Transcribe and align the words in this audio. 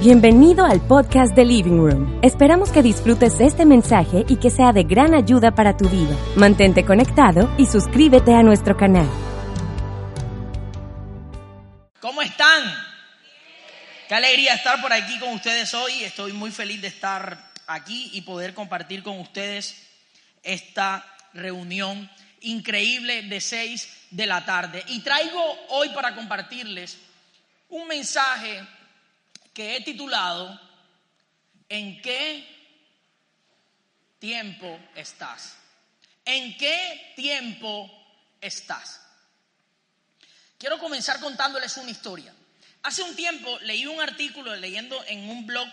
Bienvenido 0.00 0.64
al 0.64 0.80
podcast 0.80 1.34
de 1.34 1.44
Living 1.44 1.78
Room. 1.78 2.20
Esperamos 2.22 2.70
que 2.70 2.84
disfrutes 2.84 3.40
este 3.40 3.66
mensaje 3.66 4.24
y 4.28 4.36
que 4.36 4.48
sea 4.48 4.72
de 4.72 4.84
gran 4.84 5.12
ayuda 5.12 5.56
para 5.56 5.76
tu 5.76 5.88
vida. 5.88 6.16
Mantente 6.36 6.84
conectado 6.84 7.52
y 7.58 7.66
suscríbete 7.66 8.32
a 8.32 8.44
nuestro 8.44 8.76
canal. 8.76 9.08
¿Cómo 11.98 12.22
están? 12.22 12.62
Qué 14.06 14.14
alegría 14.14 14.54
estar 14.54 14.80
por 14.80 14.92
aquí 14.92 15.18
con 15.18 15.30
ustedes 15.30 15.74
hoy. 15.74 16.04
Estoy 16.04 16.32
muy 16.32 16.52
feliz 16.52 16.80
de 16.80 16.86
estar 16.86 17.50
aquí 17.66 18.10
y 18.12 18.20
poder 18.20 18.54
compartir 18.54 19.02
con 19.02 19.18
ustedes 19.18 19.84
esta 20.44 21.04
reunión 21.34 22.08
increíble 22.42 23.22
de 23.22 23.40
6 23.40 24.06
de 24.12 24.26
la 24.26 24.44
tarde. 24.44 24.84
Y 24.86 25.00
traigo 25.00 25.42
hoy 25.70 25.88
para 25.88 26.14
compartirles 26.14 26.96
un 27.68 27.88
mensaje 27.88 28.77
que 29.58 29.74
he 29.74 29.80
titulado 29.80 30.56
¿En 31.68 32.00
qué 32.00 32.46
tiempo 34.20 34.78
estás? 34.94 35.56
¿En 36.24 36.56
qué 36.56 37.12
tiempo 37.16 37.90
estás? 38.40 39.00
Quiero 40.58 40.78
comenzar 40.78 41.18
contándoles 41.18 41.76
una 41.76 41.90
historia. 41.90 42.32
Hace 42.84 43.02
un 43.02 43.16
tiempo 43.16 43.58
leí 43.62 43.84
un 43.84 44.00
artículo 44.00 44.54
leyendo 44.54 45.04
en 45.08 45.28
un 45.28 45.44
blog 45.44 45.66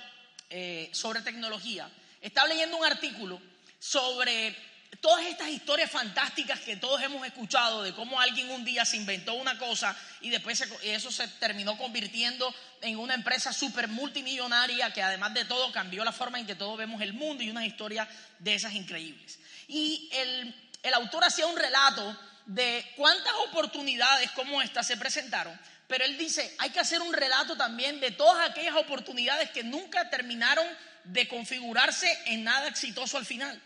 eh, 0.49 0.89
sobre 0.91 1.21
tecnología. 1.21 1.87
Estaba 2.21 2.47
leyendo 2.47 2.77
un 2.77 2.85
artículo 2.85 3.39
sobre 3.77 4.55
todas 5.01 5.25
estas 5.25 5.49
historias 5.49 5.89
fantásticas 5.89 6.59
que 6.59 6.77
todos 6.77 7.01
hemos 7.01 7.25
escuchado 7.25 7.83
de 7.83 7.93
cómo 7.93 8.19
alguien 8.19 8.49
un 8.51 8.63
día 8.63 8.85
se 8.85 8.97
inventó 8.97 9.33
una 9.33 9.57
cosa 9.57 9.95
y 10.21 10.29
después 10.29 10.63
eso 10.83 11.11
se 11.11 11.27
terminó 11.27 11.77
convirtiendo 11.77 12.53
en 12.81 12.97
una 12.97 13.13
empresa 13.13 13.53
súper 13.53 13.87
multimillonaria 13.87 14.91
que 14.93 15.01
además 15.01 15.33
de 15.33 15.45
todo 15.45 15.71
cambió 15.71 16.03
la 16.03 16.11
forma 16.11 16.39
en 16.39 16.45
que 16.45 16.55
todos 16.55 16.77
vemos 16.77 17.01
el 17.01 17.13
mundo 17.13 17.43
y 17.43 17.49
una 17.49 17.65
historia 17.65 18.07
de 18.39 18.55
esas 18.55 18.73
increíbles. 18.73 19.39
Y 19.67 20.09
el, 20.13 20.55
el 20.83 20.93
autor 20.93 21.23
hacía 21.23 21.47
un 21.47 21.57
relato 21.57 22.17
de 22.45 22.85
cuántas 22.95 23.33
oportunidades 23.47 24.29
como 24.31 24.61
estas 24.61 24.85
se 24.85 24.97
presentaron, 24.97 25.59
pero 25.87 26.05
él 26.05 26.17
dice, 26.17 26.55
hay 26.59 26.69
que 26.69 26.79
hacer 26.79 27.01
un 27.01 27.13
relato 27.13 27.55
también 27.55 27.99
de 27.99 28.11
todas 28.11 28.49
aquellas 28.49 28.75
oportunidades 28.75 29.49
que 29.51 29.63
nunca 29.63 30.09
terminaron 30.09 30.65
de 31.03 31.27
configurarse 31.27 32.07
en 32.25 32.43
nada 32.43 32.67
exitoso 32.67 33.17
al 33.17 33.25
final. 33.25 33.61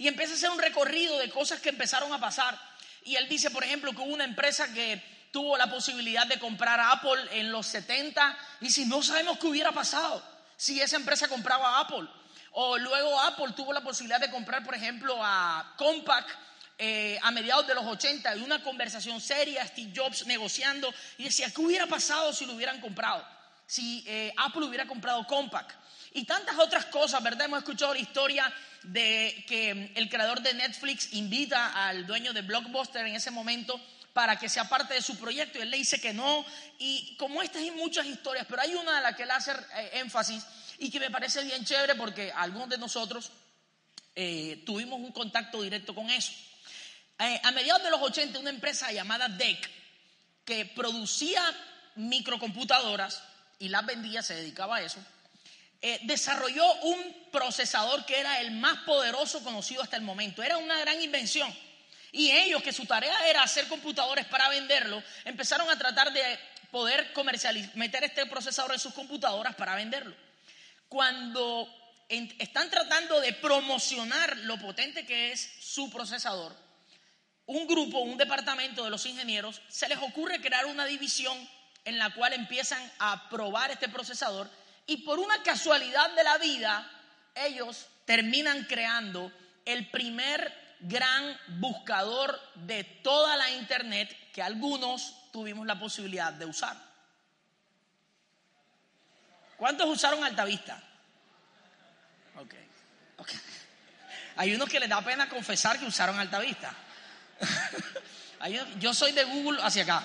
Y 0.00 0.08
empieza 0.08 0.32
a 0.32 0.36
hacer 0.36 0.48
un 0.48 0.58
recorrido 0.58 1.18
de 1.18 1.28
cosas 1.28 1.60
que 1.60 1.68
empezaron 1.68 2.10
a 2.10 2.18
pasar. 2.18 2.58
Y 3.04 3.16
él 3.16 3.28
dice, 3.28 3.50
por 3.50 3.62
ejemplo, 3.62 3.92
que 3.92 3.98
hubo 3.98 4.14
una 4.14 4.24
empresa 4.24 4.72
que 4.72 5.28
tuvo 5.30 5.58
la 5.58 5.70
posibilidad 5.70 6.26
de 6.26 6.38
comprar 6.38 6.80
a 6.80 6.92
Apple 6.92 7.20
en 7.32 7.52
los 7.52 7.66
70 7.66 8.34
y 8.62 8.70
si 8.70 8.86
no 8.86 9.02
sabemos 9.02 9.38
qué 9.38 9.46
hubiera 9.46 9.72
pasado 9.72 10.22
si 10.56 10.80
esa 10.80 10.96
empresa 10.96 11.28
compraba 11.28 11.76
a 11.76 11.80
Apple. 11.80 12.08
O 12.52 12.78
luego 12.78 13.20
Apple 13.20 13.52
tuvo 13.54 13.74
la 13.74 13.82
posibilidad 13.82 14.18
de 14.18 14.30
comprar, 14.30 14.64
por 14.64 14.74
ejemplo, 14.74 15.18
a 15.22 15.74
Compaq 15.76 16.26
eh, 16.78 17.18
a 17.20 17.30
mediados 17.30 17.66
de 17.66 17.74
los 17.74 17.84
80 17.84 18.36
y 18.36 18.40
una 18.40 18.62
conversación 18.62 19.20
seria, 19.20 19.66
Steve 19.66 19.92
Jobs 19.94 20.24
negociando 20.24 20.90
y 21.18 21.24
decía, 21.24 21.50
¿qué 21.50 21.60
hubiera 21.60 21.86
pasado 21.86 22.32
si 22.32 22.46
lo 22.46 22.54
hubieran 22.54 22.80
comprado? 22.80 23.22
Si 23.66 24.02
eh, 24.06 24.32
Apple 24.38 24.64
hubiera 24.64 24.86
comprado 24.86 25.26
Compaq. 25.26 25.74
Y 26.14 26.24
tantas 26.24 26.58
otras 26.58 26.86
cosas, 26.86 27.22
¿verdad? 27.22 27.44
Hemos 27.44 27.58
escuchado 27.58 27.92
la 27.92 28.00
historia 28.00 28.50
de 28.82 29.44
que 29.46 29.92
el 29.94 30.08
creador 30.08 30.40
de 30.40 30.54
Netflix 30.54 31.12
invita 31.12 31.86
al 31.86 32.06
dueño 32.06 32.32
de 32.32 32.42
Blockbuster 32.42 33.06
en 33.06 33.14
ese 33.14 33.30
momento 33.30 33.80
para 34.12 34.38
que 34.38 34.48
sea 34.48 34.68
parte 34.68 34.94
de 34.94 35.02
su 35.02 35.16
proyecto 35.16 35.58
y 35.58 35.62
él 35.62 35.70
le 35.70 35.76
dice 35.76 36.00
que 36.00 36.12
no. 36.12 36.44
Y 36.78 37.16
como 37.16 37.42
estas 37.42 37.62
hay 37.62 37.70
muchas 37.70 38.06
historias, 38.06 38.46
pero 38.48 38.62
hay 38.62 38.74
una 38.74 38.96
de 38.96 39.02
la 39.02 39.14
que 39.14 39.22
él 39.22 39.30
hace 39.30 39.52
eh, 39.52 39.90
énfasis 39.94 40.44
y 40.78 40.90
que 40.90 41.00
me 41.00 41.10
parece 41.10 41.44
bien 41.44 41.64
chévere 41.64 41.94
porque 41.94 42.32
algunos 42.32 42.68
de 42.68 42.78
nosotros 42.78 43.30
eh, 44.14 44.62
tuvimos 44.66 44.98
un 44.98 45.12
contacto 45.12 45.62
directo 45.62 45.94
con 45.94 46.10
eso. 46.10 46.32
Eh, 47.18 47.40
a 47.44 47.50
mediados 47.52 47.82
de 47.82 47.90
los 47.90 48.00
80, 48.00 48.38
una 48.38 48.50
empresa 48.50 48.90
llamada 48.90 49.28
DEC, 49.28 49.70
que 50.44 50.64
producía 50.64 51.42
microcomputadoras 51.96 53.22
y 53.58 53.68
las 53.68 53.84
vendía, 53.84 54.22
se 54.22 54.34
dedicaba 54.34 54.76
a 54.76 54.82
eso, 54.82 54.98
eh, 55.82 55.98
desarrolló 56.02 56.70
un 56.82 57.30
procesador 57.32 58.04
que 58.04 58.20
era 58.20 58.40
el 58.40 58.50
más 58.50 58.80
poderoso 58.80 59.42
conocido 59.42 59.82
hasta 59.82 59.96
el 59.96 60.02
momento. 60.02 60.42
Era 60.42 60.58
una 60.58 60.78
gran 60.78 61.00
invención. 61.00 61.54
Y 62.12 62.30
ellos, 62.30 62.62
que 62.62 62.72
su 62.72 62.84
tarea 62.86 63.28
era 63.28 63.42
hacer 63.42 63.68
computadores 63.68 64.26
para 64.26 64.48
venderlo, 64.48 65.02
empezaron 65.24 65.70
a 65.70 65.78
tratar 65.78 66.12
de 66.12 66.22
poder 66.70 67.12
comercializar, 67.12 67.74
meter 67.76 68.04
este 68.04 68.26
procesador 68.26 68.72
en 68.72 68.80
sus 68.80 68.92
computadoras 68.92 69.54
para 69.54 69.74
venderlo. 69.74 70.14
Cuando 70.88 71.68
están 72.08 72.68
tratando 72.68 73.20
de 73.20 73.32
promocionar 73.32 74.36
lo 74.38 74.58
potente 74.58 75.06
que 75.06 75.32
es 75.32 75.50
su 75.60 75.90
procesador, 75.90 76.54
un 77.46 77.66
grupo, 77.66 78.00
un 78.00 78.18
departamento 78.18 78.84
de 78.84 78.90
los 78.90 79.06
ingenieros, 79.06 79.62
se 79.68 79.88
les 79.88 79.98
ocurre 79.98 80.40
crear 80.40 80.66
una 80.66 80.84
división 80.84 81.36
en 81.84 81.98
la 81.98 82.12
cual 82.14 82.32
empiezan 82.32 82.80
a 82.98 83.28
probar 83.30 83.70
este 83.70 83.88
procesador 83.88 84.50
y 84.86 84.98
por 84.98 85.18
una 85.18 85.42
casualidad 85.42 86.14
de 86.14 86.24
la 86.24 86.38
vida, 86.38 86.90
ellos 87.34 87.86
terminan 88.04 88.64
creando 88.64 89.32
el 89.64 89.88
primer 89.90 90.52
gran 90.80 91.38
buscador 91.60 92.40
de 92.54 92.84
toda 92.84 93.36
la 93.36 93.50
internet 93.50 94.16
que 94.32 94.42
algunos 94.42 95.30
tuvimos 95.32 95.66
la 95.66 95.78
posibilidad 95.78 96.32
de 96.32 96.46
usar. 96.46 96.76
¿Cuántos 99.56 99.88
usaron 99.88 100.24
Altavista? 100.24 100.82
Ok. 102.36 102.54
okay. 103.18 103.40
Hay 104.36 104.54
unos 104.54 104.68
que 104.68 104.80
les 104.80 104.88
da 104.88 105.02
pena 105.02 105.28
confesar 105.28 105.78
que 105.78 105.84
usaron 105.84 106.18
Altavista. 106.18 106.74
Yo 108.78 108.94
soy 108.94 109.12
de 109.12 109.24
Google 109.24 109.60
hacia 109.62 109.82
acá. 109.82 110.02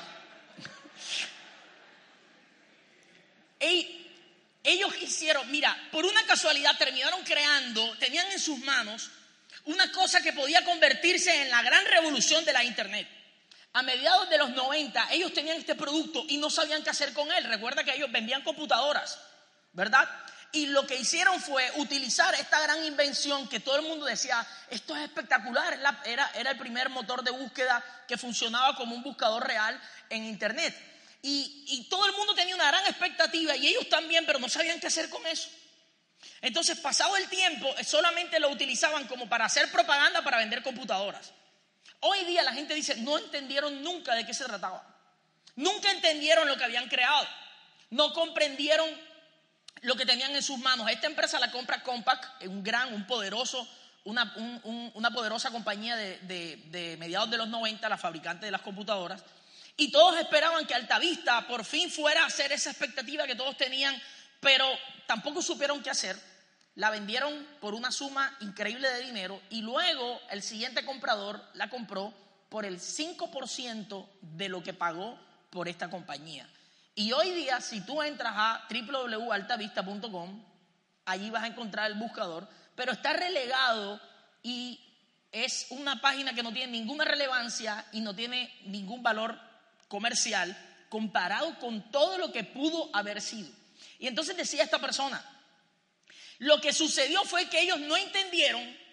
Y 3.61 4.04
ellos 4.65 4.93
hicieron, 5.01 5.49
mira, 5.51 5.75
por 5.91 6.05
una 6.05 6.25
casualidad 6.25 6.77
terminaron 6.77 7.23
creando, 7.23 7.95
tenían 7.97 8.29
en 8.31 8.39
sus 8.39 8.59
manos 8.59 9.09
una 9.65 9.91
cosa 9.91 10.21
que 10.21 10.33
podía 10.33 10.65
convertirse 10.65 11.43
en 11.43 11.49
la 11.49 11.61
gran 11.61 11.85
revolución 11.85 12.43
de 12.45 12.53
la 12.53 12.63
Internet. 12.63 13.07
A 13.73 13.81
mediados 13.81 14.29
de 14.29 14.37
los 14.37 14.51
90 14.51 15.11
ellos 15.11 15.33
tenían 15.33 15.57
este 15.57 15.75
producto 15.75 16.25
y 16.29 16.37
no 16.37 16.49
sabían 16.49 16.83
qué 16.83 16.89
hacer 16.89 17.13
con 17.13 17.31
él. 17.31 17.43
Recuerda 17.43 17.83
que 17.83 17.93
ellos 17.93 18.11
vendían 18.11 18.41
computadoras, 18.41 19.19
¿verdad? 19.73 20.07
Y 20.51 20.67
lo 20.67 20.87
que 20.87 20.95
hicieron 20.95 21.41
fue 21.41 21.69
utilizar 21.75 22.33
esta 22.35 22.61
gran 22.61 22.83
invención 22.85 23.49
que 23.49 23.59
todo 23.59 23.75
el 23.75 23.81
mundo 23.81 24.05
decía, 24.05 24.45
esto 24.69 24.95
es 24.95 25.03
espectacular, 25.03 25.77
era, 26.05 26.31
era 26.35 26.51
el 26.51 26.57
primer 26.57 26.89
motor 26.89 27.23
de 27.23 27.31
búsqueda 27.31 27.83
que 28.07 28.17
funcionaba 28.17 28.75
como 28.77 28.95
un 28.95 29.03
buscador 29.03 29.45
real 29.45 29.79
en 30.09 30.23
Internet. 30.23 30.73
Y, 31.27 31.87
todo 31.89 32.05
el 32.05 32.11
mundo 32.11 32.35
tenía 32.35 32.53
una 32.53 32.67
gran 32.67 32.85
expectativa 32.85 33.55
y 33.55 33.65
ellos 33.65 33.89
también, 33.89 34.27
pero 34.27 34.37
no 34.37 34.47
sabían 34.47 34.79
qué 34.79 34.87
hacer 34.87 35.09
con 35.09 35.25
eso. 35.25 35.49
Entonces, 36.39 36.77
pasado 36.77 37.17
el 37.17 37.27
tiempo, 37.29 37.73
solamente 37.83 38.39
lo 38.39 38.49
utilizaban 38.49 39.07
como 39.07 39.27
para 39.27 39.45
hacer 39.45 39.71
propaganda 39.71 40.23
para 40.23 40.37
vender 40.37 40.61
computadoras. 40.61 41.33
Hoy 42.01 42.25
día 42.25 42.43
la 42.43 42.53
gente 42.53 42.75
dice, 42.75 42.97
no 42.97 43.17
entendieron 43.17 43.81
nunca 43.81 44.13
de 44.13 44.23
qué 44.23 44.35
se 44.35 44.45
trataba. 44.45 44.85
Nunca 45.55 45.89
entendieron 45.89 46.47
lo 46.47 46.57
que 46.57 46.63
habían 46.63 46.87
creado. 46.89 47.27
No 47.89 48.13
comprendieron 48.13 48.87
lo 49.81 49.95
que 49.95 50.05
tenían 50.05 50.35
en 50.35 50.43
sus 50.43 50.59
manos. 50.59 50.87
Esta 50.91 51.07
empresa 51.07 51.39
la 51.39 51.49
compra 51.49 51.81
Compaq, 51.81 52.43
un 52.43 52.63
gran, 52.63 52.93
un 52.93 53.07
poderoso, 53.07 53.67
una, 54.03 54.31
una 54.93 55.09
poderosa 55.09 55.49
compañía 55.49 55.95
de, 55.95 56.19
de 56.19 56.97
mediados 56.97 57.31
de 57.31 57.37
los 57.37 57.47
90, 57.47 57.89
la 57.89 57.97
fabricante 57.97 58.45
de 58.45 58.51
las 58.51 58.61
computadoras. 58.61 59.23
Y 59.77 59.91
todos 59.91 60.17
esperaban 60.17 60.65
que 60.65 60.73
Altavista 60.73 61.47
por 61.47 61.65
fin 61.65 61.91
fuera 61.91 62.23
a 62.23 62.27
hacer 62.27 62.51
esa 62.51 62.69
expectativa 62.69 63.27
que 63.27 63.35
todos 63.35 63.57
tenían, 63.57 64.01
pero 64.39 64.65
tampoco 65.05 65.41
supieron 65.41 65.83
qué 65.83 65.89
hacer. 65.89 66.17
La 66.75 66.89
vendieron 66.89 67.45
por 67.59 67.73
una 67.73 67.91
suma 67.91 68.35
increíble 68.41 68.89
de 68.89 69.03
dinero 69.03 69.41
y 69.49 69.61
luego 69.61 70.21
el 70.29 70.41
siguiente 70.41 70.85
comprador 70.85 71.43
la 71.53 71.69
compró 71.69 72.13
por 72.49 72.65
el 72.65 72.79
5% 72.79 74.07
de 74.21 74.49
lo 74.49 74.63
que 74.63 74.73
pagó 74.73 75.19
por 75.49 75.67
esta 75.67 75.89
compañía. 75.89 76.49
Y 76.95 77.11
hoy 77.11 77.31
día, 77.31 77.59
si 77.59 77.81
tú 77.81 78.01
entras 78.01 78.33
a 78.35 78.67
www.altavista.com, 78.69 80.43
allí 81.05 81.29
vas 81.29 81.43
a 81.43 81.47
encontrar 81.47 81.91
el 81.91 81.97
buscador, 81.97 82.47
pero 82.75 82.93
está 82.93 83.13
relegado 83.13 83.99
y 84.41 84.79
es 85.31 85.67
una 85.71 85.99
página 85.99 86.33
que 86.33 86.43
no 86.43 86.53
tiene 86.53 86.71
ninguna 86.71 87.03
relevancia 87.03 87.85
y 87.91 87.99
no 87.99 88.15
tiene 88.15 88.53
ningún 88.65 89.03
valor 89.03 89.37
comercial 89.87 90.55
comparado 90.89 91.57
con 91.59 91.91
todo 91.91 92.17
lo 92.17 92.31
que 92.31 92.43
pudo 92.43 92.89
haber 92.93 93.21
sido. 93.21 93.49
Y 93.99 94.07
entonces 94.07 94.37
decía 94.37 94.63
esta 94.63 94.79
persona, 94.79 95.23
lo 96.39 96.59
que 96.59 96.73
sucedió 96.73 97.23
fue 97.23 97.49
que 97.49 97.61
ellos 97.61 97.79
no 97.79 97.95
entendieron 97.97 98.85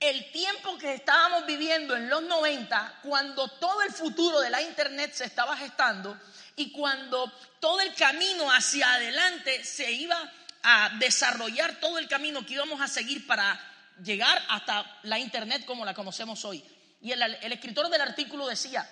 el 0.00 0.32
tiempo 0.32 0.76
que 0.78 0.94
estábamos 0.94 1.46
viviendo 1.46 1.96
en 1.96 2.08
los 2.08 2.22
90, 2.24 3.00
cuando 3.02 3.46
todo 3.48 3.82
el 3.82 3.92
futuro 3.92 4.40
de 4.40 4.50
la 4.50 4.60
Internet 4.60 5.12
se 5.14 5.24
estaba 5.24 5.56
gestando 5.56 6.18
y 6.56 6.72
cuando 6.72 7.32
todo 7.60 7.80
el 7.80 7.94
camino 7.94 8.50
hacia 8.50 8.94
adelante 8.94 9.62
se 9.64 9.92
iba 9.92 10.32
a 10.64 10.90
desarrollar, 10.98 11.78
todo 11.80 11.98
el 11.98 12.08
camino 12.08 12.44
que 12.44 12.54
íbamos 12.54 12.80
a 12.80 12.88
seguir 12.88 13.26
para 13.26 13.60
llegar 14.02 14.42
hasta 14.48 14.98
la 15.04 15.18
Internet 15.18 15.64
como 15.64 15.84
la 15.84 15.94
conocemos 15.94 16.44
hoy. 16.44 16.64
Y 17.00 17.12
el, 17.12 17.22
escritor 17.52 17.88
del 17.88 18.00
artículo 18.00 18.48
decía, 18.48 18.88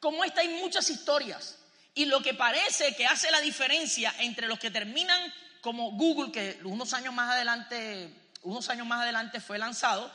como 0.00 0.24
esta 0.24 0.40
hay 0.40 0.48
muchas 0.48 0.88
historias 0.90 1.58
y 1.94 2.06
lo 2.06 2.22
que 2.22 2.34
parece 2.34 2.94
que 2.96 3.06
hace 3.06 3.30
la 3.30 3.40
diferencia 3.40 4.14
entre 4.18 4.48
los 4.48 4.58
que 4.58 4.70
terminan 4.70 5.20
como 5.60 5.92
Google, 5.92 6.32
que 6.32 6.58
unos 6.64 6.94
años 6.94 7.12
más 7.12 7.30
adelante, 7.30 8.12
unos 8.42 8.68
años 8.70 8.86
más 8.86 9.02
adelante 9.02 9.40
fue 9.40 9.58
lanzado 9.58 10.10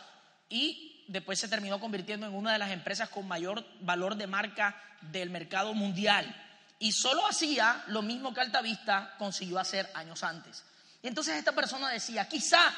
y 0.50 1.06
después 1.08 1.40
se 1.40 1.48
terminó 1.48 1.80
convirtiendo 1.80 2.26
en 2.26 2.34
una 2.34 2.54
de 2.54 2.60
las 2.60 2.72
empresas 2.72 3.10
con 3.10 3.28
mayor 3.28 3.66
valor 3.82 4.16
de 4.16 4.28
marca 4.28 4.82
del 5.02 5.30
mercado 5.30 5.74
mundial. 5.74 6.42
Y 6.80 6.92
solo 6.92 7.26
hacía 7.28 7.84
lo 7.88 8.02
mismo 8.02 8.34
que 8.34 8.42
Altavista 8.42 9.16
consiguió 9.18 9.60
hacer 9.60 9.90
años 9.94 10.24
antes. 10.24 10.64
Y 11.02 11.08
entonces 11.08 11.36
esta 11.36 11.54
persona 11.54 11.90
decía, 11.90 12.28
quizá 12.28 12.74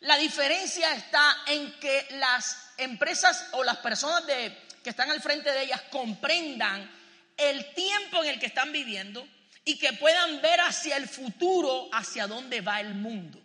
la 0.00 0.16
diferencia 0.16 0.94
está 0.94 1.36
en 1.46 1.78
que 1.78 2.08
las 2.12 2.72
empresas 2.78 3.48
o 3.52 3.62
las 3.62 3.76
personas 3.76 4.26
que 4.82 4.90
están 4.90 5.10
al 5.10 5.20
frente 5.20 5.50
de 5.50 5.64
ellas 5.64 5.82
comprendan 5.90 6.90
el 7.36 7.72
tiempo 7.74 8.22
en 8.22 8.30
el 8.30 8.40
que 8.40 8.46
están 8.46 8.72
viviendo 8.72 9.26
y 9.64 9.78
que 9.78 9.92
puedan 9.94 10.42
ver 10.42 10.60
hacia 10.60 10.96
el 10.96 11.08
futuro, 11.08 11.88
hacia 11.92 12.26
dónde 12.26 12.60
va 12.60 12.80
el 12.80 12.94
mundo. 12.94 13.40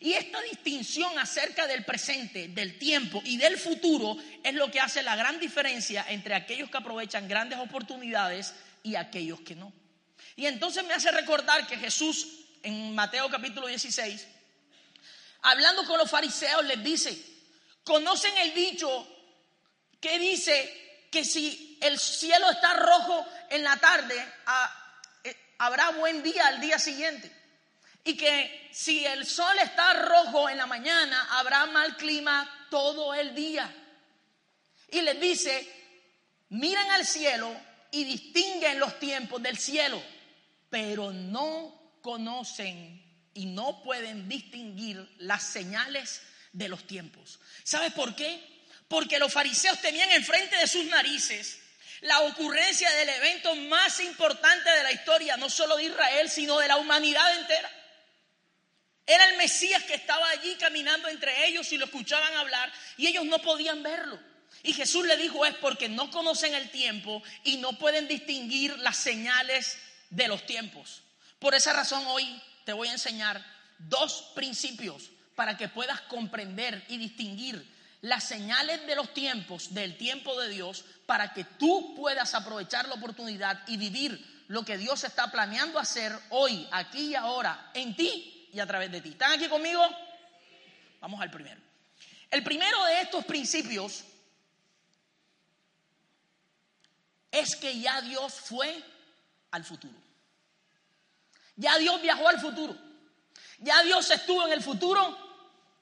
Y 0.00 0.12
esta 0.12 0.40
distinción 0.42 1.18
acerca 1.18 1.66
del 1.66 1.84
presente, 1.84 2.48
del 2.48 2.78
tiempo 2.78 3.22
y 3.24 3.38
del 3.38 3.56
futuro 3.56 4.16
es 4.44 4.54
lo 4.54 4.70
que 4.70 4.80
hace 4.80 5.02
la 5.02 5.16
gran 5.16 5.40
diferencia 5.40 6.04
entre 6.08 6.34
aquellos 6.34 6.70
que 6.70 6.76
aprovechan 6.76 7.28
grandes 7.28 7.58
oportunidades 7.58 8.54
y 8.82 8.96
aquellos 8.96 9.40
que 9.40 9.54
no. 9.54 9.72
Y 10.36 10.46
entonces 10.46 10.84
me 10.84 10.92
hace 10.92 11.10
recordar 11.10 11.66
que 11.66 11.78
Jesús 11.78 12.28
en 12.62 12.94
Mateo 12.94 13.30
capítulo 13.30 13.68
16 13.68 14.26
hablando 15.46 15.84
con 15.84 15.98
los 15.98 16.10
fariseos, 16.10 16.64
les 16.64 16.82
dice, 16.82 17.16
conocen 17.84 18.36
el 18.38 18.54
dicho 18.54 19.15
que 20.00 20.18
dice 20.18 21.08
que 21.10 21.24
si 21.24 21.78
el 21.80 21.98
cielo 21.98 22.50
está 22.50 22.74
rojo 22.74 23.26
en 23.50 23.62
la 23.62 23.76
tarde, 23.76 24.14
eh, 25.24 25.36
habrá 25.58 25.90
buen 25.90 26.22
día 26.22 26.46
al 26.46 26.60
día 26.60 26.78
siguiente. 26.78 27.30
Y 28.04 28.16
que 28.16 28.68
si 28.72 29.04
el 29.04 29.26
sol 29.26 29.58
está 29.58 29.92
rojo 29.94 30.48
en 30.48 30.58
la 30.58 30.66
mañana, 30.66 31.26
habrá 31.38 31.66
mal 31.66 31.96
clima 31.96 32.68
todo 32.70 33.14
el 33.14 33.34
día. 33.34 33.72
Y 34.90 35.02
les 35.02 35.20
dice, 35.20 35.66
miran 36.50 36.90
al 36.92 37.04
cielo 37.04 37.54
y 37.90 38.04
distinguen 38.04 38.78
los 38.78 38.98
tiempos 38.98 39.42
del 39.42 39.58
cielo, 39.58 40.00
pero 40.70 41.12
no 41.12 41.98
conocen 42.02 43.02
y 43.34 43.46
no 43.46 43.82
pueden 43.82 44.28
distinguir 44.28 45.14
las 45.18 45.42
señales 45.42 46.22
de 46.52 46.68
los 46.68 46.86
tiempos. 46.86 47.40
¿Sabes 47.64 47.92
por 47.92 48.14
qué? 48.14 48.55
Porque 48.88 49.18
los 49.18 49.32
fariseos 49.32 49.80
tenían 49.80 50.10
enfrente 50.12 50.56
de 50.56 50.66
sus 50.66 50.84
narices 50.86 51.58
la 52.02 52.20
ocurrencia 52.20 52.90
del 52.90 53.08
evento 53.08 53.54
más 53.56 54.00
importante 54.00 54.70
de 54.70 54.82
la 54.82 54.92
historia, 54.92 55.36
no 55.36 55.48
solo 55.48 55.76
de 55.76 55.84
Israel, 55.84 56.30
sino 56.30 56.58
de 56.58 56.68
la 56.68 56.76
humanidad 56.76 57.38
entera. 57.38 57.70
Era 59.06 59.28
el 59.30 59.36
Mesías 59.36 59.82
que 59.84 59.94
estaba 59.94 60.28
allí 60.30 60.56
caminando 60.56 61.08
entre 61.08 61.46
ellos 61.46 61.72
y 61.72 61.78
lo 61.78 61.86
escuchaban 61.86 62.34
hablar 62.34 62.72
y 62.96 63.06
ellos 63.06 63.24
no 63.24 63.38
podían 63.40 63.82
verlo. 63.82 64.18
Y 64.62 64.72
Jesús 64.72 65.06
le 65.06 65.16
dijo 65.16 65.46
es 65.46 65.54
porque 65.56 65.88
no 65.88 66.10
conocen 66.10 66.54
el 66.54 66.70
tiempo 66.70 67.22
y 67.44 67.58
no 67.58 67.78
pueden 67.78 68.08
distinguir 68.08 68.76
las 68.80 68.96
señales 68.96 69.78
de 70.10 70.26
los 70.28 70.44
tiempos. 70.44 71.02
Por 71.38 71.54
esa 71.54 71.72
razón 71.72 72.04
hoy 72.06 72.42
te 72.64 72.72
voy 72.72 72.88
a 72.88 72.92
enseñar 72.92 73.44
dos 73.78 74.32
principios 74.34 75.10
para 75.36 75.56
que 75.56 75.68
puedas 75.68 76.00
comprender 76.02 76.84
y 76.88 76.98
distinguir 76.98 77.64
las 78.02 78.24
señales 78.24 78.86
de 78.86 78.94
los 78.94 79.12
tiempos, 79.12 79.74
del 79.74 79.96
tiempo 79.96 80.38
de 80.40 80.48
Dios, 80.50 80.84
para 81.06 81.32
que 81.32 81.44
tú 81.44 81.94
puedas 81.94 82.34
aprovechar 82.34 82.88
la 82.88 82.94
oportunidad 82.94 83.66
y 83.66 83.76
vivir 83.76 84.44
lo 84.48 84.64
que 84.64 84.78
Dios 84.78 85.02
está 85.04 85.30
planeando 85.30 85.78
hacer 85.78 86.12
hoy, 86.30 86.68
aquí 86.70 87.08
y 87.08 87.14
ahora, 87.14 87.70
en 87.74 87.96
ti 87.96 88.48
y 88.52 88.60
a 88.60 88.66
través 88.66 88.90
de 88.92 89.00
ti. 89.00 89.10
¿Están 89.10 89.32
aquí 89.32 89.48
conmigo? 89.48 89.82
Vamos 91.00 91.20
al 91.20 91.30
primero. 91.30 91.60
El 92.30 92.42
primero 92.42 92.84
de 92.84 93.00
estos 93.02 93.24
principios 93.24 94.04
es 97.30 97.56
que 97.56 97.78
ya 97.78 98.00
Dios 98.02 98.34
fue 98.34 98.82
al 99.50 99.64
futuro. 99.64 99.94
Ya 101.56 101.76
Dios 101.78 102.00
viajó 102.02 102.28
al 102.28 102.40
futuro. 102.40 102.76
Ya 103.58 103.82
Dios 103.82 104.10
estuvo 104.10 104.46
en 104.46 104.52
el 104.52 104.62
futuro 104.62 105.16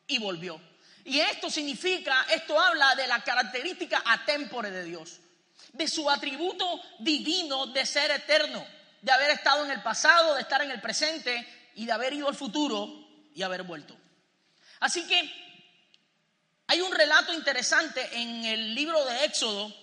y 0.06 0.18
volvió. 0.18 0.60
Y 1.04 1.20
esto 1.20 1.50
significa, 1.50 2.26
esto 2.30 2.58
habla 2.58 2.94
de 2.94 3.06
la 3.06 3.22
característica 3.22 4.02
atémpore 4.06 4.70
de 4.70 4.84
Dios, 4.84 5.20
de 5.72 5.86
su 5.86 6.08
atributo 6.08 6.80
divino 6.98 7.66
de 7.66 7.84
ser 7.84 8.10
eterno, 8.10 8.66
de 9.02 9.12
haber 9.12 9.30
estado 9.30 9.64
en 9.64 9.70
el 9.70 9.82
pasado, 9.82 10.34
de 10.34 10.40
estar 10.40 10.62
en 10.62 10.70
el 10.70 10.80
presente 10.80 11.46
y 11.74 11.84
de 11.84 11.92
haber 11.92 12.14
ido 12.14 12.28
al 12.28 12.34
futuro 12.34 12.88
y 13.34 13.42
haber 13.42 13.64
vuelto. 13.64 13.94
Así 14.80 15.06
que 15.06 15.30
hay 16.66 16.80
un 16.80 16.92
relato 16.92 17.34
interesante 17.34 18.08
en 18.12 18.44
el 18.46 18.74
libro 18.74 19.04
de 19.04 19.24
Éxodo 19.26 19.74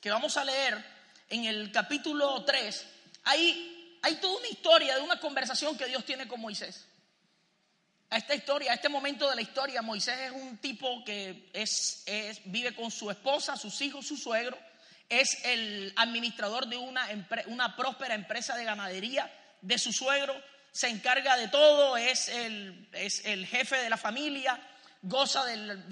que 0.00 0.10
vamos 0.10 0.36
a 0.38 0.44
leer 0.44 0.82
en 1.28 1.44
el 1.44 1.70
capítulo 1.70 2.42
3. 2.44 2.86
Ahí 3.24 3.98
hay 4.02 4.16
toda 4.16 4.38
una 4.38 4.48
historia 4.48 4.94
de 4.96 5.02
una 5.02 5.20
conversación 5.20 5.76
que 5.76 5.86
Dios 5.86 6.04
tiene 6.04 6.26
con 6.26 6.40
Moisés. 6.40 6.86
A 8.10 8.16
esta 8.16 8.34
historia, 8.34 8.72
a 8.72 8.74
este 8.74 8.88
momento 8.88 9.30
de 9.30 9.36
la 9.36 9.42
historia, 9.42 9.82
Moisés 9.82 10.18
es 10.18 10.32
un 10.32 10.58
tipo 10.58 11.04
que 11.04 11.48
es, 11.52 12.02
vive 12.44 12.74
con 12.74 12.90
su 12.90 13.08
esposa, 13.08 13.56
sus 13.56 13.80
hijos, 13.82 14.04
su 14.04 14.16
suegro, 14.16 14.58
es 15.08 15.44
el 15.44 15.92
administrador 15.94 16.66
de 16.66 16.76
una, 16.76 17.06
una 17.46 17.76
próspera 17.76 18.14
empresa 18.14 18.56
de 18.56 18.64
ganadería 18.64 19.32
de 19.60 19.78
su 19.78 19.92
suegro, 19.92 20.34
se 20.72 20.88
encarga 20.88 21.36
de 21.36 21.46
todo, 21.48 21.96
es 21.96 22.28
el, 22.28 22.88
es 22.92 23.24
el 23.24 23.46
jefe 23.46 23.76
de 23.76 23.90
la 23.90 23.96
familia, 23.96 24.60
goza 25.02 25.44
del, 25.44 25.88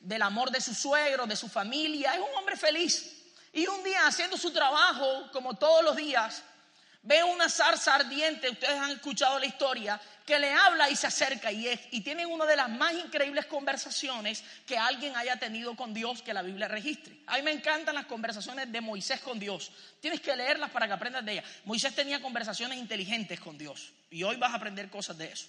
del 0.00 0.22
amor 0.22 0.50
de 0.50 0.60
su 0.60 0.74
suegro, 0.74 1.26
de 1.26 1.36
su 1.36 1.48
familia, 1.48 2.12
es 2.12 2.20
un 2.20 2.36
hombre 2.36 2.56
feliz. 2.56 3.22
Y 3.54 3.66
un 3.66 3.82
día 3.82 4.06
haciendo 4.06 4.36
su 4.36 4.50
trabajo, 4.50 5.30
como 5.32 5.54
todos 5.54 5.82
los 5.82 5.96
días, 5.96 6.42
ve 7.02 7.22
una 7.24 7.48
zarza 7.48 7.96
ardiente, 7.96 8.50
ustedes 8.50 8.78
han 8.78 8.92
escuchado 8.92 9.38
la 9.38 9.46
historia, 9.46 10.00
que 10.24 10.38
le 10.38 10.52
habla 10.52 10.88
y 10.88 10.94
se 10.94 11.08
acerca 11.08 11.50
y, 11.50 11.66
es, 11.66 11.80
y 11.90 12.00
tienen 12.00 12.28
una 12.28 12.46
de 12.46 12.54
las 12.54 12.70
más 12.70 12.92
increíbles 12.94 13.46
conversaciones 13.46 14.44
que 14.66 14.78
alguien 14.78 15.16
haya 15.16 15.36
tenido 15.36 15.74
con 15.74 15.92
Dios 15.92 16.22
que 16.22 16.32
la 16.32 16.42
Biblia 16.42 16.68
registre. 16.68 17.18
A 17.26 17.36
mí 17.36 17.42
me 17.42 17.50
encantan 17.50 17.96
las 17.96 18.06
conversaciones 18.06 18.70
de 18.70 18.80
Moisés 18.80 19.20
con 19.20 19.40
Dios. 19.40 19.72
Tienes 20.00 20.20
que 20.20 20.34
leerlas 20.36 20.70
para 20.70 20.86
que 20.86 20.92
aprendas 20.92 21.24
de 21.24 21.32
ellas. 21.32 21.44
Moisés 21.64 21.94
tenía 21.94 22.22
conversaciones 22.22 22.78
inteligentes 22.78 23.40
con 23.40 23.58
Dios 23.58 23.92
y 24.10 24.22
hoy 24.22 24.36
vas 24.36 24.52
a 24.52 24.56
aprender 24.56 24.88
cosas 24.90 25.18
de 25.18 25.32
eso. 25.32 25.48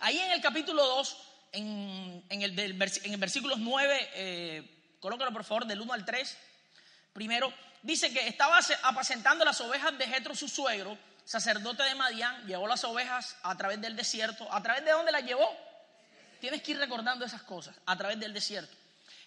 Ahí 0.00 0.18
en 0.18 0.32
el 0.32 0.40
capítulo 0.40 0.84
2, 0.84 1.16
en, 1.52 2.22
el, 2.30 2.56
del, 2.56 2.72
en 2.72 3.12
el 3.12 3.18
versículos 3.18 3.58
9, 3.58 4.10
eh, 4.14 4.96
colócalo 4.98 5.32
por 5.32 5.44
favor 5.44 5.66
del 5.66 5.80
1 5.80 5.92
al 5.92 6.04
3, 6.04 6.36
primero 7.12 7.52
dice 7.82 8.12
que 8.12 8.26
estaba 8.26 8.58
apacentando 8.82 9.44
las 9.44 9.60
ovejas 9.60 9.96
de 9.98 10.06
Jetro, 10.06 10.34
su 10.34 10.48
suegro, 10.48 10.96
sacerdote 11.24 11.82
de 11.82 11.94
Madián, 11.94 12.46
llevó 12.46 12.66
las 12.66 12.84
ovejas 12.84 13.36
a 13.42 13.56
través 13.56 13.80
del 13.80 13.96
desierto. 13.96 14.50
¿A 14.52 14.62
través 14.62 14.84
de 14.84 14.92
dónde 14.92 15.12
las 15.12 15.24
llevó? 15.24 15.48
Tienes 16.40 16.62
que 16.62 16.72
ir 16.72 16.78
recordando 16.78 17.24
esas 17.24 17.42
cosas, 17.42 17.74
a 17.86 17.96
través 17.96 18.18
del 18.18 18.32
desierto. 18.32 18.76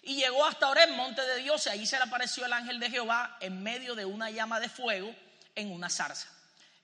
Y 0.02 0.16
llegó 0.16 0.44
hasta 0.44 0.68
Oreb, 0.68 0.90
monte 0.90 1.22
de 1.22 1.36
Dios, 1.36 1.66
y 1.66 1.70
ahí 1.70 1.86
se 1.86 1.96
le 1.96 2.04
apareció 2.04 2.44
el 2.44 2.52
ángel 2.52 2.78
de 2.78 2.90
Jehová 2.90 3.38
en 3.40 3.62
medio 3.62 3.94
de 3.94 4.04
una 4.04 4.30
llama 4.30 4.60
de 4.60 4.68
fuego 4.68 5.14
en 5.54 5.72
una 5.72 5.88
zarza. 5.88 6.28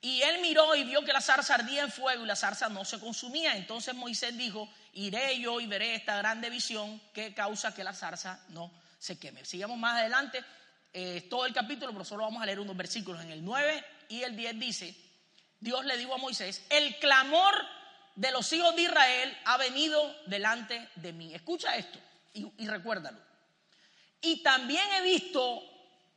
Y 0.01 0.21
él 0.23 0.41
miró 0.41 0.75
y 0.75 0.83
vio 0.83 1.05
que 1.05 1.13
la 1.13 1.21
zarza 1.21 1.55
ardía 1.55 1.83
en 1.83 1.93
fuego 1.93 2.25
y 2.25 2.27
la 2.27 2.35
zarza 2.35 2.69
no 2.69 2.85
se 2.85 2.99
consumía. 2.99 3.55
Entonces 3.55 3.95
Moisés 3.95 4.37
dijo, 4.37 4.69
iré 4.95 5.39
yo 5.39 5.61
y 5.61 5.67
veré 5.67 5.95
esta 5.95 6.17
grande 6.17 6.51
visión 6.51 7.01
que 7.15 7.33
causa 7.33 7.73
que 7.73 7.85
la 7.85 7.95
zarza 7.95 8.41
no 8.49 8.73
se 8.99 9.17
queme. 9.17 9.45
Sigamos 9.45 9.79
más 9.79 10.01
adelante. 10.01 10.45
Eh, 10.93 11.27
todo 11.31 11.47
el 11.47 11.55
capítulo, 11.55 11.93
pero 11.93 12.05
solo 12.05 12.25
vamos 12.25 12.43
a 12.43 12.47
leer 12.47 12.61
unos 12.61 12.77
versículos 12.77 13.23
en 13.23 13.31
el 13.31 13.45
9 13.45 13.85
y 14.09 14.23
el 14.23 14.37
10 14.37 14.59
dice, 14.59 14.95
Dios 15.59 15.85
le 15.87 15.97
dijo 15.97 16.15
a 16.15 16.19
Moisés, 16.19 16.65
el 16.69 16.99
clamor 16.99 17.55
de 18.15 18.31
los 18.31 18.53
hijos 18.53 18.77
de 18.77 18.83
Israel 18.83 19.39
ha 19.47 19.57
venido 19.57 20.15
delante 20.27 20.89
de 20.97 21.13
mí. 21.13 21.35
Escucha 21.35 21.77
esto 21.77 21.99
y, 22.35 22.47
y 22.59 22.67
recuérdalo. 22.67 23.19
Y 24.21 24.43
también 24.43 24.85
he 24.93 25.03
visto 25.03 25.63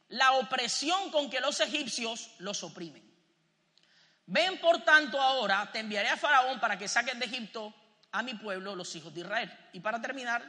la 0.10 0.34
opresión 0.34 1.10
con 1.10 1.29
que 1.29 1.39
los 1.39 1.60
egipcios 1.62 2.32
los 2.39 2.63
oprimen. 2.63 3.03
Ven 4.27 4.60
por 4.60 4.84
tanto 4.84 5.22
ahora, 5.22 5.70
te 5.72 5.79
enviaré 5.79 6.10
a 6.10 6.17
Faraón 6.17 6.60
para 6.60 6.77
que 6.77 6.88
saquen 6.88 7.20
de 7.20 7.27
Egipto 7.27 7.74
a 8.12 8.24
mi 8.24 8.34
pueblo, 8.34 8.75
los 8.75 8.96
hijos 8.96 9.13
de 9.13 9.22
Israel. 9.22 9.70
Y 9.74 9.79
para 9.79 10.01
terminar, 10.01 10.44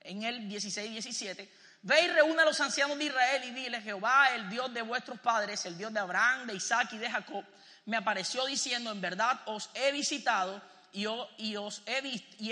en 0.00 0.22
el 0.22 0.48
16 0.48 0.88
y 0.88 0.92
17, 0.92 1.52
ve 1.82 2.02
y 2.02 2.08
reúna 2.08 2.42
a 2.42 2.46
los 2.46 2.60
ancianos 2.60 2.96
de 2.98 3.04
Israel 3.04 3.44
y 3.44 3.50
dile, 3.50 3.80
Jehová, 3.80 4.34
el 4.34 4.48
Dios 4.48 4.72
de 4.72 4.82
vuestros 4.82 5.18
padres, 5.20 5.64
el 5.66 5.76
Dios 5.76 5.92
de 5.92 6.00
Abraham, 6.00 6.46
de 6.46 6.54
Isaac 6.54 6.92
y 6.92 6.98
de 6.98 7.10
Jacob, 7.10 7.44
me 7.86 7.96
apareció 7.96 8.46
diciendo, 8.46 8.92
en 8.92 9.00
verdad 9.00 9.40
os 9.46 9.70
he 9.74 9.90
visitado 9.92 10.62
y, 10.92 11.06
os 11.06 11.82
he, 11.86 12.00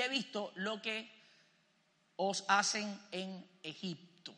visto, 0.09 0.53
lo 0.57 0.83
que 0.83 1.09
os 2.17 2.45
hacen 2.49 3.01
en 3.13 3.49
Egipto. 3.63 4.35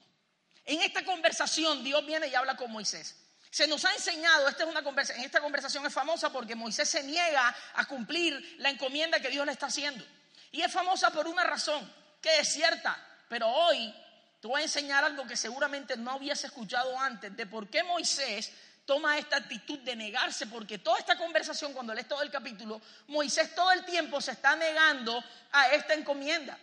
En 0.65 0.83
esta 0.83 1.05
conversación 1.05 1.83
Dios 1.83 2.05
viene 2.05 2.29
y 2.29 2.35
habla 2.35 2.57
con 2.57 2.71
Moisés. 2.71 3.19
Se 3.51 3.67
nos 3.67 3.85
ha 3.85 3.93
enseñado, 3.95 4.49
esta 4.49 4.65
es 4.65 4.69
una 4.69 4.83
conversación, 4.83 5.25
esta 5.25 5.41
conversación 5.41 5.85
es 5.87 5.93
famosa 5.93 6.33
porque 6.33 6.55
Moisés 6.55 6.89
se 6.89 7.03
niega 7.03 7.55
a 7.75 7.85
cumplir 7.87 8.57
la 8.59 8.71
encomienda 8.71 9.21
que 9.21 9.29
Dios 9.29 9.45
le 9.45 9.53
está 9.53 9.67
haciendo. 9.67 10.05
Y 10.51 10.63
es 10.63 10.73
famosa 10.73 11.11
por 11.11 11.27
una 11.27 11.45
razón, 11.45 11.91
que 12.21 12.39
es 12.39 12.49
cierta, 12.49 12.99
pero 13.29 13.49
hoy 13.49 13.95
te 14.43 14.49
voy 14.49 14.61
a 14.61 14.65
enseñar 14.65 15.05
algo 15.05 15.25
que 15.25 15.37
seguramente 15.37 15.97
no 15.97 16.11
habías 16.11 16.43
escuchado 16.43 16.99
antes, 16.99 17.37
de 17.37 17.47
por 17.47 17.71
qué 17.71 17.85
Moisés 17.85 18.51
toma 18.85 19.17
esta 19.17 19.37
actitud 19.37 19.79
de 19.79 19.95
negarse, 19.95 20.49
porque 20.49 20.79
toda 20.79 20.99
esta 20.99 21.17
conversación, 21.17 21.73
cuando 21.73 21.95
lees 21.95 22.09
todo 22.09 22.23
el 22.23 22.31
capítulo, 22.33 22.83
Moisés 23.07 23.55
todo 23.55 23.71
el 23.71 23.85
tiempo 23.85 24.21
se 24.21 24.33
está 24.33 24.57
negando 24.57 25.23
a 25.53 25.69
esta 25.69 25.95
encomienda. 25.95 26.59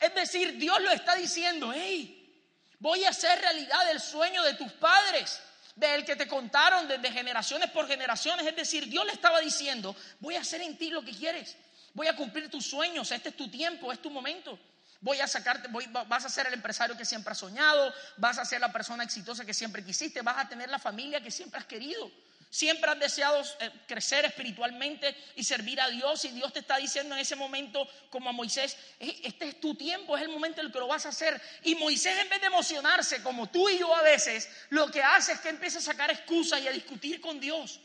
Es 0.00 0.12
decir, 0.16 0.58
Dios 0.58 0.82
lo 0.82 0.90
está 0.90 1.14
diciendo, 1.14 1.72
hey, 1.72 2.44
voy 2.80 3.04
a 3.04 3.10
hacer 3.10 3.40
realidad 3.40 3.88
el 3.92 4.00
sueño 4.00 4.42
de 4.42 4.54
tus 4.54 4.72
padres 4.72 5.40
del 5.76 6.04
que 6.04 6.16
te 6.16 6.26
contaron 6.26 6.88
desde 6.88 7.12
generaciones 7.12 7.70
por 7.70 7.86
generaciones. 7.86 8.44
Es 8.48 8.56
decir, 8.56 8.88
Dios 8.88 9.06
le 9.06 9.12
estaba 9.12 9.38
diciendo, 9.38 9.94
voy 10.18 10.34
a 10.34 10.40
hacer 10.40 10.60
en 10.60 10.76
ti 10.76 10.90
lo 10.90 11.04
que 11.04 11.12
quieres, 11.12 11.56
voy 11.94 12.08
a 12.08 12.16
cumplir 12.16 12.50
tus 12.50 12.66
sueños, 12.66 13.12
este 13.12 13.28
es 13.28 13.36
tu 13.36 13.48
tiempo, 13.48 13.92
es 13.92 14.02
tu 14.02 14.10
momento. 14.10 14.58
Voy 15.02 15.18
a 15.18 15.26
sacarte, 15.26 15.68
vas 16.06 16.24
a 16.24 16.28
ser 16.28 16.46
el 16.46 16.54
empresario 16.54 16.96
que 16.96 17.04
siempre 17.04 17.32
has 17.32 17.38
soñado, 17.38 17.92
vas 18.18 18.38
a 18.38 18.44
ser 18.44 18.60
la 18.60 18.72
persona 18.72 19.02
exitosa 19.02 19.44
que 19.44 19.52
siempre 19.52 19.84
quisiste, 19.84 20.22
vas 20.22 20.38
a 20.38 20.48
tener 20.48 20.68
la 20.70 20.78
familia 20.78 21.20
que 21.20 21.32
siempre 21.32 21.58
has 21.58 21.66
querido. 21.66 22.08
Siempre 22.48 22.88
has 22.88 22.98
deseado 23.00 23.42
eh, 23.60 23.70
crecer 23.88 24.26
espiritualmente 24.26 25.16
y 25.36 25.42
servir 25.42 25.80
a 25.80 25.88
Dios 25.88 26.24
y 26.26 26.28
Dios 26.28 26.52
te 26.52 26.60
está 26.60 26.76
diciendo 26.76 27.14
en 27.14 27.20
ese 27.20 27.34
momento 27.34 27.88
como 28.10 28.28
a 28.28 28.32
Moisés, 28.32 28.76
este 29.00 29.48
es 29.48 29.60
tu 29.60 29.74
tiempo, 29.74 30.16
es 30.16 30.22
el 30.22 30.28
momento 30.28 30.60
en 30.60 30.66
el 30.66 30.72
que 30.72 30.78
lo 30.78 30.86
vas 30.86 31.04
a 31.06 31.08
hacer. 31.08 31.40
Y 31.64 31.74
Moisés 31.74 32.16
en 32.20 32.28
vez 32.28 32.40
de 32.40 32.46
emocionarse 32.48 33.22
como 33.22 33.48
tú 33.48 33.68
y 33.70 33.78
yo 33.78 33.92
a 33.96 34.02
veces, 34.02 34.48
lo 34.68 34.88
que 34.88 35.02
hace 35.02 35.32
es 35.32 35.40
que 35.40 35.48
empieza 35.48 35.78
a 35.78 35.82
sacar 35.82 36.10
excusas 36.10 36.60
y 36.60 36.68
a 36.68 36.72
discutir 36.72 37.20
con 37.20 37.40
Dios. 37.40 37.80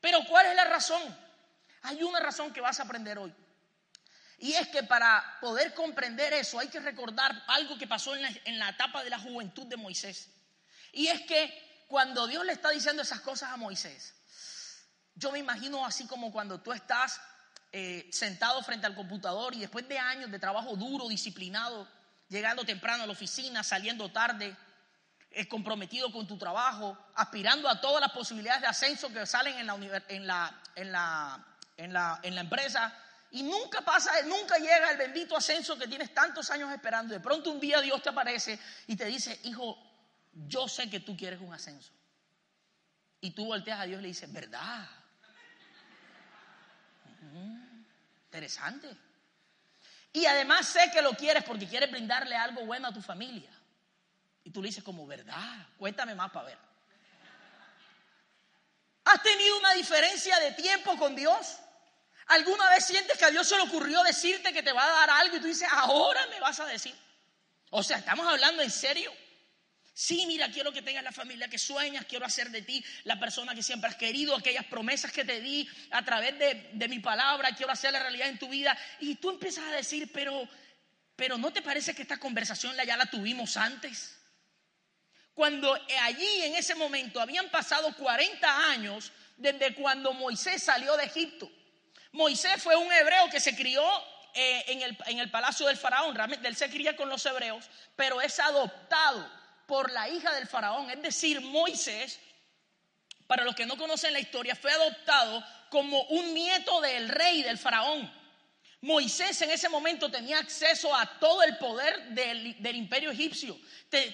Pero 0.00 0.24
¿cuál 0.26 0.46
es 0.46 0.56
la 0.56 0.64
razón? 0.64 1.02
Hay 1.82 2.02
una 2.02 2.18
razón 2.18 2.52
que 2.52 2.60
vas 2.60 2.80
a 2.80 2.84
aprender 2.84 3.18
hoy. 3.18 3.32
Y 4.38 4.52
es 4.52 4.68
que 4.68 4.82
para 4.82 5.38
poder 5.40 5.72
comprender 5.74 6.32
eso 6.34 6.58
hay 6.58 6.68
que 6.68 6.80
recordar 6.80 7.42
algo 7.48 7.78
que 7.78 7.86
pasó 7.86 8.14
en 8.14 8.22
la, 8.22 8.30
en 8.44 8.58
la 8.58 8.70
etapa 8.70 9.02
de 9.02 9.10
la 9.10 9.18
juventud 9.18 9.66
de 9.66 9.76
Moisés. 9.76 10.30
Y 10.92 11.08
es 11.08 11.22
que 11.22 11.84
cuando 11.88 12.26
Dios 12.26 12.44
le 12.44 12.52
está 12.52 12.70
diciendo 12.70 13.02
esas 13.02 13.20
cosas 13.20 13.50
a 13.50 13.56
Moisés, 13.56 14.14
yo 15.14 15.32
me 15.32 15.38
imagino 15.38 15.84
así 15.84 16.06
como 16.06 16.30
cuando 16.30 16.60
tú 16.60 16.72
estás 16.72 17.20
eh, 17.72 18.08
sentado 18.12 18.62
frente 18.62 18.86
al 18.86 18.94
computador 18.94 19.54
y 19.54 19.60
después 19.60 19.88
de 19.88 19.98
años 19.98 20.30
de 20.30 20.38
trabajo 20.38 20.76
duro, 20.76 21.08
disciplinado, 21.08 21.88
llegando 22.28 22.64
temprano 22.64 23.04
a 23.04 23.06
la 23.06 23.12
oficina, 23.12 23.62
saliendo 23.62 24.10
tarde, 24.10 24.56
es 25.30 25.46
comprometido 25.46 26.12
con 26.12 26.26
tu 26.26 26.38
trabajo, 26.38 26.98
aspirando 27.14 27.68
a 27.68 27.80
todas 27.80 28.00
las 28.00 28.12
posibilidades 28.12 28.62
de 28.62 28.68
ascenso 28.68 29.12
que 29.12 29.26
salen 29.26 29.58
en 29.58 29.66
la, 29.66 29.74
en 30.08 30.26
la, 30.26 30.62
en 30.74 30.92
la, 30.92 31.46
en 31.76 31.92
la, 31.92 32.20
en 32.22 32.34
la 32.34 32.40
empresa, 32.40 32.94
y 33.36 33.42
nunca 33.42 33.82
pasa, 33.82 34.10
nunca 34.22 34.56
llega 34.56 34.90
el 34.90 34.96
bendito 34.96 35.36
ascenso 35.36 35.78
que 35.78 35.86
tienes 35.86 36.14
tantos 36.14 36.50
años 36.50 36.72
esperando. 36.72 37.12
De 37.12 37.20
pronto 37.20 37.50
un 37.50 37.60
día 37.60 37.82
Dios 37.82 38.02
te 38.02 38.08
aparece 38.08 38.58
y 38.86 38.96
te 38.96 39.04
dice, 39.04 39.38
hijo, 39.44 39.76
yo 40.32 40.66
sé 40.66 40.88
que 40.88 41.00
tú 41.00 41.14
quieres 41.14 41.38
un 41.42 41.52
ascenso. 41.52 41.92
Y 43.20 43.32
tú 43.32 43.44
volteas 43.44 43.80
a 43.80 43.84
Dios 43.84 43.98
y 43.98 44.02
le 44.02 44.08
dices, 44.08 44.32
¿verdad? 44.32 44.88
Mm, 47.20 47.84
interesante. 48.24 48.96
Y 50.14 50.24
además 50.24 50.66
sé 50.66 50.90
que 50.90 51.02
lo 51.02 51.12
quieres 51.12 51.44
porque 51.44 51.68
quieres 51.68 51.90
brindarle 51.90 52.36
algo 52.36 52.64
bueno 52.64 52.88
a 52.88 52.94
tu 52.94 53.02
familia. 53.02 53.50
Y 54.44 54.50
tú 54.50 54.62
le 54.62 54.68
dices 54.68 54.82
como, 54.82 55.06
¿verdad? 55.06 55.66
Cuéntame 55.76 56.14
más 56.14 56.30
para 56.30 56.46
ver. 56.46 56.58
¿Has 59.04 59.22
tenido 59.22 59.58
una 59.58 59.74
diferencia 59.74 60.38
de 60.40 60.52
tiempo 60.52 60.96
con 60.96 61.14
Dios? 61.14 61.58
¿Alguna 62.26 62.68
vez 62.70 62.84
sientes 62.84 63.16
que 63.16 63.24
a 63.24 63.30
Dios 63.30 63.48
se 63.48 63.56
le 63.56 63.62
ocurrió 63.62 64.02
decirte 64.02 64.52
que 64.52 64.62
te 64.62 64.72
va 64.72 64.84
a 64.84 65.06
dar 65.06 65.10
algo 65.10 65.36
y 65.36 65.40
tú 65.40 65.46
dices, 65.46 65.68
ahora 65.70 66.26
me 66.26 66.40
vas 66.40 66.58
a 66.58 66.66
decir? 66.66 66.94
O 67.70 67.82
sea, 67.82 67.98
¿estamos 67.98 68.26
hablando 68.26 68.62
en 68.62 68.70
serio? 68.70 69.12
Sí, 69.94 70.26
mira, 70.26 70.50
quiero 70.50 70.72
que 70.72 70.82
tengas 70.82 71.04
la 71.04 71.12
familia 71.12 71.48
que 71.48 71.58
sueñas, 71.58 72.04
quiero 72.04 72.26
hacer 72.26 72.50
de 72.50 72.62
ti 72.62 72.84
la 73.04 73.18
persona 73.18 73.54
que 73.54 73.62
siempre 73.62 73.88
has 73.88 73.96
querido, 73.96 74.36
aquellas 74.36 74.66
promesas 74.66 75.10
que 75.10 75.24
te 75.24 75.40
di 75.40 75.66
a 75.90 76.04
través 76.04 76.38
de, 76.38 76.88
mi 76.88 76.98
palabra, 76.98 77.54
quiero 77.56 77.72
hacer 77.72 77.92
la 77.92 78.00
realidad 78.00 78.28
en 78.28 78.38
tu 78.38 78.48
vida. 78.48 78.76
Y 79.00 79.14
tú 79.14 79.30
empiezas 79.30 79.64
a 79.64 79.70
decir, 79.70 80.10
pero, 80.12 80.46
pero 81.14 81.38
¿no 81.38 81.50
te 81.50 81.62
parece 81.62 81.94
que 81.94 82.02
esta 82.02 82.18
conversación 82.18 82.76
ya 82.84 82.96
la 82.96 83.06
tuvimos 83.06 83.56
antes? 83.56 84.18
Cuando 85.32 85.72
allí 86.02 86.42
en 86.42 86.56
ese 86.56 86.74
momento 86.74 87.20
habían 87.20 87.48
pasado 87.50 87.94
40 87.94 88.70
años 88.70 89.12
desde 89.36 89.74
cuando 89.74 90.12
Moisés 90.12 90.62
salió 90.62 90.96
de 90.96 91.04
Egipto. 91.04 91.50
Moisés 92.16 92.62
fue 92.62 92.74
un 92.76 92.90
hebreo 92.90 93.28
que 93.30 93.40
se 93.40 93.54
crió 93.54 93.84
eh, 94.32 94.64
en, 94.68 94.82
el, 94.82 94.98
en 95.06 95.18
el 95.18 95.30
palacio 95.30 95.66
del 95.66 95.76
faraón, 95.76 96.14
realmente 96.14 96.48
él 96.48 96.56
se 96.56 96.70
cría 96.70 96.96
con 96.96 97.08
los 97.08 97.24
hebreos, 97.26 97.66
pero 97.94 98.20
es 98.20 98.40
adoptado 98.40 99.30
por 99.66 99.92
la 99.92 100.08
hija 100.08 100.34
del 100.34 100.46
faraón, 100.46 100.90
es 100.90 101.02
decir, 101.02 101.40
Moisés, 101.42 102.18
para 103.26 103.44
los 103.44 103.54
que 103.54 103.66
no 103.66 103.76
conocen 103.76 104.12
la 104.12 104.20
historia, 104.20 104.56
fue 104.56 104.72
adoptado 104.72 105.44
como 105.68 106.02
un 106.04 106.32
nieto 106.32 106.80
del 106.80 107.08
rey 107.08 107.42
del 107.42 107.58
faraón. 107.58 108.10
Moisés 108.80 109.42
en 109.42 109.50
ese 109.50 109.68
momento 109.68 110.10
tenía 110.10 110.38
acceso 110.38 110.94
a 110.94 111.18
todo 111.18 111.42
el 111.42 111.58
poder 111.58 112.10
del, 112.10 112.76
imperio 112.76 113.10
egipcio, 113.10 113.58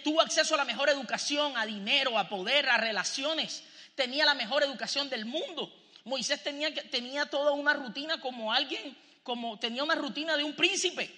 tuvo 0.02 0.21
acceso 0.21 0.54
a 0.54 0.59
la 0.59 0.64
mejor 0.64 0.88
educación, 0.88 1.56
a 1.56 1.66
dinero, 1.66 2.18
a 2.18 2.28
poder, 2.28 2.68
a 2.68 2.78
relaciones, 2.78 3.62
tenía 3.94 4.25
la 4.25 4.35
mejor 4.35 4.62
educación 4.62 5.09
del 5.09 5.25
mundo. 5.25 5.81
Moisés 6.04 6.42
tenía, 6.42 6.73
tenía 6.90 7.26
toda 7.26 7.52
una 7.52 7.73
rutina 7.75 8.21
como 8.21 8.52
alguien, 8.52 8.97
como 9.23 9.59
tenía 9.59 9.82
una 9.85 9.94
rutina 9.94 10.37
de 10.37 10.44
un 10.44 10.54
príncipe. 10.54 11.11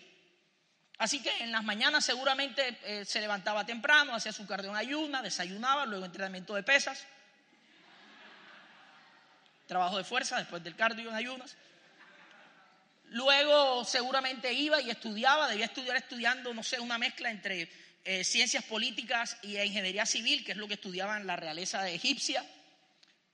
Así 0.99 1.23
que 1.23 1.31
en 1.41 1.51
las 1.51 1.65
mañanas 1.65 2.05
seguramente 2.05 2.79
eh, 2.85 3.05
se 3.05 3.21
levantaba 3.21 3.67
temprano, 3.67 4.15
hacía 4.15 4.33
su 4.33 4.47
cardio 4.47 4.71
en 4.71 4.77
ayuna, 4.77 5.23
desayunaba, 5.23 5.87
luego 5.87 6.05
entrenamiento 6.05 6.55
de 6.55 6.63
pesas, 6.63 7.05
trabajo 9.67 9.99
de 9.99 10.05
fuerza 10.05 10.39
después 10.39 10.63
del 10.63 10.77
cardio 10.77 11.11
en 11.11 11.17
ayunas. 11.17 11.57
Luego 13.09 13.85
seguramente 13.85 14.53
iba 14.53 14.81
y 14.81 14.91
estudiaba, 14.91 15.49
debía 15.49 15.67
estudiar 15.67 15.97
estudiando, 15.97 16.55
no 16.55 16.63
sé, 16.63 16.81
una 16.81 16.99
mezcla 16.99 17.31
entre 17.31 17.69
eh, 18.05 18.23
ciencias 18.23 18.65
políticas 18.65 19.37
y 19.43 19.59
ingeniería 19.59 20.07
civil, 20.07 20.45
que 20.45 20.53
es 20.53 20.59
lo 20.59 20.69
que 20.69 20.75
estudiaban 20.75 21.27
la 21.27 21.37
realeza 21.37 21.89
egipcia. 21.89 22.45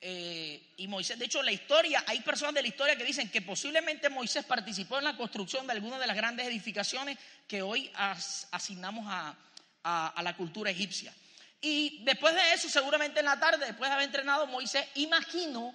Eh, 0.00 0.39
y 0.80 0.88
Moisés, 0.88 1.18
de 1.18 1.26
hecho, 1.26 1.42
la 1.42 1.52
historia, 1.52 2.04
hay 2.06 2.20
personas 2.20 2.54
de 2.54 2.62
la 2.62 2.68
historia 2.68 2.96
que 2.96 3.04
dicen 3.04 3.30
que 3.30 3.42
posiblemente 3.42 4.08
Moisés 4.08 4.46
participó 4.46 4.96
en 4.96 5.04
la 5.04 5.14
construcción 5.14 5.66
de 5.66 5.74
algunas 5.74 6.00
de 6.00 6.06
las 6.06 6.16
grandes 6.16 6.46
edificaciones 6.46 7.18
que 7.46 7.60
hoy 7.60 7.92
asignamos 8.50 9.04
a, 9.06 9.36
la 10.22 10.36
cultura 10.38 10.70
egipcia. 10.70 11.12
Y 11.60 12.02
después 12.02 12.34
de 12.34 12.54
eso, 12.54 12.70
seguramente 12.70 13.20
en 13.20 13.26
la 13.26 13.38
tarde, 13.38 13.66
después 13.66 13.90
de 13.90 13.94
haber 13.94 14.06
entrenado, 14.06 14.46
Moisés, 14.46 14.86
imagino 14.94 15.74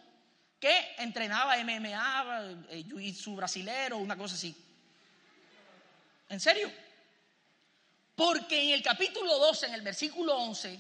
que 0.60 0.96
entrenaba 0.98 1.56
MMA, 1.56 2.66
eh, 2.70 2.84
jiu-jitsu 2.88 3.36
brasilero, 3.36 3.98
una 3.98 4.18
cosa 4.18 4.34
así. 4.34 4.56
¿En 6.30 6.40
serio? 6.40 6.72
Porque 8.16 8.60
en 8.60 8.72
el 8.72 8.82
capítulo 8.82 9.38
12, 9.38 9.68
en 9.68 9.74
el 9.76 9.82
versículo 9.82 10.36
11, 10.36 10.80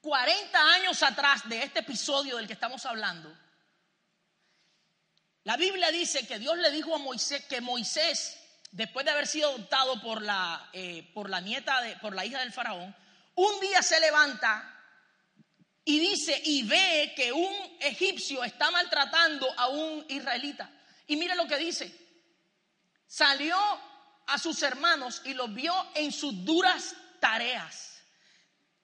40 0.00 0.58
años 0.74 1.02
atrás 1.02 1.48
de 1.48 1.62
este 1.62 1.80
episodio 1.80 2.36
del 2.36 2.46
que 2.46 2.52
estamos 2.52 2.84
hablando, 2.86 3.36
la 5.44 5.56
Biblia 5.56 5.90
dice 5.90 6.26
que 6.26 6.38
Dios 6.38 6.58
le 6.58 6.70
dijo 6.70 6.94
a 6.94 6.98
Moisés 6.98 7.44
que 7.46 7.60
Moisés, 7.60 8.38
después 8.70 9.06
de 9.06 9.12
haber 9.12 9.26
sido 9.26 9.48
adoptado 9.48 10.00
por 10.02 10.20
la, 10.20 10.68
eh, 10.72 11.10
por 11.14 11.30
la 11.30 11.40
nieta, 11.40 11.80
de, 11.80 11.96
por 11.96 12.14
la 12.14 12.26
hija 12.26 12.40
del 12.40 12.52
faraón, 12.52 12.94
un 13.34 13.60
día 13.60 13.82
se 13.82 13.98
levanta 13.98 14.74
y 15.84 15.98
dice, 16.00 16.38
y 16.44 16.64
ve 16.64 17.14
que 17.16 17.32
un 17.32 17.54
egipcio 17.80 18.44
está 18.44 18.70
maltratando 18.70 19.48
a 19.56 19.68
un 19.68 20.04
israelita. 20.08 20.70
Y 21.06 21.16
mira 21.16 21.34
lo 21.34 21.46
que 21.46 21.56
dice. 21.56 21.90
Salió 23.06 23.56
a 24.26 24.36
sus 24.36 24.62
hermanos 24.62 25.22
y 25.24 25.32
los 25.32 25.54
vio 25.54 25.74
en 25.94 26.12
sus 26.12 26.44
duras 26.44 26.94
tareas. 27.20 27.97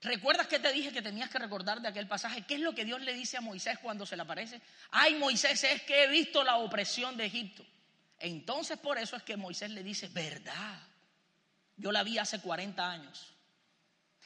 ¿Recuerdas 0.04 0.46
que 0.46 0.58
te 0.58 0.70
dije 0.70 0.92
que 0.92 1.00
tenías 1.00 1.30
que 1.30 1.38
recordar 1.38 1.80
de 1.80 1.88
aquel 1.88 2.06
pasaje? 2.06 2.42
¿Qué 2.42 2.56
es 2.56 2.61
lo 2.61 2.75
que 2.75 2.84
Dios 2.84 3.00
le 3.00 3.14
dice 3.14 3.38
a 3.38 3.40
Moisés 3.40 3.78
cuando 3.78 4.04
se 4.04 4.16
le 4.16 4.23
aparece? 4.23 4.61
Ay, 4.90 5.14
Moisés, 5.14 5.64
es 5.64 5.82
que 5.82 6.04
he 6.04 6.08
visto 6.08 6.44
la 6.44 6.56
opresión 6.56 7.16
de 7.16 7.25
Egipto. 7.25 7.64
Entonces 8.18 8.78
por 8.78 8.99
eso 8.99 9.16
es 9.16 9.23
que 9.23 9.38
Moisés 9.38 9.70
le 9.70 9.82
dice, 9.82 10.08
verdad, 10.08 10.78
yo 11.78 11.90
la 11.90 12.02
vi 12.02 12.18
hace 12.18 12.38
40 12.38 12.90
años. 12.90 13.32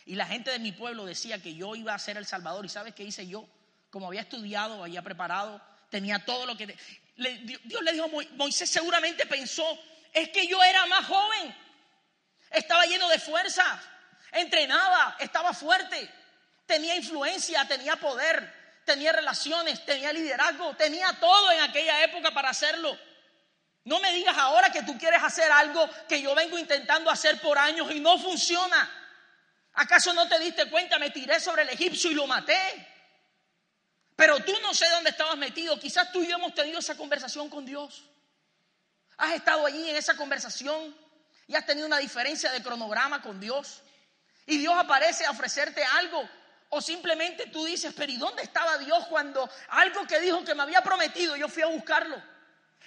Y 0.05 0.17
la 0.17 0.27
gente 0.27 0.51
de 0.51 0.59
mi 0.59 0.73
pueblo 0.73 1.05
decía 1.05 1.41
que 1.41 1.55
yo 1.55 1.77
iba 1.77 1.95
a 1.95 1.99
ser 2.01 2.17
el 2.17 2.27
Salvador. 2.27 2.67
¿Y 2.67 2.69
sabes 2.69 2.93
qué 2.93 3.05
hice 3.05 3.29
yo? 3.29 3.49
Como 3.91 4.09
había 4.09 4.23
estudiado, 4.23 4.83
había 4.83 5.03
preparado, 5.03 5.63
tenía 5.91 6.19
todo 6.25 6.45
lo 6.45 6.57
que... 6.57 6.77
Dios 7.17 7.83
le 7.83 7.93
dijo 7.93 8.07
a 8.07 8.35
Moisés, 8.35 8.69
seguramente 8.69 9.27
pensó, 9.27 9.79
es 10.13 10.29
que 10.31 10.45
yo 10.49 10.61
era 10.61 10.87
más 10.87 11.07
joven, 11.07 11.55
estaba 12.51 12.85
lleno 12.87 13.09
de 13.09 13.19
fuerza, 13.19 13.81
entrenaba, 14.33 15.17
estaba 15.19 15.53
fuerte, 15.53 16.11
tenía 16.67 16.97
influencia, 16.97 17.67
tenía 17.67 17.97
poder, 17.97 18.83
tenía 18.85 19.13
relaciones, 19.13 19.85
tenía 19.85 20.13
liderazgo, 20.13 20.75
tenía 20.77 21.13
todo 21.21 21.53
en 21.53 21.61
aquella 21.61 22.05
época 22.05 22.31
para 22.33 22.51
hacerlo. 22.51 22.99
No 23.85 24.01
me 24.01 24.13
digas 24.13 24.37
ahora 24.37 24.71
que 24.71 24.83
tú 24.83 24.99
quieres 24.99 25.23
hacer 25.23 25.51
algo 25.51 25.89
que 26.09 26.21
yo 26.21 26.35
vengo 26.35 26.59
intentando 26.59 27.11
hacer 27.11 27.41
por 27.41 27.59
años 27.59 27.91
y 27.91 28.01
no 28.01 28.19
funciona. 28.19 28.91
¿Acaso 29.75 30.13
no 30.13 30.29
te 30.29 30.39
diste 30.41 30.69
cuenta? 30.69 30.99
Me 30.99 31.11
tiré 31.11 31.41
sobre 31.41 31.63
el 31.63 31.71
egipcio 31.71 32.11
y 32.11 32.15
lo 32.15 32.27
maté. 32.27 32.59
Pero 34.17 34.41
tú 34.41 34.53
no 34.61 34.75
sé 34.75 34.89
dónde 34.91 35.11
estabas 35.11 35.37
metido. 35.37 35.79
Quizás 35.79 36.11
tú 36.11 36.21
y 36.23 36.27
yo 36.27 36.37
hemos 36.37 36.53
tenido 36.53 36.81
esa 36.81 36.97
conversación 36.97 37.49
con 37.49 37.65
Dios. 37.65 38.03
Has 39.17 39.35
estado 39.35 39.65
allí 39.65 39.89
en 39.89 39.97
esa 39.97 40.17
conversación 40.17 40.95
y 41.47 41.55
has 41.55 41.65
tenido 41.65 41.87
una 41.87 41.99
diferencia 41.99 42.51
de 42.51 42.63
cronograma 42.63 43.23
con 43.23 43.41
Dios. 43.41 43.81
Y 44.49 44.57
Dios 44.57 44.75
aparece 44.77 45.27
a 45.27 45.31
ofrecerte 45.31 45.85
algo. 45.85 46.27
O 46.71 46.81
simplemente 46.81 47.47
tú 47.47 47.67
dices, 47.67 47.93
pero 47.95 48.11
¿y 48.11 48.17
dónde 48.17 48.43
estaba 48.43 48.79
Dios 48.79 49.07
cuando 49.09 49.49
algo 49.69 50.07
que 50.07 50.21
dijo 50.21 50.43
que 50.43 50.55
me 50.55 50.63
había 50.63 50.83
prometido, 50.83 51.37
yo 51.37 51.49
fui 51.49 51.63
a 51.63 51.67
buscarlo? 51.67 52.21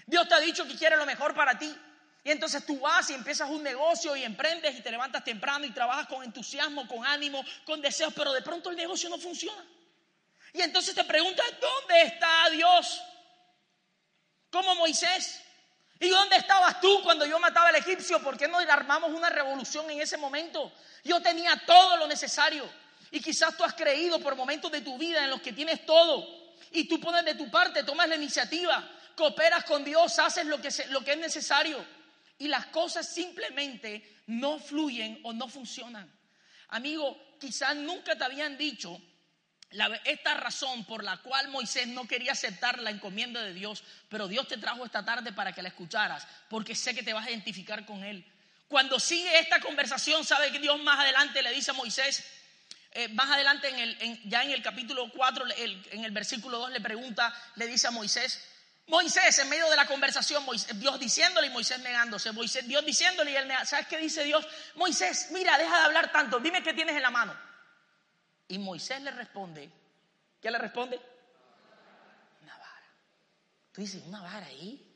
Dios 0.08 0.28
te 0.28 0.34
ha 0.34 0.40
dicho 0.40 0.68
que 0.68 0.76
quiere 0.76 0.98
lo 0.98 1.06
mejor 1.06 1.36
para 1.36 1.58
ti. 1.58 1.76
Y 2.24 2.32
entonces 2.32 2.66
tú 2.66 2.80
vas 2.80 3.10
y 3.12 3.14
empiezas 3.14 3.50
un 3.50 3.62
negocio 3.62 4.16
y 4.16 4.24
emprendes 4.24 4.76
y 4.76 4.82
te 4.82 4.90
levantas 4.90 5.24
temprano 5.24 5.66
y 5.66 5.72
trabajas 5.72 6.08
con 6.08 6.24
entusiasmo, 6.24 6.88
con 6.88 7.06
ánimo, 7.06 7.44
con 7.64 7.80
deseos, 7.80 8.14
pero 8.16 8.34
de 8.34 8.42
pronto 8.42 8.72
el 8.72 8.76
negocio 8.76 9.08
no 9.10 9.20
funciona. 9.20 9.64
Y 10.54 10.62
entonces 10.62 10.96
te 10.96 11.04
preguntas, 11.04 11.46
¿dónde 11.60 12.02
está 12.02 12.50
Dios? 12.50 13.04
Como 14.50 14.74
Moisés. 14.76 15.42
¿Y 16.00 16.10
dónde 16.10 16.38
estabas 16.38 16.82
tú 16.82 17.04
cuando 17.04 17.28
yo 17.28 17.40
mataba 17.40 17.70
al 17.70 17.76
egipcio? 17.76 18.20
¿Por 18.24 18.36
qué 18.36 18.48
no 18.48 18.58
armamos 18.58 19.12
una 19.12 19.30
revolución 19.30 19.90
en 19.92 20.02
ese 20.02 20.18
momento? 20.18 20.72
Yo 21.04 21.22
tenía 21.22 21.56
todo 21.66 21.98
lo 21.98 22.08
necesario. 22.08 22.70
Y 23.12 23.20
quizás 23.20 23.58
tú 23.58 23.64
has 23.64 23.74
creído 23.74 24.20
por 24.20 24.36
momentos 24.36 24.72
de 24.72 24.82
tu 24.82 24.98
vida 24.98 25.24
en 25.24 25.30
los 25.30 25.42
que 25.42 25.54
tienes 25.54 25.86
todo. 25.86 26.56
Y 26.72 26.88
tú 26.88 27.00
pones 27.00 27.26
de 27.26 27.36
tu 27.36 27.50
parte, 27.52 27.84
tomas 27.84 28.08
la 28.08 28.16
iniciativa, 28.16 28.90
cooperas 29.16 29.66
con 29.66 29.84
Dios, 29.84 30.18
haces 30.20 30.46
lo 30.46 30.62
que, 30.62 30.70
lo 30.90 31.04
que 31.04 31.14
es 31.14 31.18
necesario 31.18 31.84
y 32.42 32.48
las 32.48 32.66
cosas 32.68 33.08
simplemente 33.08 34.24
no 34.26 34.58
fluyen 34.58 35.20
o 35.22 35.32
no 35.32 35.48
funcionan. 35.48 36.12
Amigo, 36.70 37.36
quizás 37.40 37.76
nunca 37.76 38.16
te 38.16 38.24
habían 38.24 38.58
dicho 38.58 39.00
esta 40.06 40.34
razón 40.34 40.84
por 40.86 41.04
la 41.04 41.18
cual 41.18 41.50
Moisés 41.50 41.88
no 41.88 42.08
quería 42.08 42.32
aceptar 42.32 42.80
la 42.80 42.90
encomienda 42.90 43.44
de 43.44 43.54
Dios, 43.54 43.84
pero 44.10 44.28
Dios 44.28 44.48
te 44.48 44.58
trajo 44.58 44.84
esta 44.84 45.06
tarde 45.06 45.32
para 45.34 45.54
que 45.54 45.62
la 45.62 45.70
escucharas, 45.70 46.28
porque 46.50 46.74
sé 46.74 46.96
que 46.96 47.04
te 47.04 47.14
vas 47.14 47.28
a 47.28 47.30
identificar 47.30 47.86
con 47.86 48.04
él. 48.04 48.26
Cuando 48.72 49.02
sigue 49.02 49.38
esta 49.38 49.60
conversación, 49.60 50.24
sabe 50.24 50.50
que 50.50 50.58
Dios 50.58 50.82
más 50.82 50.98
adelante 50.98 51.42
le 51.42 51.52
dice 51.52 51.72
a 51.72 51.74
Moisés, 51.74 52.24
eh, 52.94 53.10
más 53.10 53.30
adelante 53.30 53.68
en 53.68 53.78
el, 53.78 54.22
ya 54.30 54.44
en 54.44 54.52
el 54.52 54.64
capítulo 54.64 55.12
4, 55.12 55.46
en 55.92 56.06
el 56.06 56.12
versículo 56.12 56.58
2 56.60 56.72
le 56.72 56.80
pregunta, 56.80 57.36
le 57.56 57.68
dice 57.68 57.88
a 57.88 57.92
Moisés, 57.92 58.42
Moisés, 58.88 59.38
en 59.40 59.50
medio 59.50 59.70
de 59.70 59.76
la 59.76 59.86
conversación, 59.88 60.46
Dios 60.76 60.98
diciéndole 61.02 61.48
y 61.48 61.50
Moisés 61.50 61.80
negándose. 61.80 62.32
Moisés, 62.32 62.66
Dios 62.66 62.86
diciéndole 62.86 63.32
y 63.32 63.36
él 63.36 63.46
negando. 63.46 63.68
¿Sabes 63.68 63.88
qué 63.88 63.98
dice 63.98 64.24
Dios? 64.24 64.48
Moisés, 64.76 65.28
mira, 65.32 65.58
deja 65.58 65.78
de 65.78 65.84
hablar 65.84 66.10
tanto, 66.14 66.40
dime 66.40 66.64
qué 66.64 66.74
tienes 66.74 66.96
en 66.96 67.02
la 67.02 67.12
mano. 67.12 67.38
Y 68.48 68.58
Moisés 68.58 69.02
le 69.02 69.12
responde, 69.12 69.70
¿qué 70.42 70.50
le 70.50 70.58
responde? 70.58 70.98
Una 72.42 72.58
vara. 72.58 72.88
Tú 73.74 73.82
dices, 73.82 74.02
¿una 74.06 74.22
vara 74.22 74.46
ahí? 74.46 74.91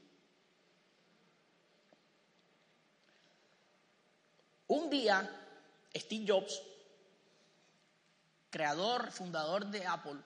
Un 4.67 4.89
día, 4.89 5.29
Steve 5.95 6.25
Jobs, 6.27 6.61
creador, 8.49 9.11
fundador 9.11 9.67
de 9.67 9.85
Apple, 9.85 10.19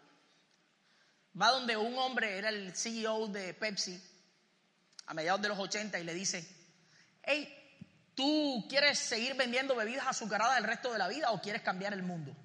va 1.39 1.51
donde 1.51 1.75
un 1.77 1.97
hombre, 1.97 2.37
era 2.37 2.49
el 2.49 2.75
CEO 2.75 3.27
de 3.27 3.53
Pepsi, 3.53 4.01
a 5.07 5.13
mediados 5.13 5.41
de 5.41 5.49
los 5.49 5.59
80, 5.59 5.99
y 5.99 6.03
le 6.03 6.13
dice, 6.13 6.47
hey, 7.23 7.53
¿tú 8.15 8.65
quieres 8.69 8.99
seguir 8.99 9.35
vendiendo 9.35 9.75
bebidas 9.75 10.07
azucaradas 10.07 10.57
el 10.57 10.63
resto 10.63 10.91
de 10.91 10.99
la 10.99 11.07
vida 11.07 11.31
o 11.31 11.41
quieres 11.41 11.61
cambiar 11.61 11.93
el 11.93 12.03
mundo? 12.03 12.35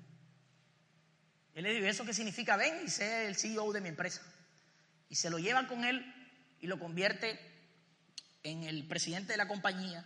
Él 1.55 1.63
le 1.63 1.75
dice, 1.75 1.89
¿eso 1.89 2.05
qué 2.05 2.13
significa? 2.13 2.57
Ven 2.57 2.83
y 2.85 2.89
sé 2.89 3.27
el 3.27 3.37
CEO 3.37 3.73
de 3.73 3.81
mi 3.81 3.89
empresa. 3.89 4.23
Y 5.09 5.15
se 5.15 5.31
lo 5.31 5.39
llevan 5.39 5.67
con 5.67 5.85
él 5.85 6.05
y 6.61 6.67
lo 6.67 6.79
convierte 6.79 7.39
en 8.43 8.65
el 8.65 8.87
presidente 8.89 9.33
de 9.33 9.37
la 9.37 9.47
compañía. 9.47 10.05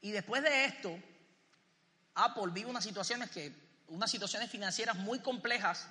Y 0.00 0.10
después 0.10 0.42
de 0.42 0.64
esto, 0.64 0.98
Apple 2.14 2.52
vive 2.52 2.70
unas 2.70 2.84
situaciones 2.84 3.30
que, 3.30 3.52
unas 3.88 4.10
situaciones 4.10 4.50
financieras 4.50 4.96
muy 4.96 5.20
complejas 5.20 5.86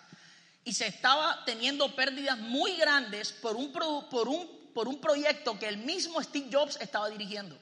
y 0.63 0.73
se 0.73 0.87
estaba 0.87 1.43
teniendo 1.45 1.95
pérdidas 1.95 2.37
muy 2.37 2.75
grandes 2.75 3.31
por 3.31 3.55
un, 3.55 3.71
por 3.71 4.27
un, 4.27 4.71
por 4.73 4.87
un 4.87 4.99
proyecto 4.99 5.57
que 5.57 5.67
el 5.67 5.77
mismo 5.77 6.21
Steve 6.21 6.49
Jobs 6.51 6.77
estaba 6.81 7.09
dirigiendo. 7.09 7.57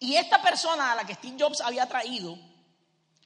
Y 0.00 0.16
esta 0.16 0.42
persona 0.42 0.92
a 0.92 0.96
la 0.96 1.06
que 1.06 1.14
Steve 1.14 1.36
Jobs 1.38 1.60
había 1.60 1.86
traído 1.86 2.38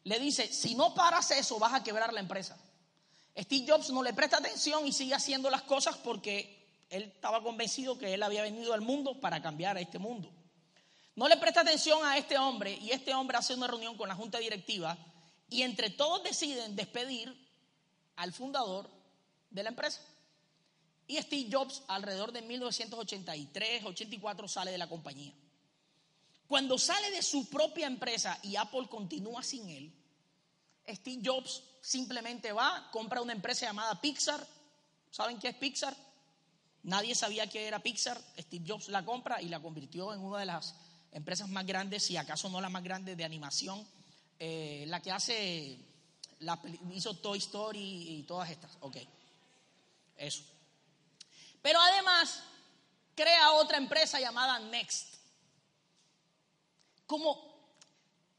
le 0.05 0.19
dice, 0.19 0.53
si 0.53 0.75
no 0.75 0.95
paras 0.95 1.31
eso 1.31 1.59
vas 1.59 1.75
a 1.75 1.83
quebrar 1.83 2.13
la 2.13 2.21
empresa. 2.21 2.57
Steve 3.39 3.65
Jobs 3.67 3.91
no 3.91 4.03
le 4.03 4.13
presta 4.13 4.39
atención 4.39 4.87
y 4.87 4.93
sigue 4.93 5.15
haciendo 5.15 5.49
las 5.49 5.63
cosas 5.63 5.97
porque 5.97 6.67
él 6.91 7.05
estaba 7.05 7.43
convencido 7.43 7.99
que 7.99 8.13
él 8.13 8.23
había 8.23 8.43
venido 8.43 8.75
al 8.75 8.83
mundo 8.83 9.21
para 9.21 9.41
cambiar 9.41 9.77
a 9.77 9.81
este 9.81 9.99
mundo. 9.99 10.31
No 11.15 11.29
le 11.29 11.37
presta 11.37 11.61
atención 11.61 12.03
a 12.05 12.17
este 12.17 12.39
hombre 12.39 12.79
y 12.81 12.91
este 12.91 13.15
hombre 13.15 13.37
hace 13.37 13.55
una 13.55 13.67
reunión 13.67 13.97
con 13.97 14.09
la 14.09 14.15
junta 14.15 14.39
directiva 14.39 14.97
y 15.49 15.63
entre 15.63 15.91
todos 15.91 16.23
deciden 16.23 16.75
despedir 16.75 17.37
al 18.17 18.33
fundador 18.33 18.89
de 19.51 19.63
la 19.63 19.69
empresa. 19.69 20.01
Y 21.07 21.19
Steve 21.19 21.51
Jobs 21.53 21.83
alrededor 21.89 22.33
de 22.33 22.43
1983-84 22.43 24.49
sale 24.49 24.71
de 24.71 24.79
la 24.79 24.89
compañía. 24.89 25.35
Cuando 26.47 26.79
sale 26.79 27.11
de 27.11 27.23
su 27.23 27.51
propia 27.51 27.87
empresa 27.87 28.39
y 28.43 28.57
Apple 28.57 28.89
continúa 28.89 29.43
sin 29.43 29.69
él, 29.69 29.93
Steve 30.89 31.21
Jobs 31.25 31.63
simplemente 31.83 32.53
va, 32.53 32.89
compra 32.91 33.21
una 33.21 33.35
empresa 33.35 33.67
llamada 33.67 34.01
Pixar. 34.01 34.47
¿Saben 35.11 35.39
qué 35.39 35.49
es 35.49 35.57
Pixar? 35.57 35.95
Nadie 36.85 37.15
sabía 37.15 37.47
qué 37.49 37.67
era 37.67 37.83
Pixar. 37.83 38.19
Steve 38.39 38.65
Jobs 38.67 38.89
la 38.89 39.05
compra 39.05 39.43
y 39.43 39.49
la 39.49 39.61
convirtió 39.61 40.15
en 40.15 40.21
una 40.21 40.39
de 40.39 40.47
las 40.47 40.75
empresas 41.13 41.49
más 41.49 41.67
grandes, 41.67 42.03
si 42.03 42.17
acaso 42.17 42.49
no 42.49 42.61
la 42.61 42.69
más 42.69 42.83
grande 42.83 43.15
de 43.15 43.25
animación, 43.25 43.87
eh, 44.39 44.85
la 44.89 45.01
que 45.01 45.13
hace 45.13 45.79
hizo 46.93 47.15
Toy 47.15 47.39
Story 47.39 48.19
y 48.19 48.23
todas 48.25 48.51
estas. 48.51 48.77
Ok, 48.81 48.97
eso. 50.17 50.43
Pero 51.61 51.81
además 51.81 52.43
crea 53.15 53.53
otra 53.53 53.79
empresa 53.79 54.19
llamada 54.19 54.59
Next. 54.59 55.15
Como 57.07 57.53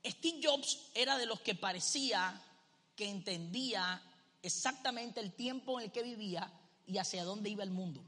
Steve 0.03 0.41
Jobs 0.43 0.79
era 0.93 1.17
de 1.17 1.25
los 1.25 1.39
que 1.39 1.55
parecía 1.55 2.41
que 2.95 3.09
entendía 3.09 4.01
exactamente 4.41 5.19
el 5.19 5.31
tiempo 5.33 5.79
en 5.79 5.85
el 5.85 5.91
que 5.91 6.03
vivía 6.03 6.51
y 6.85 6.97
hacia 6.97 7.23
dónde 7.23 7.49
iba 7.49 7.63
el 7.63 7.71
mundo. 7.71 8.03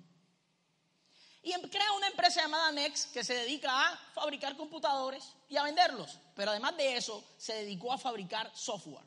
Y 1.46 1.54
em, 1.54 1.62
crea 1.62 1.92
una 1.94 2.08
empresa 2.08 2.42
llamada 2.42 2.72
Next 2.72 3.14
que 3.14 3.24
se 3.24 3.36
dedica 3.36 3.70
a 3.70 3.96
fabricar 4.16 4.58
computadores 4.58 5.24
y 5.48 5.56
a 5.58 5.64
venderlos. 5.64 6.18
Pero 6.36 6.50
además 6.50 6.76
de 6.76 6.98
eso, 6.98 7.24
se 7.38 7.54
dedicó 7.54 7.94
a 7.94 8.00
fabricar 8.00 8.52
software. 8.56 9.06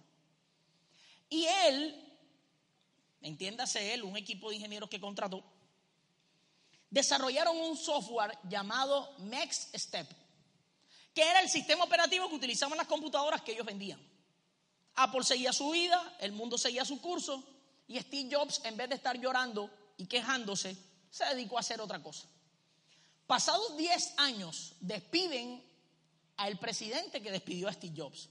Y 1.28 1.44
él, 1.46 2.16
entiéndase 3.22 3.92
él, 3.92 4.04
un 4.04 4.16
equipo 4.16 4.50
de 4.50 4.56
ingenieros 4.56 4.88
que 4.88 5.00
contrató, 5.00 5.42
desarrollaron 6.88 7.56
un 7.56 7.76
software 7.76 8.38
llamado 8.44 9.16
Next 9.18 9.76
Step, 9.76 10.08
que 11.12 11.28
era 11.28 11.40
el 11.40 11.48
sistema 11.48 11.82
operativo 11.82 12.28
que 12.28 12.36
utilizaban 12.36 12.78
las 12.78 12.86
computadoras 12.86 13.42
que 13.42 13.50
ellos 13.50 13.66
vendían. 13.66 14.00
Apple 14.94 15.24
seguía 15.24 15.52
su 15.52 15.70
vida, 15.70 16.16
el 16.20 16.30
mundo 16.30 16.56
seguía 16.56 16.84
su 16.84 17.00
curso, 17.00 17.42
Y 17.88 17.98
Steve 17.98 18.28
Jobs, 18.30 18.60
en 18.64 18.76
vez 18.76 18.88
de 18.90 18.94
estar 18.94 19.18
llorando 19.18 19.70
y 19.96 20.06
quejándose, 20.06 20.76
se 21.10 21.24
dedicó 21.26 21.56
a 21.56 21.60
hacer 21.60 21.80
otra 21.80 22.02
cosa. 22.02 22.26
Pasados 23.26 23.76
10 23.76 24.14
años, 24.18 24.74
despiden 24.80 25.62
al 26.38 26.58
presidente 26.58 27.22
que 27.22 27.30
despidió 27.30 27.68
a 27.68 27.72
Steve 27.72 27.94
Jobs. 27.96 28.28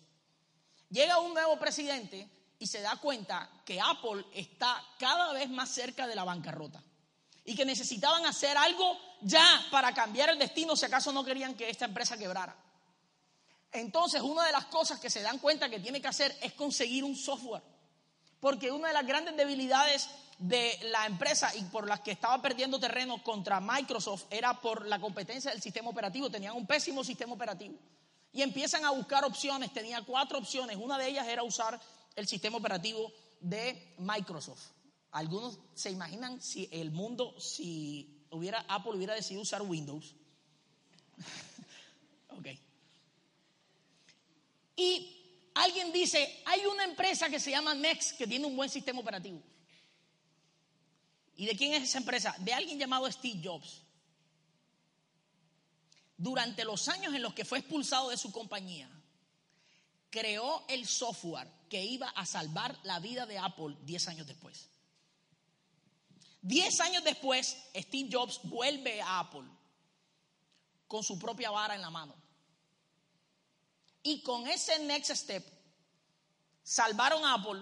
Llega 0.90 1.20
un 1.20 1.34
nuevo 1.34 1.60
presidente 1.60 2.28
y 2.60 2.68
se 2.68 2.82
da 2.82 2.96
cuenta 2.98 3.50
que 3.66 3.80
Apple 3.80 4.26
está 4.34 4.84
cada 4.98 5.34
vez 5.34 5.50
más 5.50 5.70
cerca 5.70 6.08
de 6.08 6.16
la 6.16 6.24
bancarrota 6.24 6.82
y 7.46 7.56
que 7.56 7.66
necesitaban 7.66 8.26
hacer 8.26 8.58
algo 8.58 8.98
ya 9.22 9.66
para 9.72 9.94
cambiar 9.94 10.30
el 10.30 10.40
destino 10.40 10.76
si 10.76 10.86
acaso 10.86 11.12
no 11.12 11.24
querían 11.24 11.56
que 11.56 11.70
esta 11.70 11.86
empresa 11.86 12.18
quebrara. 12.18 12.56
Entonces, 13.72 14.22
una 14.22 14.46
de 14.46 14.52
las 14.52 14.66
cosas 14.66 15.00
que 15.00 15.10
se 15.10 15.22
dan 15.22 15.40
cuenta 15.40 15.70
que 15.70 15.80
tiene 15.80 16.02
que 16.02 16.08
hacer 16.08 16.36
es 16.42 16.54
conseguir 16.54 17.04
un 17.04 17.16
software. 17.16 17.63
Porque 18.39 18.71
una 18.71 18.89
de 18.89 18.93
las 18.93 19.08
grandes 19.08 19.36
debilidades 19.36 20.10
de 20.38 20.78
la 20.91 21.06
empresa 21.06 21.54
y 21.56 21.63
por 21.63 21.88
las 21.88 22.02
que 22.02 22.12
estaba 22.12 22.41
perdiendo 22.41 22.80
terreno 22.80 23.21
contra 23.23 23.60
Microsoft 23.60 24.26
era 24.30 24.60
por 24.62 24.86
la 24.86 25.00
competencia 25.00 25.52
del 25.52 25.62
sistema 25.62 25.89
operativo. 25.89 26.30
Tenían 26.30 26.56
un 26.56 26.67
pésimo 26.67 27.04
sistema 27.04 27.34
operativo. 27.34 27.76
Y 28.32 28.41
empiezan 28.41 28.86
a 28.86 28.91
buscar 28.91 29.26
opciones. 29.26 29.73
Tenía 29.73 30.02
cuatro 30.04 30.38
opciones. 30.38 30.78
Una 30.78 30.97
de 30.97 31.08
ellas 31.08 31.28
era 31.28 31.43
usar 31.43 31.80
el 32.15 32.28
sistema 32.28 32.58
operativo 32.58 33.12
de 33.39 33.95
Microsoft. 33.97 34.71
Algunos 35.12 35.58
se 35.73 35.89
imaginan 35.89 36.41
si 36.41 36.69
el 36.71 36.91
mundo, 36.91 37.39
si 37.39 38.26
hubiera 38.30 38.63
Apple 38.67 38.93
hubiera 38.93 39.15
decidido 39.15 39.41
usar 39.41 39.62
Windows. 39.63 40.13
ok. 42.30 42.47
Y 44.76 45.17
alguien 45.63 45.91
dice, 45.91 46.41
hay 46.46 46.65
una 46.65 46.84
empresa 46.84 47.30
que 47.30 47.39
se 47.39 47.52
llama 47.52 47.74
Next 47.74 48.17
que 48.17 48.28
tiene 48.28 48.46
un 48.46 48.56
buen 48.56 48.70
sistema 48.70 49.00
operativo. 49.00 49.41
¿Y 51.36 51.46
de 51.46 51.56
quién 51.56 51.74
es 51.74 51.84
esa 51.84 52.00
empresa? 52.00 52.36
De 52.39 52.54
alguien 52.54 52.80
llamado 52.80 53.12
Steve 53.12 53.39
Jobs. 53.43 53.84
Durante 56.17 56.63
los 56.63 56.88
años 56.88 57.13
en 57.13 57.22
los 57.22 57.34
que 57.34 57.46
fue 57.46 57.60
expulsado 57.60 58.10
de 58.10 58.17
su 58.17 58.32
compañía, 58.32 58.89
creó 60.10 60.65
el 60.67 60.88
software 60.88 61.48
que 61.70 61.84
iba 61.84 62.10
a 62.10 62.26
salvar 62.26 62.78
la 62.84 63.00
vida 63.00 63.26
de 63.26 63.38
Apple 63.38 63.78
10 63.84 64.08
años 64.08 64.28
después. 64.28 64.70
10 66.41 66.80
años 66.82 67.04
después, 67.04 67.58
Steve 67.76 68.10
Jobs 68.12 68.39
vuelve 68.43 69.02
a 69.02 69.20
Apple 69.20 69.48
con 70.88 71.04
su 71.04 71.20
propia 71.20 71.52
vara 71.52 71.76
en 71.76 71.82
la 71.82 71.89
mano. 71.89 72.15
Y 74.08 74.22
con 74.22 74.48
ese 74.48 74.80
next 74.80 75.12
step, 75.12 75.46
salvaron 76.63 77.26
a 77.26 77.34
Apple, 77.34 77.62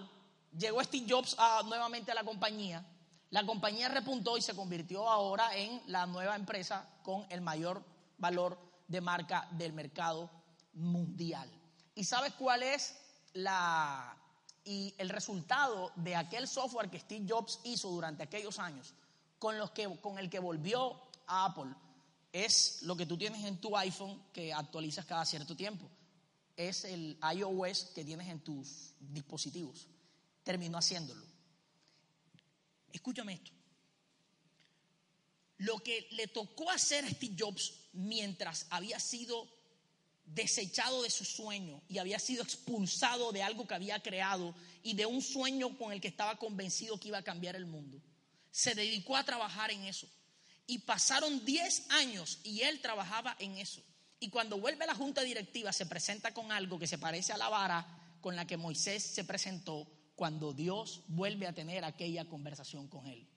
llegó 0.56 0.82
Steve 0.84 1.06
Jobs 1.08 1.36
nuevamente 1.66 2.12
a 2.12 2.14
la 2.14 2.24
compañía 2.24 2.84
la 3.30 3.44
compañía 3.44 3.88
repuntó 3.88 4.38
y 4.38 4.42
se 4.42 4.54
convirtió 4.54 5.08
ahora 5.08 5.56
en 5.56 5.82
la 5.86 6.06
nueva 6.06 6.36
empresa 6.36 6.88
con 7.02 7.26
el 7.28 7.40
mayor 7.40 7.84
valor 8.18 8.58
de 8.86 9.00
marca 9.00 9.48
del 9.50 9.72
mercado 9.72 10.30
mundial. 10.74 11.50
¿Y 11.94 12.04
sabes 12.04 12.32
cuál 12.34 12.62
es 12.62 12.96
la 13.32 14.16
y 14.64 14.94
el 14.98 15.08
resultado 15.08 15.92
de 15.96 16.16
aquel 16.16 16.48
software 16.48 16.88
que 16.88 17.00
Steve 17.00 17.26
Jobs 17.28 17.60
hizo 17.64 17.88
durante 17.88 18.22
aquellos 18.22 18.58
años 18.58 18.94
con 19.38 19.58
los 19.58 19.70
que 19.72 20.00
con 20.00 20.18
el 20.18 20.30
que 20.30 20.38
volvió 20.38 21.00
a 21.26 21.46
Apple 21.46 21.74
es 22.32 22.82
lo 22.82 22.96
que 22.96 23.06
tú 23.06 23.16
tienes 23.16 23.44
en 23.44 23.60
tu 23.60 23.76
iPhone 23.76 24.22
que 24.32 24.52
actualizas 24.52 25.04
cada 25.04 25.24
cierto 25.24 25.56
tiempo. 25.56 25.88
Es 26.56 26.84
el 26.84 27.18
iOS 27.34 27.92
que 27.94 28.04
tienes 28.04 28.28
en 28.28 28.40
tus 28.40 28.94
dispositivos. 28.98 29.86
Terminó 30.42 30.78
haciéndolo. 30.78 31.22
Escúchame 32.92 33.34
esto. 33.34 33.50
Lo 35.58 35.78
que 35.78 36.08
le 36.12 36.28
tocó 36.28 36.70
hacer 36.70 37.04
a 37.04 37.10
Steve 37.10 37.36
Jobs 37.38 37.74
mientras 37.92 38.66
había 38.70 39.00
sido 39.00 39.48
desechado 40.26 41.02
de 41.02 41.10
su 41.10 41.24
sueño 41.24 41.80
y 41.88 41.98
había 41.98 42.18
sido 42.18 42.42
expulsado 42.42 43.32
de 43.32 43.42
algo 43.42 43.66
que 43.66 43.74
había 43.74 44.02
creado 44.02 44.54
y 44.82 44.94
de 44.94 45.06
un 45.06 45.22
sueño 45.22 45.78
con 45.78 45.92
el 45.92 46.00
que 46.00 46.08
estaba 46.08 46.36
convencido 46.36 46.98
que 46.98 47.08
iba 47.08 47.18
a 47.18 47.22
cambiar 47.22 47.56
el 47.56 47.66
mundo. 47.66 48.02
Se 48.50 48.74
dedicó 48.74 49.16
a 49.16 49.24
trabajar 49.24 49.70
en 49.70 49.84
eso. 49.84 50.08
Y 50.66 50.78
pasaron 50.78 51.44
10 51.44 51.90
años 51.90 52.40
y 52.42 52.62
él 52.62 52.80
trabajaba 52.80 53.36
en 53.38 53.56
eso. 53.58 53.80
Y 54.18 54.30
cuando 54.30 54.58
vuelve 54.58 54.84
a 54.84 54.88
la 54.88 54.94
junta 54.94 55.22
directiva 55.22 55.72
se 55.72 55.86
presenta 55.86 56.32
con 56.32 56.52
algo 56.52 56.78
que 56.78 56.86
se 56.86 56.98
parece 56.98 57.32
a 57.32 57.38
la 57.38 57.48
vara 57.48 57.86
con 58.20 58.34
la 58.34 58.46
que 58.46 58.56
Moisés 58.56 59.02
se 59.02 59.24
presentó 59.24 59.86
cuando 60.16 60.52
Dios 60.52 61.02
vuelve 61.08 61.46
a 61.46 61.52
tener 61.52 61.84
aquella 61.84 62.24
conversación 62.24 62.88
con 62.88 63.06
él. 63.06 63.28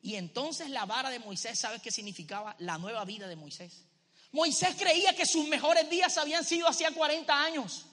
Y 0.00 0.16
entonces 0.16 0.68
la 0.70 0.84
vara 0.84 1.10
de 1.10 1.18
Moisés, 1.18 1.58
¿sabes 1.58 1.80
qué 1.80 1.90
significaba? 1.90 2.56
La 2.58 2.78
nueva 2.78 3.04
vida 3.04 3.28
de 3.28 3.36
Moisés. 3.36 3.84
Moisés 4.32 4.74
creía 4.76 5.14
que 5.14 5.26
sus 5.26 5.46
mejores 5.46 5.88
días 5.88 6.18
habían 6.18 6.44
sido 6.44 6.66
hacía 6.66 6.90
40 6.90 7.42
años, 7.42 7.86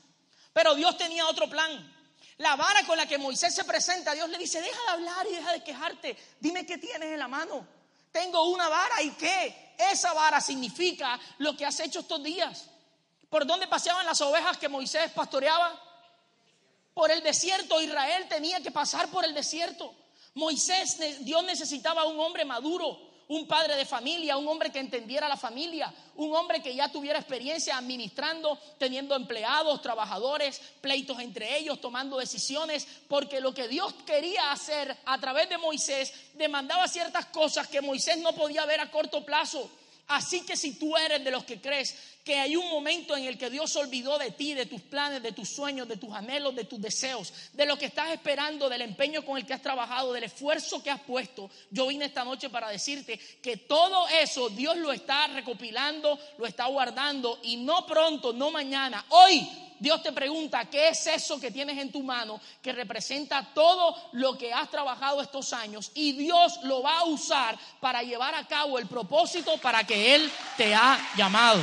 pero 0.54 0.73
Dios 0.75 0.97
tenía 0.97 1.27
otro 1.27 1.49
plan. 1.49 1.93
La 2.38 2.56
vara 2.56 2.84
con 2.88 2.97
la 2.97 3.06
que 3.06 3.17
Moisés 3.17 3.54
se 3.54 3.63
presenta, 3.63 4.13
Dios 4.13 4.30
le 4.30 4.39
dice, 4.39 4.60
deja 4.60 4.82
de 4.88 4.89
hablar 4.89 5.27
y 5.27 5.36
deja 5.36 5.54
de 5.54 5.63
quejarte, 5.63 6.17
dime 6.39 6.65
qué 6.65 6.80
tienes 6.80 7.13
en 7.13 7.19
la 7.19 7.27
mano. 7.27 7.67
Tengo 8.12 8.49
una 8.49 8.67
vara 8.67 9.01
y 9.04 9.12
qué? 9.12 9.70
Esa 9.91 10.13
vara 10.13 10.41
significa 10.41 11.20
lo 11.39 11.56
que 11.56 11.65
has 11.65 11.80
hecho 11.80 12.02
estos 12.02 12.22
días. 12.22 12.65
¿Por 13.30 13.46
dónde 13.46 13.67
paseaban 13.67 14.06
las 14.06 14.22
ovejas 14.22 14.58
que 14.58 14.70
Moisés 14.70 15.12
pastoreaba? 15.12 15.91
por 16.94 17.12
el 17.12 17.22
desierto. 17.24 17.82
Israel 17.82 18.28
tenía 18.30 18.62
que 18.62 18.72
pasar 18.72 19.10
por 19.10 19.26
el 19.26 19.34
desierto. 19.34 19.94
Moisés, 20.34 20.98
Dios 21.26 21.44
necesitaba 21.44 22.06
un 22.06 22.20
hombre 22.20 22.46
maduro, 22.46 22.98
un 23.32 23.48
padre 23.48 23.78
de 23.78 23.86
familia, 23.86 24.36
un 24.36 24.46
hombre 24.46 24.74
que 24.74 24.80
entendiera 24.80 25.30
la 25.30 25.38
familia, 25.38 25.94
un 26.17 26.36
hombre 26.36 26.62
que 26.62 26.76
ya 26.76 26.91
tuviera 26.91 27.17
experiencia 27.17 27.78
administrando, 27.78 28.60
teniendo 28.78 29.15
empleados, 29.15 29.82
trabajadores, 29.82 30.62
pleitos 30.82 31.17
entre 31.22 31.58
ellos, 31.58 31.80
tomando 31.80 32.17
decisiones, 32.17 32.86
porque 33.08 33.39
lo 33.39 33.54
que 33.54 33.70
Dios 33.70 33.94
quería 34.06 34.52
hacer 34.52 34.98
a 35.06 35.17
través 35.17 35.48
de 35.48 35.58
Moisés 35.58 36.13
demandaba 36.34 36.89
ciertas 36.89 37.28
cosas 37.28 37.70
que 37.70 37.80
Moisés 37.80 38.17
no 38.17 38.34
podía 38.34 38.65
ver 38.65 38.82
a 38.82 38.91
corto 38.91 39.26
plazo. 39.26 39.72
Así 40.12 40.41
que 40.41 40.58
si 40.58 40.74
tú 40.74 40.97
eres 40.97 41.24
de 41.24 41.32
los 41.32 41.45
que 41.45 41.62
crees 41.62 41.95
que 42.26 42.38
hay 42.38 42.58
un 42.58 42.69
momento 42.69 43.15
en 43.15 43.24
el 43.24 43.38
que 43.38 43.50
Dios 43.50 43.74
olvidó 43.78 44.17
de 44.17 44.32
ti, 44.32 44.54
de 44.54 44.65
tus 44.65 44.82
planes, 44.82 45.24
de 45.24 45.32
tus 45.32 45.47
sueños, 45.47 45.88
de 45.88 45.95
tus 45.95 46.13
anhelos, 46.13 46.54
de 46.54 46.65
tus 46.65 46.82
deseos, 46.82 47.34
de 47.54 47.65
lo 47.65 47.78
que 47.78 47.86
estás 47.86 48.12
esperando, 48.12 48.67
del 48.67 48.82
empeño 48.82 49.24
con 49.24 49.38
el 49.38 49.45
que 49.45 49.54
has 49.54 49.62
trabajado, 49.62 50.12
del 50.12 50.26
esfuerzo 50.26 50.84
que 50.84 50.91
has 50.91 51.00
puesto, 51.00 51.50
yo 51.69 51.88
vine 51.88 52.06
esta 52.06 52.26
noche 52.26 52.50
para 52.50 52.67
decirte 52.67 53.17
que 53.41 53.56
todo 53.56 54.06
eso 54.10 54.50
Dios 54.50 54.76
lo 54.76 54.91
está 54.91 55.28
recopilando, 55.28 56.19
lo 56.38 56.45
está 56.45 56.65
guardando 56.65 57.39
y 57.43 57.56
no 57.56 57.88
pronto, 57.88 58.34
no 58.34 58.52
mañana, 58.52 59.06
hoy 59.12 59.47
Dios 59.82 60.04
te 60.04 60.12
pregunta, 60.12 60.70
¿qué 60.70 60.89
es 60.89 61.08
eso 61.08 61.39
que 61.39 61.50
tienes 61.50 61.76
en 61.80 61.91
tu 61.91 62.04
mano 62.04 62.39
que 62.62 62.72
representa 62.72 63.52
todo 63.52 64.10
lo 64.12 64.38
que 64.38 64.54
has 64.54 64.70
trabajado 64.70 65.24
estos 65.24 65.54
años? 65.54 65.89
Y 65.96 66.12
Dios 66.12 66.60
lo 66.62 66.84
va 66.84 67.00
a 67.00 67.06
usar 67.06 67.58
para 67.80 68.04
llevar 68.04 68.36
a 68.36 68.48
cabo 68.48 68.78
el 68.78 68.86
propósito 68.86 69.58
para 69.58 69.84
que 69.84 70.13
Él 70.13 70.32
te 70.56 70.76
ha 70.76 71.00
llamado. 71.17 71.60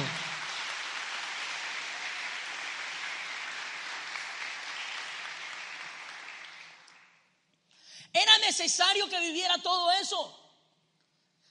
Era 8.12 8.38
necesario 8.38 9.08
que 9.08 9.20
viviera 9.20 9.58
todo 9.58 9.92
eso. 9.92 10.56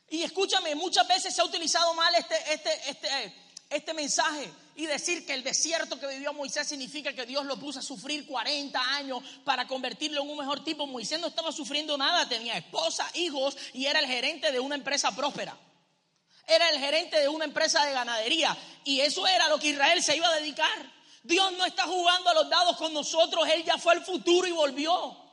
Y 0.10 0.22
escúchame, 0.22 0.76
muchas 0.76 1.08
veces 1.08 1.34
se 1.34 1.40
ha 1.40 1.46
utilizado 1.46 1.94
mal 1.94 2.14
este, 2.16 2.36
este, 2.54 2.90
este, 2.90 3.47
este 3.70 3.94
mensaje 3.94 4.52
y 4.76 4.86
decir 4.86 5.26
que 5.26 5.34
el 5.34 5.44
desierto 5.44 6.00
que 6.00 6.08
vivió 6.08 6.34
Moisés 6.34 6.68
significa 6.68 7.14
que 7.14 7.26
Dios 7.26 7.46
lo 7.46 7.60
puso 7.60 7.80
a 7.80 7.82
sufrir 7.82 8.26
40 8.26 8.80
años 8.96 9.24
para 9.44 9.68
convertirlo 9.68 10.22
en 10.22 10.30
un 10.30 10.38
mejor 10.38 10.64
tipo. 10.64 10.86
Moisés 10.88 11.20
no 11.20 11.28
estaba 11.28 11.52
sufriendo 11.52 11.98
nada, 11.98 12.30
tenía 12.30 12.58
esposa, 12.58 13.10
hijos 13.16 13.58
y 13.74 13.86
era 13.86 14.00
el 14.00 14.06
gerente 14.06 14.52
de 14.52 14.60
una 14.60 14.76
empresa 14.76 15.16
próspera. 15.16 15.58
Era 16.46 16.70
el 16.70 16.80
gerente 16.80 17.20
de 17.20 17.28
una 17.28 17.46
empresa 17.46 17.84
de 17.86 17.92
ganadería 17.92 18.56
y 18.86 19.02
eso 19.02 19.28
era 19.28 19.50
lo 19.50 19.60
que 19.60 19.70
Israel 19.70 20.02
se 20.02 20.16
iba 20.16 20.28
a 20.28 20.36
dedicar. 20.36 20.98
Dios 21.24 21.52
no 21.54 21.66
está 21.66 21.84
jugando 21.84 22.30
a 22.30 22.34
los 22.36 22.50
dados 22.50 22.78
con 22.78 22.94
nosotros, 22.94 23.48
Él 23.50 23.66
ya 23.66 23.78
fue 23.78 23.94
al 23.94 24.06
futuro 24.06 24.48
y 24.48 24.52
volvió. 24.52 25.28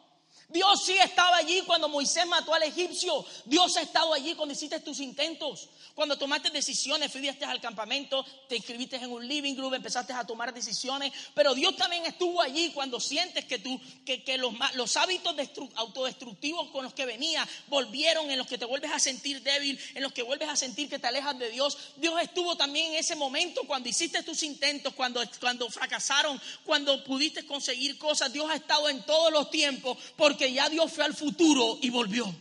Dios 0.48 0.84
sí 0.84 0.96
estaba 0.98 1.36
allí 1.38 1.62
cuando 1.62 1.88
Moisés 1.88 2.26
mató 2.26 2.54
al 2.54 2.62
egipcio. 2.62 3.24
Dios 3.44 3.76
ha 3.76 3.82
estado 3.82 4.12
allí 4.12 4.34
cuando 4.34 4.52
hiciste 4.52 4.78
tus 4.80 5.00
intentos. 5.00 5.68
Cuando 5.94 6.18
tomaste 6.18 6.50
decisiones, 6.50 7.12
fuiste 7.12 7.44
al 7.44 7.60
campamento, 7.60 8.26
te 8.48 8.56
inscribiste 8.56 8.96
en 8.96 9.12
un 9.12 9.26
living 9.28 9.54
group, 9.54 9.74
empezaste 9.74 10.12
a 10.12 10.24
tomar 10.24 10.52
decisiones. 10.52 11.12
Pero 11.34 11.54
Dios 11.54 11.76
también 11.76 12.04
estuvo 12.04 12.42
allí 12.42 12.72
cuando 12.72 12.98
sientes 12.98 13.44
que, 13.44 13.60
tú, 13.60 13.80
que, 14.04 14.36
los, 14.36 14.52
los, 14.74 14.96
hábitos 14.96 15.36
autodestructivos 15.76 16.70
con 16.70 16.82
los 16.82 16.94
que 16.94 17.06
venía 17.06 17.46
volvieron, 17.68 18.28
en 18.28 18.38
los 18.38 18.48
que 18.48 18.58
te 18.58 18.64
vuelves 18.64 18.90
a 18.90 18.98
sentir 18.98 19.40
débil, 19.42 19.78
en 19.94 20.02
los 20.02 20.12
que 20.12 20.24
vuelves 20.24 20.48
a 20.48 20.56
sentir 20.56 20.88
que 20.88 20.98
te 20.98 21.06
alejas 21.06 21.38
de 21.38 21.50
Dios. 21.50 21.78
Dios 21.96 22.20
estuvo 22.20 22.56
también 22.56 22.92
en 22.92 22.98
ese 22.98 23.14
momento 23.14 23.62
cuando 23.64 23.88
hiciste 23.88 24.24
tus 24.24 24.42
intentos, 24.42 24.94
cuando, 24.94 25.22
cuando 25.38 25.70
fracasaron, 25.70 26.40
cuando 26.64 27.04
pudiste 27.04 27.46
conseguir 27.46 27.98
cosas. 27.98 28.32
Dios 28.32 28.50
ha 28.50 28.56
estado 28.56 28.88
en 28.88 29.06
todos 29.06 29.32
los 29.32 29.48
tiempos 29.48 29.96
porque 30.16 30.52
ya 30.52 30.68
Dios 30.68 30.92
fue 30.92 31.04
al 31.04 31.14
futuro 31.14 31.78
y 31.82 31.90
volvió. 31.90 32.34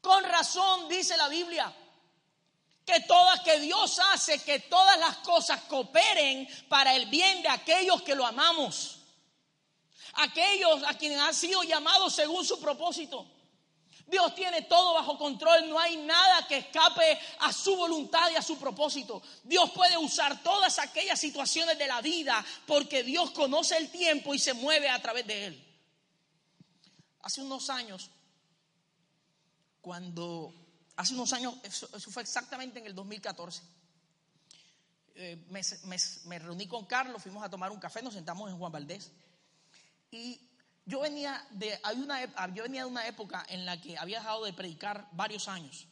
Con 0.00 0.24
razón 0.24 0.88
dice 0.88 1.16
la 1.18 1.28
Biblia 1.28 1.72
que 2.84 3.00
todas 3.00 3.40
que 3.40 3.60
Dios 3.60 3.98
hace 4.12 4.42
que 4.42 4.60
todas 4.60 4.98
las 4.98 5.18
cosas 5.18 5.60
cooperen 5.62 6.48
para 6.68 6.94
el 6.96 7.06
bien 7.06 7.42
de 7.42 7.48
aquellos 7.48 8.02
que 8.02 8.14
lo 8.14 8.26
amamos. 8.26 8.98
Aquellos 10.14 10.82
a 10.84 10.94
quienes 10.94 11.18
han 11.18 11.34
sido 11.34 11.62
llamados 11.62 12.14
según 12.14 12.44
su 12.44 12.60
propósito. 12.60 13.26
Dios 14.06 14.34
tiene 14.34 14.62
todo 14.62 14.92
bajo 14.92 15.16
control, 15.16 15.70
no 15.70 15.78
hay 15.78 15.96
nada 15.96 16.46
que 16.46 16.58
escape 16.58 17.18
a 17.38 17.50
su 17.50 17.74
voluntad 17.76 18.30
y 18.30 18.36
a 18.36 18.42
su 18.42 18.58
propósito. 18.58 19.22
Dios 19.42 19.70
puede 19.70 19.96
usar 19.96 20.42
todas 20.42 20.78
aquellas 20.78 21.18
situaciones 21.18 21.78
de 21.78 21.86
la 21.86 22.02
vida 22.02 22.44
porque 22.66 23.04
Dios 23.04 23.30
conoce 23.30 23.76
el 23.78 23.90
tiempo 23.90 24.34
y 24.34 24.38
se 24.38 24.52
mueve 24.52 24.90
a 24.90 25.00
través 25.00 25.26
de 25.26 25.46
él. 25.46 25.68
Hace 27.22 27.40
unos 27.40 27.70
años, 27.70 28.10
cuando, 29.80 30.52
hace 30.96 31.14
unos 31.14 31.32
años, 31.32 31.54
eso, 31.62 31.88
fue 32.10 32.22
exactamente 32.22 32.78
en 32.78 32.86
el 32.86 32.94
2014, 32.94 33.62
eh, 35.14 35.44
me, 35.50 35.60
me 36.24 36.38
reuní 36.38 36.66
con 36.66 36.86
Carlos, 36.86 37.22
fuimos 37.22 37.44
a 37.44 37.50
tomar 37.50 37.70
un 37.70 37.78
café, 37.78 38.02
nos 38.02 38.14
sentamos 38.14 38.50
en 38.50 38.58
Juan 38.58 38.72
Valdés 38.72 39.10
y 40.10 40.40
yo 40.84 41.00
venía, 41.00 41.44
de, 41.50 41.78
hay 41.82 41.96
una, 41.96 42.24
yo 42.52 42.64
venía 42.64 42.82
de 42.84 42.90
una 42.90 43.06
época 43.06 43.44
en 43.48 43.64
la 43.64 43.80
que 43.80 43.96
había 43.96 44.18
dejado 44.18 44.44
de 44.44 44.52
predicar 44.52 45.08
varios 45.12 45.48
años. 45.48 45.86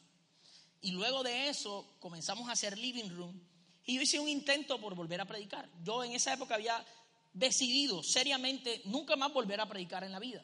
Y 0.81 0.91
luego 0.91 1.23
de 1.23 1.49
eso 1.49 1.95
comenzamos 1.99 2.49
a 2.49 2.53
hacer 2.53 2.77
living 2.77 3.09
room. 3.09 3.39
Y 3.85 3.95
yo 3.95 4.01
hice 4.01 4.19
un 4.19 4.27
intento 4.27 4.79
por 4.81 4.95
volver 4.95 5.21
a 5.21 5.25
predicar. 5.25 5.69
Yo 5.83 6.03
en 6.03 6.11
esa 6.11 6.33
época 6.33 6.55
había 6.55 6.85
decidido 7.33 8.03
seriamente 8.03 8.81
nunca 8.85 9.15
más 9.15 9.31
volver 9.33 9.61
a 9.61 9.67
predicar 9.67 10.03
en 10.03 10.11
la 10.11 10.19
vida. 10.19 10.43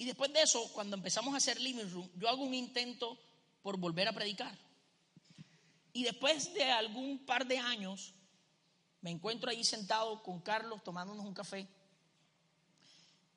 Y 0.00 0.06
después 0.06 0.32
de 0.32 0.40
eso, 0.40 0.66
cuando 0.72 0.96
empezamos 0.96 1.34
a 1.34 1.36
hacer 1.36 1.60
living 1.60 1.90
room, 1.90 2.10
yo 2.16 2.26
hago 2.26 2.42
un 2.42 2.54
intento 2.54 3.18
por 3.60 3.76
volver 3.76 4.08
a 4.08 4.14
predicar. 4.14 4.56
Y 5.92 6.04
después 6.04 6.54
de 6.54 6.64
algún 6.70 7.18
par 7.26 7.46
de 7.46 7.58
años, 7.58 8.14
me 9.02 9.10
encuentro 9.10 9.50
ahí 9.50 9.62
sentado 9.62 10.22
con 10.22 10.40
Carlos 10.40 10.82
tomándonos 10.82 11.26
un 11.26 11.34
café 11.34 11.68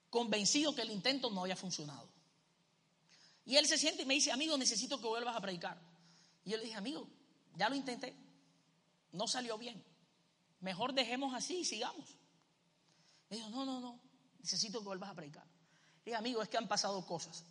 convencido 0.10 0.74
que 0.74 0.84
el 0.84 0.92
intento 0.92 1.30
no 1.32 1.42
había 1.42 1.58
funcionado. 1.58 2.08
Y 3.46 3.58
él 3.58 3.68
se 3.68 3.78
siente 3.78 4.04
y 4.04 4.06
me 4.06 4.14
dice, 4.14 4.32
amigo, 4.32 4.58
necesito 4.58 5.02
que 5.02 5.08
vuelvas 5.08 5.36
a 5.36 5.42
predicar. 5.42 5.78
Y 6.46 6.52
yo 6.52 6.58
le 6.58 6.64
dije, 6.64 6.78
amigo, 6.78 7.10
ya 7.58 7.68
lo 7.68 7.76
intenté, 7.76 8.16
no 9.12 9.28
salió 9.28 9.58
bien. 9.58 9.84
Mejor 10.62 10.94
dejemos 10.94 11.34
así 11.34 11.58
y 11.58 11.66
sigamos. 11.66 12.16
Me 13.30 13.36
dijo, 13.36 13.50
no, 13.50 13.66
no, 13.66 13.82
no, 13.82 14.00
necesito 14.40 14.80
que 14.80 14.86
vuelvas 14.86 15.10
a 15.10 15.14
predicar. 15.14 15.53
Dije, 16.06 16.16
amigo, 16.16 16.42
es 16.42 16.50
que 16.50 16.58
han 16.58 16.68
pasado 16.68 17.06
cosas. 17.06 17.44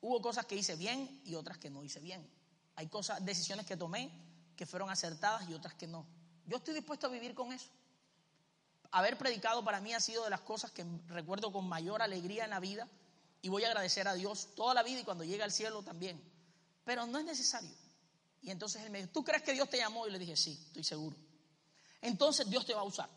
Hubo 0.00 0.20
cosas 0.20 0.46
que 0.46 0.56
hice 0.56 0.76
bien 0.76 1.22
y 1.24 1.34
otras 1.34 1.58
que 1.58 1.70
no 1.70 1.82
hice 1.82 2.00
bien. 2.00 2.28
Hay 2.76 2.88
cosas, 2.88 3.24
decisiones 3.24 3.66
que 3.66 3.76
tomé 3.76 4.10
que 4.56 4.66
fueron 4.66 4.90
acertadas 4.90 5.48
y 5.48 5.54
otras 5.54 5.74
que 5.74 5.86
no. 5.86 6.06
Yo 6.46 6.58
estoy 6.58 6.74
dispuesto 6.74 7.06
a 7.06 7.10
vivir 7.10 7.34
con 7.34 7.52
eso 7.52 7.68
haber 8.94 9.18
predicado 9.18 9.64
para 9.64 9.80
mí 9.80 9.92
ha 9.92 9.98
sido 9.98 10.22
de 10.22 10.30
las 10.30 10.42
cosas 10.42 10.70
que 10.70 10.86
recuerdo 11.08 11.50
con 11.50 11.68
mayor 11.68 12.00
alegría 12.00 12.44
en 12.44 12.50
la 12.50 12.60
vida 12.60 12.88
y 13.42 13.48
voy 13.48 13.64
a 13.64 13.66
agradecer 13.66 14.06
a 14.06 14.14
Dios 14.14 14.54
toda 14.54 14.72
la 14.72 14.84
vida 14.84 15.00
y 15.00 15.04
cuando 15.04 15.24
llegue 15.24 15.42
al 15.42 15.50
cielo 15.50 15.82
también. 15.82 16.22
Pero 16.84 17.04
no 17.04 17.18
es 17.18 17.24
necesario. 17.24 17.74
Y 18.40 18.52
entonces 18.52 18.82
él 18.82 18.90
me 18.90 18.98
dijo, 18.98 19.10
¿tú 19.10 19.24
crees 19.24 19.42
que 19.42 19.52
Dios 19.52 19.68
te 19.68 19.78
llamó? 19.78 20.06
Y 20.06 20.12
le 20.12 20.18
dije, 20.20 20.36
sí, 20.36 20.62
estoy 20.68 20.84
seguro. 20.84 21.16
Entonces 22.00 22.48
Dios 22.48 22.64
te 22.64 22.72
va 22.72 22.82
a 22.82 22.84
usar. 22.84 23.10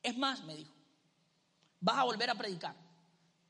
Es 0.00 0.16
más, 0.16 0.44
me 0.44 0.54
dijo, 0.54 0.72
vas 1.80 1.98
a 1.98 2.04
volver 2.04 2.30
a 2.30 2.36
predicar. 2.36 2.76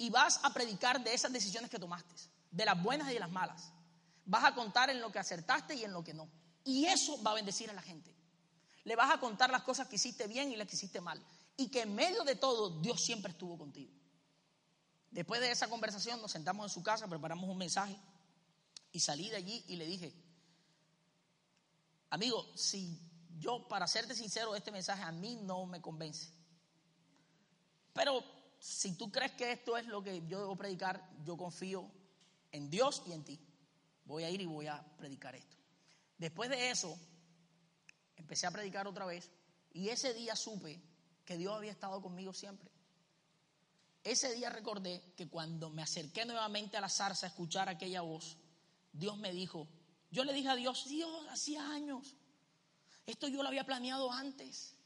Y 0.03 0.11
vas 0.11 0.41
a 0.43 0.53
predicar 0.53 1.05
de 1.05 1.15
esas 1.15 1.33
decisiones 1.33 1.71
que 1.71 1.79
tomaste, 1.79 2.13
de 2.51 2.65
las 2.65 2.83
buenas 2.83 3.09
y 3.09 3.15
de 3.15 3.21
las 3.21 3.31
malas. 3.31 3.73
Vas 4.25 4.43
a 4.43 4.53
contar 4.53 4.91
en 4.91 5.01
lo 5.01 5.13
que 5.13 5.21
acertaste 5.21 5.77
y 5.77 5.85
en 5.85 5.93
lo 5.93 6.03
que 6.03 6.13
no. 6.13 6.29
Y 6.65 6.87
eso 6.87 7.23
va 7.23 7.31
a 7.31 7.35
bendecir 7.35 7.71
a 7.71 7.73
la 7.73 7.83
gente. 7.83 8.13
Le 8.83 8.97
vas 8.97 9.15
a 9.15 9.21
contar 9.21 9.51
las 9.51 9.63
cosas 9.63 9.87
que 9.87 9.95
hiciste 9.95 10.27
bien 10.27 10.51
y 10.51 10.57
las 10.57 10.67
que 10.67 10.75
hiciste 10.75 11.01
mal 11.01 11.25
y 11.57 11.69
que 11.69 11.83
en 11.83 11.95
medio 11.95 12.25
de 12.25 12.35
todo 12.35 12.81
Dios 12.81 13.01
siempre 13.01 13.31
estuvo 13.31 13.57
contigo. 13.57 13.93
Después 15.13 15.41
de 15.41 15.53
esa 15.53 15.69
conversación 15.69 16.21
nos 16.21 16.33
sentamos 16.33 16.67
en 16.67 16.75
su 16.75 16.83
casa, 16.83 17.07
preparamos 17.07 17.49
un 17.49 17.59
mensaje 17.59 17.97
y 18.91 18.99
salí 18.99 19.31
de 19.31 19.37
allí 19.37 19.65
y 19.69 19.77
le 19.77 19.87
dije, 19.87 20.13
amigo, 22.11 22.45
si 22.57 22.99
yo, 23.39 23.69
para 23.69 23.87
serte 23.87 24.17
sincero, 24.17 24.57
este 24.57 24.73
mensaje 24.73 25.05
a 25.05 25.13
mí 25.13 25.37
no 25.37 25.65
me 25.65 25.81
convence. 25.81 26.29
Pero 27.93 28.42
si 28.63 28.93
tú 28.93 29.11
crees 29.11 29.33
que 29.33 29.51
esto 29.51 29.77
es 29.77 29.87
lo 29.87 30.05
que 30.05 30.25
yo 30.29 30.39
debo 30.39 30.55
predicar, 30.55 31.11
yo 31.25 31.37
confío 31.37 31.91
en 32.53 32.71
Dios 32.71 33.03
y 33.07 33.13
en 33.13 33.25
ti. 33.25 33.41
Voy 34.05 34.23
a 34.23 34.31
ir 34.31 34.41
y 34.41 34.47
voy 34.47 34.69
a 34.69 34.81
predicar 34.97 35.35
esto. 35.35 35.57
Después 36.17 36.49
de 36.49 36.71
eso, 36.71 36.97
empecé 38.15 38.47
a 38.47 38.53
predicar 38.53 38.87
otra 38.87 39.05
vez 39.05 39.29
y 39.73 39.89
ese 39.89 40.15
día 40.15 40.37
supe 40.37 40.81
que 41.25 41.37
Dios 41.37 41.57
había 41.57 41.73
estado 41.73 42.01
conmigo 42.01 42.33
siempre. 42.33 42.71
Ese 44.05 44.33
día 44.33 44.49
recordé 44.49 45.13
que 45.17 45.29
cuando 45.29 45.69
me 45.69 45.83
acerqué 45.83 46.25
nuevamente 46.25 46.77
a 46.77 46.81
la 46.81 46.89
zarza 46.89 47.27
a 47.27 47.31
escuchar 47.31 47.69
aquella 47.69 48.03
voz, 48.03 48.37
Dios 48.93 49.19
me 49.19 49.33
dijo, 49.33 49.67
yo 50.13 50.23
le 50.23 50.33
dije 50.33 50.51
a 50.51 50.55
Dios, 50.55 50.87
Dios, 50.89 51.27
hacía 51.31 51.69
años, 51.69 52.15
esto 53.07 53.27
yo 53.27 53.43
lo 53.43 53.49
había 53.49 53.67
planeado 53.67 54.13
antes. 54.13 54.77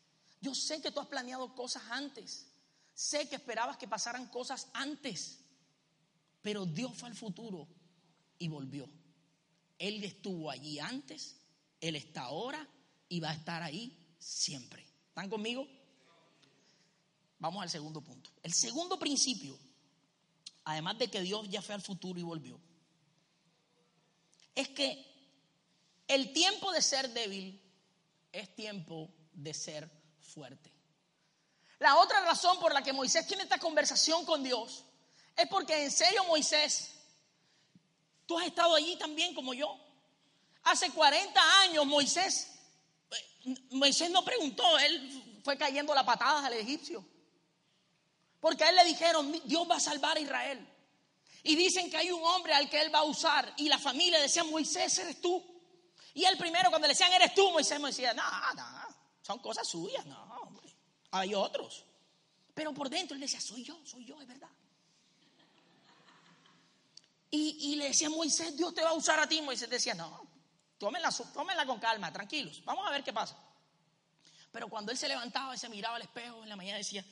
Yo 0.40 0.54
sé 0.54 0.80
que 0.80 0.90
tú 0.90 1.00
has 1.00 1.08
planeado 1.08 1.54
cosas 1.54 1.82
antes. 1.90 2.45
Sé 2.96 3.28
que 3.28 3.36
esperabas 3.36 3.76
que 3.76 3.86
pasaran 3.86 4.26
cosas 4.28 4.68
antes. 4.72 5.38
Pero 6.40 6.64
Dios 6.64 6.96
fue 6.96 7.10
al 7.10 7.14
futuro 7.14 7.68
y 8.38 8.48
volvió. 8.48 8.88
Él 9.78 10.02
estuvo 10.02 10.50
allí 10.50 10.78
antes, 10.78 11.36
Él 11.78 11.94
está 11.94 12.22
ahora 12.22 12.66
y 13.10 13.20
va 13.20 13.30
a 13.30 13.34
estar 13.34 13.62
ahí 13.62 13.94
siempre. 14.18 14.82
¿Están 15.08 15.28
conmigo? 15.28 15.68
Vamos 17.38 17.62
al 17.62 17.68
segundo 17.68 18.00
punto. 18.00 18.30
El 18.42 18.54
segundo 18.54 18.98
principio, 18.98 19.58
además 20.64 20.96
de 20.96 21.08
que 21.08 21.20
Dios 21.20 21.50
ya 21.50 21.60
fue 21.60 21.74
al 21.74 21.82
futuro 21.82 22.18
y 22.18 22.22
volvió, 22.22 22.58
es 24.54 24.68
que 24.70 25.04
el 26.08 26.32
tiempo 26.32 26.72
de 26.72 26.80
ser 26.80 27.12
débil 27.12 27.60
es 28.32 28.54
tiempo 28.54 29.12
de 29.34 29.52
ser 29.52 29.90
fuerte. 30.18 30.75
La 31.78 31.96
otra 31.96 32.20
razón 32.20 32.58
por 32.58 32.72
la 32.72 32.82
que 32.82 32.92
Moisés 32.92 33.26
tiene 33.26 33.42
esta 33.42 33.58
conversación 33.58 34.24
con 34.24 34.42
Dios 34.42 34.84
es 35.36 35.46
porque 35.48 35.84
en 35.84 35.90
serio 35.90 36.24
Moisés, 36.24 36.94
tú 38.24 38.38
has 38.38 38.46
estado 38.46 38.74
allí 38.74 38.96
también 38.96 39.34
como 39.34 39.52
yo. 39.52 39.78
Hace 40.64 40.90
40 40.90 41.60
años 41.60 41.86
Moisés, 41.86 42.48
eh, 43.10 43.54
Moisés 43.70 44.10
no 44.10 44.24
preguntó, 44.24 44.78
él 44.78 45.40
fue 45.44 45.58
cayendo 45.58 45.94
la 45.94 46.04
patada 46.04 46.46
al 46.46 46.54
egipcio. 46.54 47.04
Porque 48.40 48.64
a 48.64 48.70
él 48.70 48.76
le 48.76 48.84
dijeron, 48.84 49.40
Dios 49.44 49.68
va 49.70 49.76
a 49.76 49.80
salvar 49.80 50.16
a 50.16 50.20
Israel. 50.20 50.66
Y 51.42 51.54
dicen 51.54 51.90
que 51.90 51.96
hay 51.96 52.10
un 52.10 52.24
hombre 52.24 52.54
al 52.54 52.68
que 52.68 52.80
él 52.80 52.92
va 52.92 53.00
a 53.00 53.04
usar. 53.04 53.52
Y 53.58 53.68
la 53.68 53.78
familia 53.78 54.20
decía, 54.20 54.42
Moisés, 54.44 54.98
eres 54.98 55.20
tú. 55.20 55.44
Y 56.14 56.24
él 56.24 56.36
primero, 56.38 56.70
cuando 56.70 56.88
le 56.88 56.94
decían, 56.94 57.12
eres 57.12 57.34
tú, 57.34 57.50
Moisés 57.52 57.78
me 57.78 57.88
decía, 57.88 58.14
no, 58.14 58.22
no, 58.54 58.64
son 59.22 59.38
cosas 59.38 59.68
suyas, 59.68 60.04
no, 60.06 60.25
hay 61.18 61.34
otros. 61.34 61.84
Pero 62.54 62.72
por 62.72 62.88
dentro 62.88 63.14
él 63.14 63.20
decía, 63.20 63.40
soy 63.40 63.62
yo, 63.62 63.78
soy 63.84 64.04
yo, 64.04 64.20
es 64.20 64.26
verdad. 64.26 64.48
Y, 67.30 67.76
le 67.76 67.88
decía, 67.88 68.08
Moisés, 68.08 68.56
Dios 68.56 68.74
te 68.74 68.82
va 68.82 68.90
a 68.90 68.94
usar 68.94 69.20
a 69.20 69.28
ti. 69.28 69.42
Moisés 69.42 69.68
decía, 69.68 69.94
no, 69.94 70.26
tómenla, 70.78 71.10
tómenla 71.34 71.66
con 71.66 71.78
calma, 71.78 72.10
tranquilos, 72.10 72.62
vamos 72.64 72.86
a 72.86 72.90
ver 72.90 73.04
qué 73.04 73.12
pasa. 73.12 73.36
Pero 74.50 74.68
cuando 74.68 74.90
él 74.90 74.96
se 74.96 75.06
levantaba 75.06 75.54
y 75.54 75.58
se 75.58 75.68
miraba 75.68 75.96
al 75.96 76.02
espejo 76.02 76.42
en 76.42 76.48
la 76.48 76.56
mañana 76.56 76.78
decía, 76.78 77.04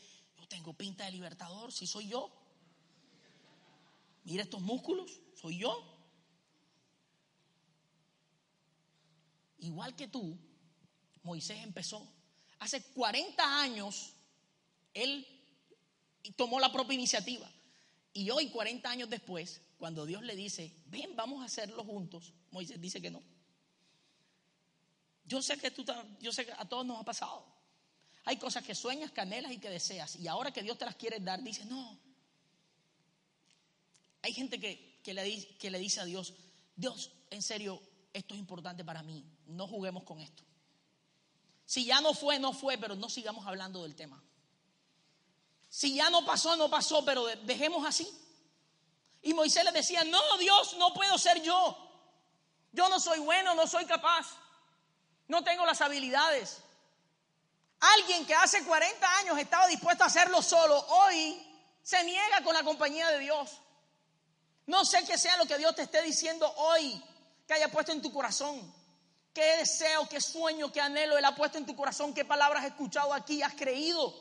tengo 0.48 0.72
pinta 0.72 1.04
de 1.04 1.10
libertador, 1.10 1.72
si 1.72 1.86
soy 1.86 2.08
yo. 2.08 2.30
Mira 4.24 4.44
estos 4.44 4.60
músculos, 4.60 5.20
soy 5.34 5.58
yo. 5.58 5.90
Igual 9.58 9.94
que 9.96 10.08
tú, 10.08 10.38
Moisés 11.22 11.58
empezó. 11.62 12.13
Hace 12.64 12.82
40 12.82 13.60
años, 13.60 14.14
él 14.94 15.26
tomó 16.34 16.58
la 16.58 16.72
propia 16.72 16.94
iniciativa. 16.94 17.46
Y 18.14 18.30
hoy, 18.30 18.48
40 18.48 18.88
años 18.88 19.10
después, 19.10 19.60
cuando 19.76 20.06
Dios 20.06 20.22
le 20.22 20.34
dice, 20.34 20.72
ven, 20.86 21.14
vamos 21.14 21.42
a 21.42 21.44
hacerlo 21.44 21.84
juntos, 21.84 22.32
Moisés 22.52 22.80
dice 22.80 23.02
que 23.02 23.10
no. 23.10 23.22
Yo 25.26 25.42
sé 25.42 25.58
que 25.58 25.72
tú, 25.72 25.84
yo 26.22 26.32
sé 26.32 26.46
que 26.46 26.52
a 26.52 26.66
todos 26.66 26.86
nos 26.86 26.98
ha 26.98 27.04
pasado. 27.04 27.44
Hay 28.24 28.38
cosas 28.38 28.64
que 28.64 28.74
sueñas, 28.74 29.10
canelas 29.10 29.52
y 29.52 29.58
que 29.58 29.68
deseas. 29.68 30.16
Y 30.16 30.26
ahora 30.26 30.50
que 30.50 30.62
Dios 30.62 30.78
te 30.78 30.86
las 30.86 30.96
quiere 30.96 31.20
dar, 31.20 31.42
dice, 31.42 31.66
no. 31.66 32.00
Hay 34.22 34.32
gente 34.32 34.58
que, 34.58 35.02
que, 35.02 35.56
que 35.58 35.70
le 35.70 35.78
dice 35.78 36.00
a 36.00 36.06
Dios, 36.06 36.32
Dios, 36.74 37.12
en 37.28 37.42
serio, 37.42 37.82
esto 38.14 38.32
es 38.32 38.40
importante 38.40 38.86
para 38.86 39.02
mí. 39.02 39.22
No 39.48 39.68
juguemos 39.68 40.04
con 40.04 40.18
esto. 40.20 40.44
Si 41.66 41.84
ya 41.84 42.00
no 42.00 42.14
fue, 42.14 42.38
no 42.38 42.52
fue, 42.52 42.78
pero 42.78 42.94
no 42.94 43.08
sigamos 43.08 43.46
hablando 43.46 43.82
del 43.82 43.94
tema. 43.94 44.22
Si 45.68 45.94
ya 45.94 46.10
no 46.10 46.24
pasó, 46.24 46.56
no 46.56 46.70
pasó, 46.70 47.04
pero 47.04 47.26
dejemos 47.42 47.86
así. 47.86 48.08
Y 49.22 49.34
Moisés 49.34 49.64
le 49.64 49.72
decía, 49.72 50.04
no, 50.04 50.38
Dios, 50.38 50.76
no 50.76 50.92
puedo 50.92 51.16
ser 51.18 51.42
yo. 51.42 51.76
Yo 52.72 52.88
no 52.88 53.00
soy 53.00 53.18
bueno, 53.20 53.54
no 53.54 53.66
soy 53.66 53.86
capaz. 53.86 54.26
No 55.28 55.42
tengo 55.42 55.64
las 55.64 55.80
habilidades. 55.80 56.58
Alguien 57.80 58.26
que 58.26 58.34
hace 58.34 58.64
40 58.64 59.18
años 59.18 59.38
estaba 59.38 59.66
dispuesto 59.66 60.04
a 60.04 60.08
hacerlo 60.08 60.42
solo, 60.42 60.78
hoy 60.88 61.42
se 61.82 62.02
niega 62.04 62.42
con 62.42 62.54
la 62.54 62.62
compañía 62.62 63.08
de 63.08 63.18
Dios. 63.18 63.50
No 64.66 64.84
sé 64.84 65.04
qué 65.04 65.18
sea 65.18 65.36
lo 65.36 65.46
que 65.46 65.58
Dios 65.58 65.74
te 65.74 65.82
esté 65.82 66.02
diciendo 66.02 66.50
hoy, 66.56 67.02
que 67.46 67.54
haya 67.54 67.70
puesto 67.70 67.92
en 67.92 68.00
tu 68.00 68.12
corazón. 68.12 68.72
¿Qué 69.34 69.56
deseo, 69.56 70.08
qué 70.08 70.20
sueño, 70.20 70.70
qué 70.70 70.80
anhelo 70.80 71.18
Él 71.18 71.24
ha 71.24 71.34
puesto 71.34 71.58
en 71.58 71.66
tu 71.66 71.74
corazón? 71.74 72.14
¿Qué 72.14 72.24
palabras 72.24 72.62
has 72.62 72.70
escuchado 72.70 73.12
aquí? 73.12 73.42
¿Has 73.42 73.54
creído? 73.54 74.14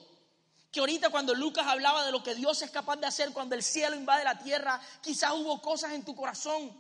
Que 0.71 0.80
ahorita 0.80 1.12
cuando 1.12 1.36
Lucas 1.36 1.67
hablaba 1.67 2.04
de 2.04 2.12
lo 2.12 2.23
que 2.23 2.34
Dios 2.34 2.63
es 2.63 2.71
capaz 2.71 2.95
de 2.95 3.06
hacer 3.06 3.32
cuando 3.32 3.54
el 3.54 3.62
cielo 3.62 3.95
invade 3.95 4.23
la 4.23 4.39
tierra, 4.39 4.82
quizás 5.02 5.32
hubo 5.34 5.62
cosas 5.62 5.91
en 5.91 6.04
tu 6.04 6.15
corazón. 6.15 6.76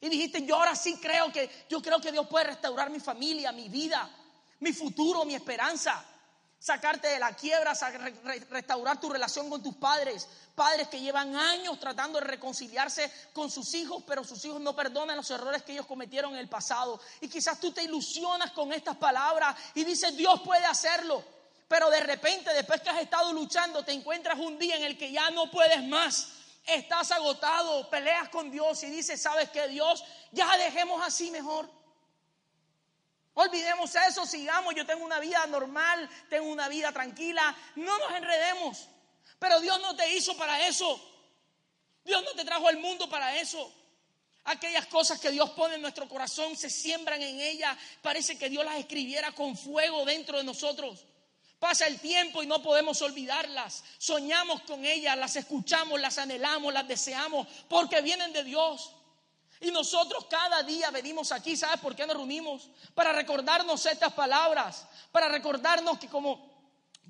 Y 0.00 0.08
dijiste, 0.08 0.46
yo 0.46 0.56
ahora 0.56 0.74
sí 0.74 0.96
creo 0.96 1.30
que, 1.30 1.66
yo 1.68 1.82
creo 1.82 2.00
que 2.00 2.10
Dios 2.10 2.26
puede 2.26 2.46
restaurar 2.46 2.88
mi 2.88 3.00
familia, 3.00 3.52
mi 3.52 3.68
vida, 3.68 4.08
mi 4.60 4.72
futuro, 4.72 5.26
mi 5.26 5.34
esperanza 5.34 6.02
sacarte 6.64 7.08
de 7.08 7.18
la 7.18 7.34
quiebra, 7.34 7.74
restaurar 8.48 8.98
tu 8.98 9.10
relación 9.10 9.50
con 9.50 9.62
tus 9.62 9.74
padres. 9.74 10.26
Padres 10.54 10.88
que 10.88 10.98
llevan 10.98 11.36
años 11.36 11.78
tratando 11.78 12.18
de 12.18 12.24
reconciliarse 12.24 13.12
con 13.34 13.50
sus 13.50 13.74
hijos, 13.74 14.02
pero 14.06 14.24
sus 14.24 14.42
hijos 14.46 14.62
no 14.62 14.74
perdonan 14.74 15.18
los 15.18 15.30
errores 15.30 15.62
que 15.62 15.72
ellos 15.72 15.84
cometieron 15.84 16.32
en 16.32 16.38
el 16.38 16.48
pasado. 16.48 16.98
Y 17.20 17.28
quizás 17.28 17.60
tú 17.60 17.70
te 17.72 17.82
ilusionas 17.82 18.52
con 18.52 18.72
estas 18.72 18.96
palabras 18.96 19.54
y 19.74 19.84
dices, 19.84 20.16
Dios 20.16 20.40
puede 20.40 20.64
hacerlo. 20.64 21.22
Pero 21.68 21.90
de 21.90 22.00
repente, 22.00 22.54
después 22.54 22.80
que 22.80 22.88
has 22.88 23.02
estado 23.02 23.30
luchando, 23.34 23.84
te 23.84 23.92
encuentras 23.92 24.38
un 24.38 24.58
día 24.58 24.76
en 24.76 24.84
el 24.84 24.96
que 24.96 25.12
ya 25.12 25.28
no 25.32 25.50
puedes 25.50 25.82
más. 25.84 26.28
Estás 26.66 27.10
agotado, 27.10 27.90
peleas 27.90 28.30
con 28.30 28.50
Dios 28.50 28.82
y 28.84 28.86
dices, 28.86 29.20
¿sabes 29.20 29.50
qué, 29.50 29.68
Dios? 29.68 30.02
Ya 30.32 30.56
dejemos 30.56 31.06
así 31.06 31.30
mejor. 31.30 31.68
Olvidemos 33.34 33.92
eso, 33.94 34.24
sigamos, 34.26 34.74
yo 34.74 34.86
tengo 34.86 35.04
una 35.04 35.18
vida 35.18 35.44
normal, 35.46 36.08
tengo 36.30 36.46
una 36.46 36.68
vida 36.68 36.92
tranquila, 36.92 37.54
no 37.76 37.98
nos 37.98 38.12
enredemos. 38.12 38.88
Pero 39.38 39.60
Dios 39.60 39.80
no 39.80 39.96
te 39.96 40.14
hizo 40.14 40.36
para 40.36 40.66
eso. 40.66 41.00
Dios 42.04 42.22
no 42.22 42.32
te 42.32 42.44
trajo 42.44 42.68
al 42.68 42.78
mundo 42.78 43.08
para 43.08 43.36
eso. 43.36 43.72
Aquellas 44.44 44.86
cosas 44.86 45.18
que 45.18 45.30
Dios 45.30 45.50
pone 45.50 45.76
en 45.76 45.82
nuestro 45.82 46.08
corazón 46.08 46.56
se 46.56 46.70
siembran 46.70 47.20
en 47.22 47.40
ella. 47.40 47.76
Parece 48.02 48.38
que 48.38 48.48
Dios 48.50 48.64
las 48.64 48.78
escribiera 48.78 49.32
con 49.32 49.56
fuego 49.56 50.04
dentro 50.04 50.38
de 50.38 50.44
nosotros. 50.44 51.04
Pasa 51.58 51.86
el 51.86 51.98
tiempo 51.98 52.42
y 52.42 52.46
no 52.46 52.62
podemos 52.62 53.00
olvidarlas. 53.00 53.82
Soñamos 53.98 54.62
con 54.62 54.84
ellas, 54.84 55.16
las 55.16 55.34
escuchamos, 55.36 55.98
las 55.98 56.18
anhelamos, 56.18 56.72
las 56.74 56.86
deseamos, 56.86 57.48
porque 57.68 58.02
vienen 58.02 58.32
de 58.32 58.44
Dios. 58.44 58.92
Y 59.64 59.70
nosotros 59.70 60.26
cada 60.28 60.62
día 60.62 60.90
venimos 60.90 61.32
aquí, 61.32 61.56
¿sabes 61.56 61.80
por 61.80 61.96
qué 61.96 62.06
nos 62.06 62.16
reunimos? 62.16 62.68
Para 62.94 63.12
recordarnos 63.12 63.86
estas 63.86 64.12
palabras, 64.12 64.86
para 65.10 65.26
recordarnos 65.28 65.98
que 65.98 66.06
como 66.06 66.52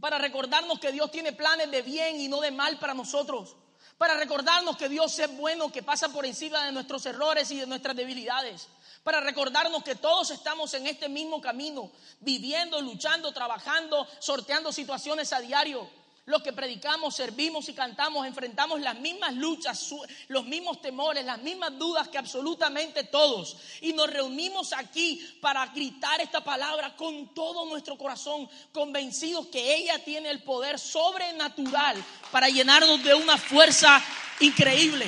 para 0.01 0.19
recordarnos 0.19 0.79
que 0.79 0.93
Dios 0.93 1.11
tiene 1.11 1.33
planes 1.33 1.71
de 1.71 1.83
bien 1.83 2.21
y 2.21 2.29
no 2.29 2.40
de 2.40 2.53
mal 2.53 2.79
para 2.79 2.95
nosotros, 2.95 3.57
para 3.99 4.14
recordarnos 4.14 4.77
que 4.77 4.88
Dios 4.88 5.19
es 5.19 5.37
bueno, 5.37 5.73
que 5.73 5.83
pasa 5.83 6.09
por 6.11 6.27
encima 6.27 6.64
de 6.64 6.73
nuestros 6.73 7.05
errores 7.07 7.51
y 7.51 7.59
de 7.59 7.67
nuestras 7.67 7.97
debilidades, 7.97 8.69
para 9.03 9.21
recordarnos 9.21 9.83
que 9.83 9.97
todos 9.97 10.31
estamos 10.31 10.75
en 10.75 10.87
este 10.87 11.09
mismo 11.09 11.40
camino, 11.40 11.90
viviendo, 12.21 12.81
luchando, 12.81 13.33
trabajando, 13.33 14.07
sorteando 14.21 14.73
situaciones 14.73 15.33
a 15.33 15.40
diario. 15.40 15.88
Los 16.27 16.43
que 16.43 16.55
predicamos, 16.55 17.15
servimos 17.15 17.69
y 17.69 17.75
cantamos, 17.75 18.27
enfrentamos 18.27 18.81
las 18.81 18.99
mismas 18.99 19.35
luchas, 19.35 19.91
los 20.29 20.47
mismos 20.47 20.81
temores, 20.81 21.23
las 21.23 21.43
mismas 21.43 21.79
dudas 21.79 22.09
que 22.09 22.17
absolutamente 22.17 23.05
todos. 23.05 23.59
Y 23.83 23.93
nos 23.93 24.11
reunimos 24.11 24.73
aquí 24.73 25.21
para 25.43 25.67
gritar 25.67 26.23
esta 26.23 26.43
palabra 26.43 26.97
con 26.97 27.35
todo 27.35 27.67
nuestro 27.67 27.99
corazón, 27.99 28.49
convencidos 28.73 29.49
que 29.49 29.75
ella 29.75 30.03
tiene 30.03 30.31
el 30.31 30.43
poder 30.43 30.79
sobrenatural 30.79 32.03
para 32.33 32.49
llenarnos 32.49 33.05
de 33.05 33.13
una 33.13 33.37
fuerza 33.37 34.03
increíble. 34.41 35.07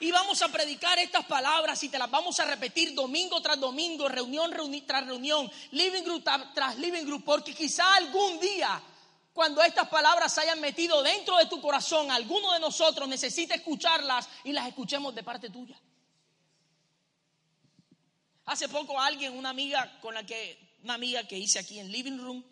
Y 0.00 0.10
vamos 0.10 0.42
a 0.42 0.48
predicar 0.48 0.98
estas 0.98 1.24
palabras 1.24 1.82
y 1.82 1.88
te 1.88 1.98
las 1.98 2.10
vamos 2.10 2.38
a 2.40 2.44
repetir 2.44 2.94
domingo 2.94 3.40
tras 3.40 3.58
domingo, 3.58 4.08
reunión, 4.08 4.52
tras 4.86 5.06
reunión, 5.06 5.50
living 5.70 6.02
group 6.02 6.24
tras 6.52 6.78
living 6.78 7.04
group, 7.04 7.24
porque 7.24 7.54
quizá 7.54 7.94
algún 7.94 8.40
día, 8.40 8.82
cuando 9.32 9.62
estas 9.62 9.88
palabras 9.88 10.34
se 10.34 10.42
hayan 10.42 10.60
metido 10.60 11.02
dentro 11.02 11.36
de 11.38 11.46
tu 11.46 11.60
corazón, 11.60 12.10
alguno 12.10 12.52
de 12.52 12.60
nosotros 12.60 13.08
necesita 13.08 13.54
escucharlas 13.54 14.28
y 14.42 14.52
las 14.52 14.66
escuchemos 14.66 15.14
de 15.14 15.22
parte 15.22 15.48
tuya. 15.50 15.80
Hace 18.46 18.68
poco 18.68 19.00
alguien, 19.00 19.36
una 19.36 19.50
amiga 19.50 19.98
con 20.00 20.14
la 20.14 20.24
que, 20.24 20.76
una 20.82 20.94
amiga 20.94 21.26
que 21.26 21.38
hice 21.38 21.60
aquí 21.60 21.78
en 21.78 21.90
Living 21.90 22.18
Room, 22.18 22.44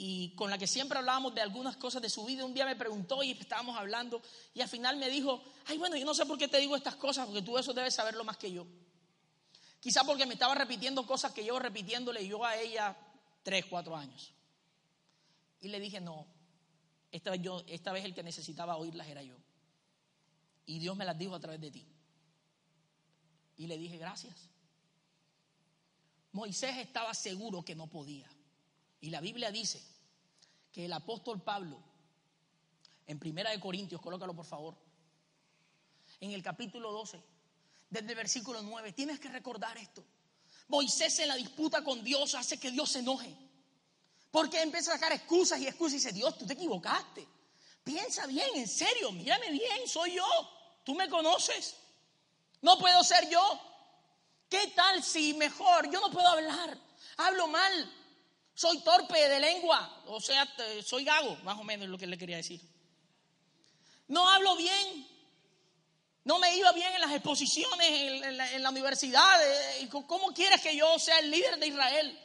y 0.00 0.30
con 0.36 0.48
la 0.48 0.56
que 0.56 0.68
siempre 0.68 0.96
hablábamos 0.96 1.34
de 1.34 1.40
algunas 1.40 1.76
cosas 1.76 2.00
de 2.00 2.08
su 2.08 2.24
vida, 2.24 2.44
un 2.44 2.54
día 2.54 2.64
me 2.64 2.76
preguntó 2.76 3.20
y 3.24 3.32
estábamos 3.32 3.76
hablando 3.76 4.22
y 4.54 4.60
al 4.60 4.68
final 4.68 4.96
me 4.96 5.10
dijo, 5.10 5.42
ay 5.66 5.76
bueno, 5.76 5.96
yo 5.96 6.06
no 6.06 6.14
sé 6.14 6.24
por 6.24 6.38
qué 6.38 6.46
te 6.46 6.58
digo 6.58 6.76
estas 6.76 6.94
cosas, 6.94 7.26
porque 7.26 7.42
tú 7.42 7.58
eso 7.58 7.72
debes 7.72 7.94
saberlo 7.94 8.22
más 8.22 8.36
que 8.36 8.52
yo. 8.52 8.64
Quizá 9.80 10.04
porque 10.04 10.24
me 10.24 10.34
estaba 10.34 10.54
repitiendo 10.54 11.04
cosas 11.04 11.32
que 11.32 11.44
yo 11.44 11.58
repitiéndole 11.58 12.26
yo 12.28 12.44
a 12.44 12.56
ella 12.56 12.96
tres, 13.42 13.66
cuatro 13.66 13.96
años. 13.96 14.32
Y 15.60 15.66
le 15.66 15.80
dije, 15.80 16.00
no, 16.00 16.26
esta 17.10 17.32
vez, 17.32 17.42
yo, 17.42 17.64
esta 17.66 17.90
vez 17.90 18.04
el 18.04 18.14
que 18.14 18.22
necesitaba 18.22 18.76
oírlas 18.76 19.08
era 19.08 19.24
yo. 19.24 19.34
Y 20.66 20.78
Dios 20.78 20.96
me 20.96 21.04
las 21.04 21.18
dijo 21.18 21.34
a 21.34 21.40
través 21.40 21.60
de 21.60 21.72
ti. 21.72 21.84
Y 23.56 23.66
le 23.66 23.76
dije, 23.76 23.98
gracias. 23.98 24.48
Moisés 26.30 26.76
estaba 26.76 27.12
seguro 27.14 27.64
que 27.64 27.74
no 27.74 27.88
podía. 27.88 28.30
Y 29.00 29.10
la 29.10 29.20
Biblia 29.20 29.50
dice 29.50 29.82
que 30.72 30.84
el 30.84 30.92
apóstol 30.92 31.40
Pablo, 31.42 31.82
en 33.06 33.18
Primera 33.18 33.50
de 33.50 33.60
Corintios, 33.60 34.00
colócalo 34.00 34.34
por 34.34 34.44
favor, 34.44 34.76
en 36.20 36.32
el 36.32 36.42
capítulo 36.42 36.92
12, 36.92 37.22
desde 37.90 38.08
el 38.08 38.16
versículo 38.16 38.62
9, 38.62 38.92
tienes 38.92 39.20
que 39.20 39.28
recordar 39.28 39.76
esto. 39.78 40.04
Moisés 40.68 41.18
en 41.20 41.28
la 41.28 41.36
disputa 41.36 41.82
con 41.82 42.04
Dios 42.04 42.34
hace 42.34 42.58
que 42.58 42.70
Dios 42.70 42.90
se 42.90 42.98
enoje. 42.98 43.34
Porque 44.30 44.60
empieza 44.60 44.92
a 44.92 44.94
sacar 44.94 45.12
excusas 45.12 45.58
y 45.60 45.66
excusas 45.66 45.94
y 45.94 45.96
dice, 45.96 46.12
Dios, 46.12 46.36
tú 46.36 46.46
te 46.46 46.52
equivocaste. 46.52 47.26
Piensa 47.82 48.26
bien, 48.26 48.50
en 48.54 48.68
serio, 48.68 49.10
mírame 49.12 49.50
bien, 49.50 49.88
soy 49.88 50.16
yo. 50.16 50.26
Tú 50.84 50.94
me 50.94 51.08
conoces. 51.08 51.76
No 52.60 52.78
puedo 52.78 53.02
ser 53.02 53.30
yo. 53.30 53.60
¿Qué 54.50 54.72
tal 54.74 55.02
si 55.02 55.32
mejor 55.34 55.90
yo 55.90 56.00
no 56.00 56.10
puedo 56.10 56.28
hablar? 56.28 56.78
Hablo 57.16 57.48
mal, 57.48 57.97
soy 58.58 58.80
torpe 58.80 59.28
de 59.28 59.38
lengua, 59.38 60.02
o 60.06 60.20
sea, 60.20 60.44
soy 60.84 61.04
gago, 61.04 61.36
más 61.44 61.56
o 61.60 61.62
menos 61.62 61.84
es 61.84 61.90
lo 61.90 61.96
que 61.96 62.08
le 62.08 62.18
quería 62.18 62.38
decir. 62.38 62.60
No 64.08 64.28
hablo 64.28 64.56
bien, 64.56 65.06
no 66.24 66.40
me 66.40 66.56
iba 66.56 66.72
bien 66.72 66.92
en 66.92 67.00
las 67.00 67.12
exposiciones 67.12 67.88
en, 67.88 68.36
la, 68.36 68.52
en 68.52 68.60
la, 68.64 68.70
universidad. 68.70 69.78
Eh, 69.78 69.88
¿Cómo 69.88 70.34
quieres 70.34 70.60
que 70.60 70.74
yo 70.74 70.98
sea 70.98 71.20
el 71.20 71.30
líder 71.30 71.56
de 71.60 71.68
Israel? 71.68 72.18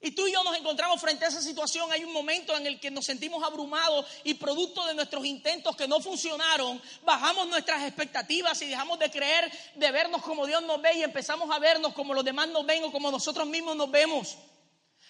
Y 0.00 0.12
tú 0.12 0.26
y 0.26 0.32
yo 0.32 0.42
nos 0.44 0.56
encontramos 0.56 0.98
frente 0.98 1.26
a 1.26 1.28
esa 1.28 1.42
situación. 1.42 1.92
Hay 1.92 2.02
un 2.02 2.14
momento 2.14 2.56
en 2.56 2.66
el 2.66 2.80
que 2.80 2.90
nos 2.90 3.04
sentimos 3.04 3.44
abrumados 3.44 4.06
y 4.24 4.32
producto 4.32 4.86
de 4.86 4.94
nuestros 4.94 5.26
intentos 5.26 5.76
que 5.76 5.88
no 5.88 6.00
funcionaron, 6.00 6.80
bajamos 7.02 7.48
nuestras 7.48 7.82
expectativas 7.82 8.62
y 8.62 8.68
dejamos 8.68 8.98
de 8.98 9.10
creer, 9.10 9.52
de 9.74 9.90
vernos 9.90 10.22
como 10.22 10.46
Dios 10.46 10.62
nos 10.62 10.80
ve 10.80 10.94
y 10.94 11.02
empezamos 11.02 11.54
a 11.54 11.58
vernos 11.58 11.92
como 11.92 12.14
los 12.14 12.24
demás 12.24 12.48
nos 12.48 12.64
ven 12.64 12.82
o 12.84 12.90
como 12.90 13.10
nosotros 13.10 13.46
mismos 13.46 13.76
nos 13.76 13.90
vemos. 13.90 14.38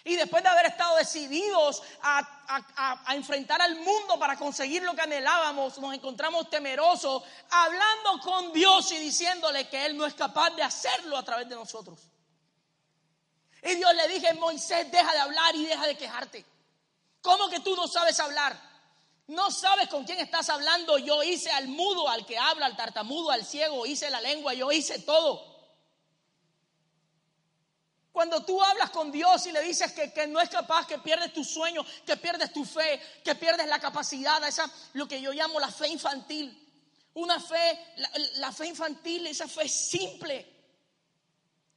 Y 0.03 0.15
después 0.15 0.41
de 0.41 0.49
haber 0.49 0.65
estado 0.65 0.95
decididos 0.97 1.83
a, 2.01 3.13
enfrentar 3.13 3.61
al 3.61 3.75
mundo 3.75 4.17
para 4.19 4.35
conseguir 4.35 4.83
lo 4.83 4.95
que 4.95 5.01
anhelábamos, 5.01 5.77
nos 5.77 5.93
encontramos 5.93 6.49
temerosos, 6.49 7.23
hablando 7.49 8.19
con 8.23 8.51
Dios 8.51 8.91
y 8.91 8.97
diciéndole 8.97 9.69
que 9.69 9.85
Él 9.85 9.95
no 9.95 10.05
es 10.05 10.13
capaz 10.13 10.49
de 10.51 10.63
hacerlo 10.63 11.17
a 11.17 11.23
través 11.23 11.47
de 11.47 11.55
nosotros. 11.55 11.99
Y 13.63 13.75
Dios 13.75 13.93
le 13.95 14.07
dije, 14.07 14.33
Moisés, 14.33 14.91
deja 14.91 15.11
de 15.11 15.19
hablar 15.19 15.55
y 15.55 15.65
deja 15.65 15.85
de 15.85 15.95
quejarte. 15.95 16.45
¿Cómo 17.21 17.47
que 17.49 17.59
tú 17.59 17.75
no 17.75 17.87
sabes 17.87 18.19
hablar? 18.19 18.59
No 19.27 19.51
sabes 19.51 19.87
con 19.87 20.03
quién 20.03 20.19
estás 20.19 20.49
hablando. 20.49 20.97
Yo 20.97 21.21
hice 21.21 21.51
al 21.51 21.67
mudo, 21.67 22.09
al 22.09 22.25
que 22.25 22.39
habla, 22.39 22.65
al 22.65 22.75
tartamudo, 22.75 23.29
al 23.29 23.45
ciego, 23.45 23.85
hice 23.85 24.09
la 24.09 24.19
lengua, 24.19 24.55
yo 24.55 24.71
hice 24.71 24.99
todo. 24.99 25.50
Cuando 28.11 28.43
tú 28.43 28.61
hablas 28.61 28.89
con 28.89 29.11
Dios 29.11 29.45
y 29.45 29.51
le 29.51 29.61
dices 29.61 29.93
que, 29.93 30.27
no 30.27 30.41
es 30.41 30.49
capaz, 30.49 30.85
que 30.85 30.97
pierdes 30.99 31.31
tu 31.33 31.43
sueño, 31.45 31.85
que 32.05 32.17
pierdes 32.17 32.51
tu 32.51 32.65
fe, 32.65 33.01
que 33.23 33.35
pierdes 33.35 33.67
la 33.67 33.79
capacidad, 33.79 34.45
esa 34.45 34.69
lo 34.93 35.07
que 35.07 35.21
yo 35.21 35.31
llamo 35.31 35.59
la 35.59 35.71
fe 35.71 35.87
infantil. 35.87 36.57
Una 37.13 37.39
fe, 37.39 37.79
la, 38.35 38.51
fe 38.51 38.67
infantil, 38.67 39.27
esa 39.27 39.47
fe 39.47 39.67
simple. 39.67 40.45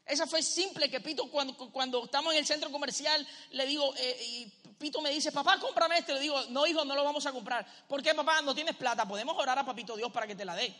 Esa 0.05 0.26
fue 0.26 0.43
simple 0.43 0.91
que 0.91 1.01
Pito 1.01 1.30
cuando, 1.30 1.57
cuando 1.57 2.05
estamos 2.05 2.32
en 2.32 2.41
el 2.41 2.47
centro 2.47 2.70
comercial 2.70 3.26
le 3.53 3.66
digo, 3.66 3.95
eh, 3.97 4.22
y 4.22 4.47
Pito 4.76 5.01
me 5.01 5.11
dice, 5.11 5.30
papá, 5.30 5.59
cómprame 5.61 5.99
este. 5.99 6.14
Le 6.14 6.20
digo, 6.20 6.41
no, 6.51 6.66
hijo, 6.66 6.85
no 6.85 6.97
lo 6.97 7.05
vamos 7.05 7.24
a 7.26 7.32
comprar. 7.32 7.64
¿Por 7.89 8.03
qué, 8.03 8.12
papá? 8.12 8.43
No 8.43 8.55
tienes 8.55 8.76
plata. 8.76 9.07
Podemos 9.07 9.37
orar 9.39 9.59
a 9.59 9.64
Papito 9.64 9.97
Dios 9.97 10.11
para 10.12 10.26
que 10.26 10.35
te 10.35 10.45
la 10.45 10.57
dé. 10.57 10.74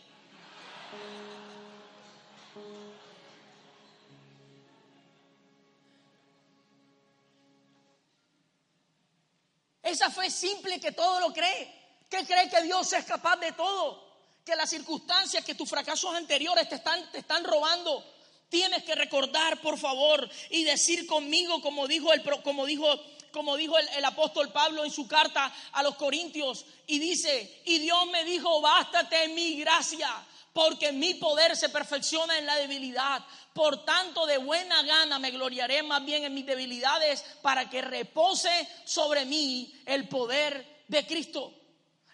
Esa 9.95 10.11
fe 10.11 10.29
simple 10.29 10.77
que 10.77 10.91
todo 10.91 11.21
lo 11.21 11.31
cree, 11.31 11.71
que 12.09 12.25
cree 12.25 12.49
que 12.49 12.63
Dios 12.63 12.91
es 12.91 13.05
capaz 13.05 13.37
de 13.37 13.53
todo, 13.53 14.05
que 14.43 14.53
las 14.53 14.69
circunstancias, 14.69 15.45
que 15.45 15.55
tus 15.55 15.69
fracasos 15.69 16.13
anteriores 16.13 16.67
te 16.67 16.75
están, 16.75 17.09
te 17.13 17.19
están 17.19 17.45
robando. 17.45 18.03
Tienes 18.49 18.83
que 18.83 18.93
recordar, 18.93 19.61
por 19.61 19.79
favor, 19.79 20.29
y 20.49 20.65
decir 20.65 21.07
conmigo, 21.07 21.61
como 21.61 21.87
dijo 21.87 22.11
el, 22.11 22.21
como 22.43 22.65
dijo, 22.65 22.85
como 23.31 23.55
dijo 23.55 23.77
el, 23.77 23.87
el 23.87 24.03
apóstol 24.03 24.51
Pablo 24.51 24.83
en 24.83 24.91
su 24.91 25.07
carta 25.07 25.53
a 25.71 25.81
los 25.81 25.95
Corintios, 25.95 26.65
y 26.87 26.99
dice, 26.99 27.61
y 27.63 27.79
Dios 27.79 28.05
me 28.07 28.25
dijo, 28.25 28.59
bástate 28.59 29.29
mi 29.29 29.55
gracia, 29.61 30.09
porque 30.55 30.93
mi 30.93 31.15
poder 31.15 31.57
se 31.57 31.67
perfecciona 31.67 32.37
en 32.37 32.45
la 32.45 32.55
debilidad. 32.55 33.21
Por 33.53 33.83
tanto, 33.83 34.25
de 34.25 34.37
buena 34.37 34.83
gana 34.83 35.19
me 35.19 35.31
gloriaré 35.31 35.83
más 35.83 36.05
bien 36.05 36.23
en 36.23 36.33
mis 36.33 36.45
debilidades 36.45 37.25
para 37.41 37.69
que 37.69 37.81
repose 37.81 38.49
sobre 38.85 39.25
mí 39.25 39.83
el 39.85 40.07
poder 40.07 40.85
de 40.87 41.05
Cristo. 41.05 41.53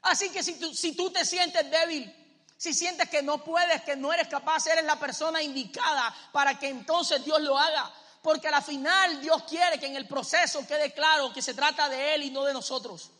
Así 0.02 0.32
que 0.32 0.42
si 0.42 0.60
tú, 0.60 0.74
si 0.74 0.94
tú 0.96 1.12
te 1.12 1.24
sientes 1.24 1.70
débil, 1.70 2.12
si 2.58 2.74
sientes 2.74 3.08
que 3.10 3.22
no 3.22 3.44
puedes, 3.44 3.84
que 3.84 3.96
no 3.96 4.12
eres 4.12 4.28
capaz, 4.28 4.66
eres 4.66 4.86
la 4.86 5.00
persona 5.00 5.44
indicada 5.44 6.12
para 6.32 6.58
que 6.58 6.68
entonces 6.68 7.24
Dios 7.24 7.40
lo 7.42 7.60
haga. 7.60 7.94
Porque 8.24 8.48
al 8.48 8.64
final 8.64 9.22
Dios 9.22 9.44
quiere 9.44 9.80
que 9.80 9.86
en 9.86 9.98
el 9.98 10.08
proceso 10.08 10.66
quede 10.66 10.92
claro 10.94 11.32
que 11.32 11.44
se 11.44 11.54
trata 11.54 11.88
de 11.90 12.16
Él 12.16 12.24
y 12.24 12.32
no 12.32 12.44
de 12.44 12.54
nosotros. 12.54 13.12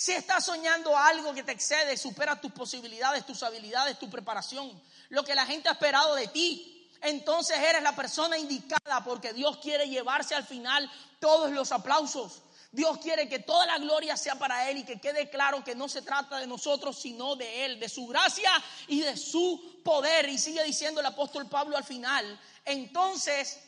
Si 0.00 0.12
estás 0.12 0.46
soñando 0.46 0.96
algo 0.96 1.34
que 1.34 1.42
te 1.42 1.52
excede, 1.52 1.94
supera 1.94 2.40
tus 2.40 2.52
posibilidades, 2.52 3.26
tus 3.26 3.42
habilidades, 3.42 3.98
tu 3.98 4.08
preparación, 4.08 4.82
lo 5.10 5.22
que 5.22 5.34
la 5.34 5.44
gente 5.44 5.68
ha 5.68 5.72
esperado 5.72 6.14
de 6.14 6.26
ti, 6.28 6.88
entonces 7.02 7.58
eres 7.58 7.82
la 7.82 7.94
persona 7.94 8.38
indicada 8.38 9.04
porque 9.04 9.34
Dios 9.34 9.58
quiere 9.58 9.90
llevarse 9.90 10.34
al 10.34 10.46
final 10.46 10.90
todos 11.18 11.50
los 11.50 11.70
aplausos. 11.70 12.40
Dios 12.72 12.96
quiere 12.96 13.28
que 13.28 13.40
toda 13.40 13.66
la 13.66 13.76
gloria 13.76 14.16
sea 14.16 14.36
para 14.36 14.70
Él 14.70 14.78
y 14.78 14.84
que 14.84 14.98
quede 14.98 15.28
claro 15.28 15.62
que 15.62 15.74
no 15.74 15.86
se 15.86 16.00
trata 16.00 16.38
de 16.38 16.46
nosotros, 16.46 16.98
sino 16.98 17.36
de 17.36 17.66
Él, 17.66 17.78
de 17.78 17.90
su 17.90 18.06
gracia 18.06 18.50
y 18.88 19.02
de 19.02 19.18
su 19.18 19.82
poder. 19.84 20.30
Y 20.30 20.38
sigue 20.38 20.64
diciendo 20.64 21.00
el 21.00 21.06
apóstol 21.08 21.46
Pablo 21.46 21.76
al 21.76 21.84
final, 21.84 22.40
entonces, 22.64 23.60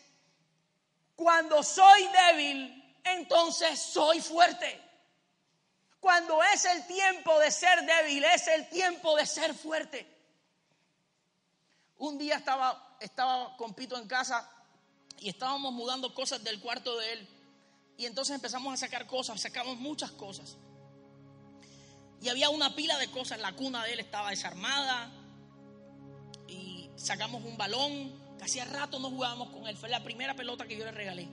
cuando 1.15 1.63
soy 1.63 2.09
débil, 2.27 2.97
entonces 3.05 3.79
soy 3.79 4.23
fuerte. 4.23 4.92
Cuando 6.03 6.43
es 6.43 6.65
el 6.65 6.85
tiempo 6.89 7.39
de 7.39 7.49
ser 7.53 7.87
débil, 7.87 8.25
es 8.25 8.49
el 8.49 8.69
tiempo 8.69 9.17
de 9.17 9.25
ser 9.25 9.55
fuerte. 9.55 10.05
Un 11.99 12.19
día 12.19 12.35
estaba 12.35 12.93
estaba 12.99 13.57
con 13.57 13.73
Pito 13.73 13.97
en 13.97 14.09
casa 14.09 14.51
y 15.21 15.29
estábamos 15.29 15.73
mudando 15.73 16.13
cosas 16.13 16.43
del 16.43 16.61
cuarto 16.61 16.99
de 16.99 17.13
él. 17.13 17.29
Y 17.97 18.07
entonces 18.07 18.35
empezamos 18.35 18.75
a 18.75 18.77
sacar 18.77 19.07
cosas, 19.07 19.41
sacamos 19.41 19.77
muchas 19.77 20.11
cosas. 20.11 20.57
Y 22.21 22.29
había 22.31 22.51
una 22.51 22.75
pila 22.75 22.99
de 22.99 23.09
cosas, 23.09 23.39
la 23.39 23.53
cuna 23.53 23.85
de 23.85 23.93
él 23.93 24.01
estaba 24.01 24.31
desarmada. 24.31 25.09
Y 26.49 26.91
sacamos 26.97 27.45
un 27.45 27.57
balón, 27.57 28.13
que 28.39 28.45
hacía 28.45 28.65
rato 28.65 28.99
no 28.99 29.09
jugábamos 29.09 29.51
con 29.51 29.69
él. 29.69 29.77
Fue 29.77 29.89
la 29.89 30.03
primera 30.03 30.35
pelota 30.35 30.67
que 30.67 30.77
yo 30.77 30.85
le 30.85 30.91
regalé. 30.91 31.29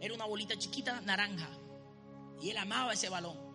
Era 0.00 0.14
una 0.14 0.24
bolita 0.24 0.56
chiquita 0.56 1.00
naranja. 1.00 1.48
Y 2.40 2.50
él 2.50 2.56
amaba 2.58 2.92
ese 2.92 3.08
balón. 3.08 3.47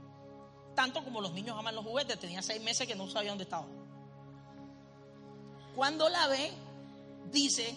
Tanto 0.76 1.03
como 1.03 1.21
los 1.21 1.34
niños 1.34 1.57
aman 1.57 1.76
los 1.76 1.86
juguetes. 1.86 2.19
Tenía 2.19 2.41
seis 2.41 2.61
meses 2.61 2.88
que 2.88 2.95
no 2.95 3.09
sabía 3.09 3.32
dónde 3.32 3.43
estaba. 3.43 3.65
Cuando 5.76 6.07
la 6.09 6.28
ve, 6.28 6.51
dice, 7.32 7.76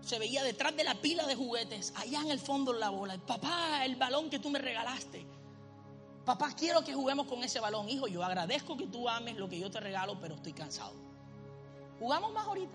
se 0.00 0.18
veía 0.18 0.42
detrás 0.42 0.76
de 0.76 0.84
la 0.84 0.94
pila 0.94 1.26
de 1.26 1.36
juguetes, 1.36 1.92
allá 1.96 2.20
en 2.20 2.30
el 2.30 2.40
fondo 2.40 2.72
la 2.72 2.90
bola. 2.90 3.16
Papá, 3.18 3.84
el 3.84 3.96
balón 3.96 4.28
que 4.28 4.38
tú 4.38 4.50
me 4.50 4.58
regalaste. 4.58 5.24
Papá, 6.24 6.52
quiero 6.56 6.84
que 6.84 6.94
juguemos 6.94 7.26
con 7.26 7.42
ese 7.42 7.60
balón. 7.60 7.88
Hijo, 7.88 8.06
yo 8.08 8.22
agradezco 8.22 8.76
que 8.76 8.86
tú 8.86 9.08
ames 9.08 9.36
lo 9.36 9.48
que 9.48 9.58
yo 9.58 9.70
te 9.70 9.80
regalo, 9.80 10.18
pero 10.20 10.34
estoy 10.36 10.52
cansado. 10.52 10.94
¿Jugamos 11.98 12.32
más 12.32 12.46
ahorita? 12.46 12.74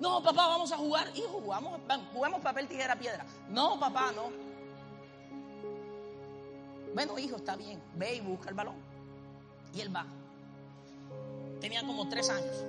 No, 0.00 0.22
papá, 0.22 0.48
vamos 0.48 0.72
a 0.72 0.76
jugar. 0.76 1.10
Hijo, 1.16 1.40
jugamos, 1.40 1.80
jugamos 2.12 2.40
papel, 2.40 2.68
tijera, 2.68 2.98
piedra. 2.98 3.24
No, 3.48 3.78
papá, 3.78 4.12
no. 4.12 4.51
Bueno, 6.94 7.18
hijo, 7.18 7.36
está 7.36 7.56
bien. 7.56 7.82
Ve 7.96 8.16
y 8.16 8.20
busca 8.20 8.48
el 8.48 8.54
balón. 8.54 8.76
Y 9.74 9.80
él 9.80 9.94
va. 9.94 10.06
Tenía 11.60 11.82
como 11.82 12.08
tres 12.08 12.28
años. 12.28 12.64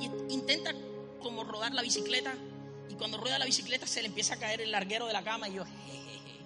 Y 0.00 0.32
intenta 0.32 0.72
como 1.20 1.44
rodar 1.44 1.74
la 1.74 1.82
bicicleta 1.82 2.34
y 2.88 2.94
cuando 2.94 3.18
rueda 3.18 3.38
la 3.38 3.44
bicicleta 3.44 3.86
se 3.86 4.00
le 4.00 4.08
empieza 4.08 4.34
a 4.34 4.36
caer 4.38 4.60
el 4.60 4.70
larguero 4.70 5.06
de 5.06 5.12
la 5.12 5.22
cama 5.22 5.48
y 5.48 5.54
yo, 5.54 5.64
jejeje. 5.64 6.40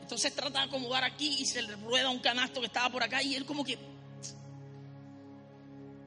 Entonces 0.00 0.34
trata 0.34 0.60
de 0.60 0.64
acomodar 0.66 1.04
aquí 1.04 1.36
y 1.40 1.44
se 1.44 1.60
le 1.60 1.76
rueda 1.76 2.08
un 2.08 2.20
canasto 2.20 2.60
que 2.60 2.66
estaba 2.66 2.88
por 2.90 3.02
acá 3.02 3.22
y 3.22 3.34
él 3.34 3.44
como 3.44 3.64
que... 3.64 3.78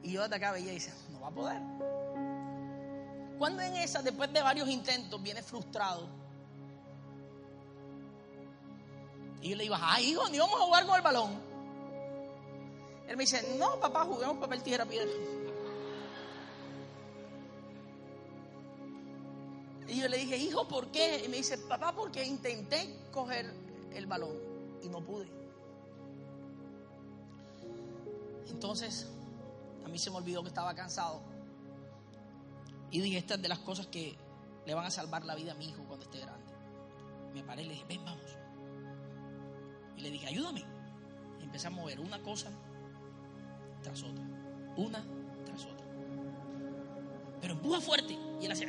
Y 0.02 0.12
yo 0.12 0.24
acá 0.24 0.50
veía 0.50 0.72
y 0.72 0.74
dice, 0.74 0.92
no 1.12 1.20
va 1.20 1.28
a 1.28 1.30
poder. 1.30 1.62
Cuando 3.38 3.62
en 3.62 3.76
esa, 3.76 4.02
después 4.02 4.32
de 4.32 4.42
varios 4.42 4.68
intentos, 4.68 5.22
viene 5.22 5.42
frustrado. 5.42 6.08
Y 9.42 9.50
yo 9.50 9.56
le 9.56 9.64
digo, 9.64 9.76
ay 9.78 10.10
hijo, 10.10 10.28
ni 10.28 10.38
vamos 10.38 10.60
a 10.60 10.64
jugar 10.64 10.86
con 10.86 10.96
el 10.96 11.02
balón. 11.02 11.40
Él 13.08 13.16
me 13.16 13.24
dice, 13.24 13.56
no, 13.58 13.78
papá, 13.80 14.04
juguemos 14.04 14.38
papel, 14.38 14.62
tijera, 14.62 14.86
piedra. 14.86 15.10
Y 19.88 20.00
yo 20.00 20.08
le 20.08 20.16
dije, 20.16 20.36
hijo, 20.36 20.66
¿por 20.68 20.86
qué? 20.92 21.24
Y 21.26 21.28
me 21.28 21.38
dice, 21.38 21.58
papá, 21.58 21.92
porque 21.92 22.24
intenté 22.24 23.08
coger 23.10 23.52
el 23.92 24.06
balón 24.06 24.38
y 24.82 24.88
no 24.88 25.04
pude. 25.04 25.28
Entonces, 28.48 29.08
a 29.84 29.88
mí 29.88 29.98
se 29.98 30.10
me 30.10 30.18
olvidó 30.18 30.42
que 30.42 30.48
estaba 30.48 30.72
cansado. 30.74 31.20
Y 32.92 33.00
dije, 33.00 33.18
esta 33.18 33.34
es 33.34 33.42
de 33.42 33.48
las 33.48 33.58
cosas 33.58 33.88
que 33.88 34.16
le 34.64 34.74
van 34.74 34.86
a 34.86 34.90
salvar 34.90 35.24
la 35.24 35.34
vida 35.34 35.52
a 35.52 35.54
mi 35.56 35.68
hijo 35.68 35.82
cuando 35.88 36.04
esté 36.04 36.20
grande. 36.20 36.52
Me 37.34 37.42
paré 37.42 37.62
y 37.62 37.66
le 37.66 37.72
dije, 37.72 37.84
ven, 37.88 38.04
vamos. 38.04 38.41
Le 40.02 40.10
dije, 40.10 40.26
ayúdame. 40.26 40.64
Y 41.40 41.44
empecé 41.44 41.68
a 41.68 41.70
mover 41.70 42.00
una 42.00 42.20
cosa 42.20 42.50
tras 43.82 44.02
otra, 44.02 44.24
una 44.76 45.04
tras 45.44 45.64
otra. 45.64 45.86
Pero 47.40 47.54
empuja 47.54 47.80
fuerte 47.80 48.18
y 48.40 48.44
él 48.44 48.52
hacía. 48.52 48.68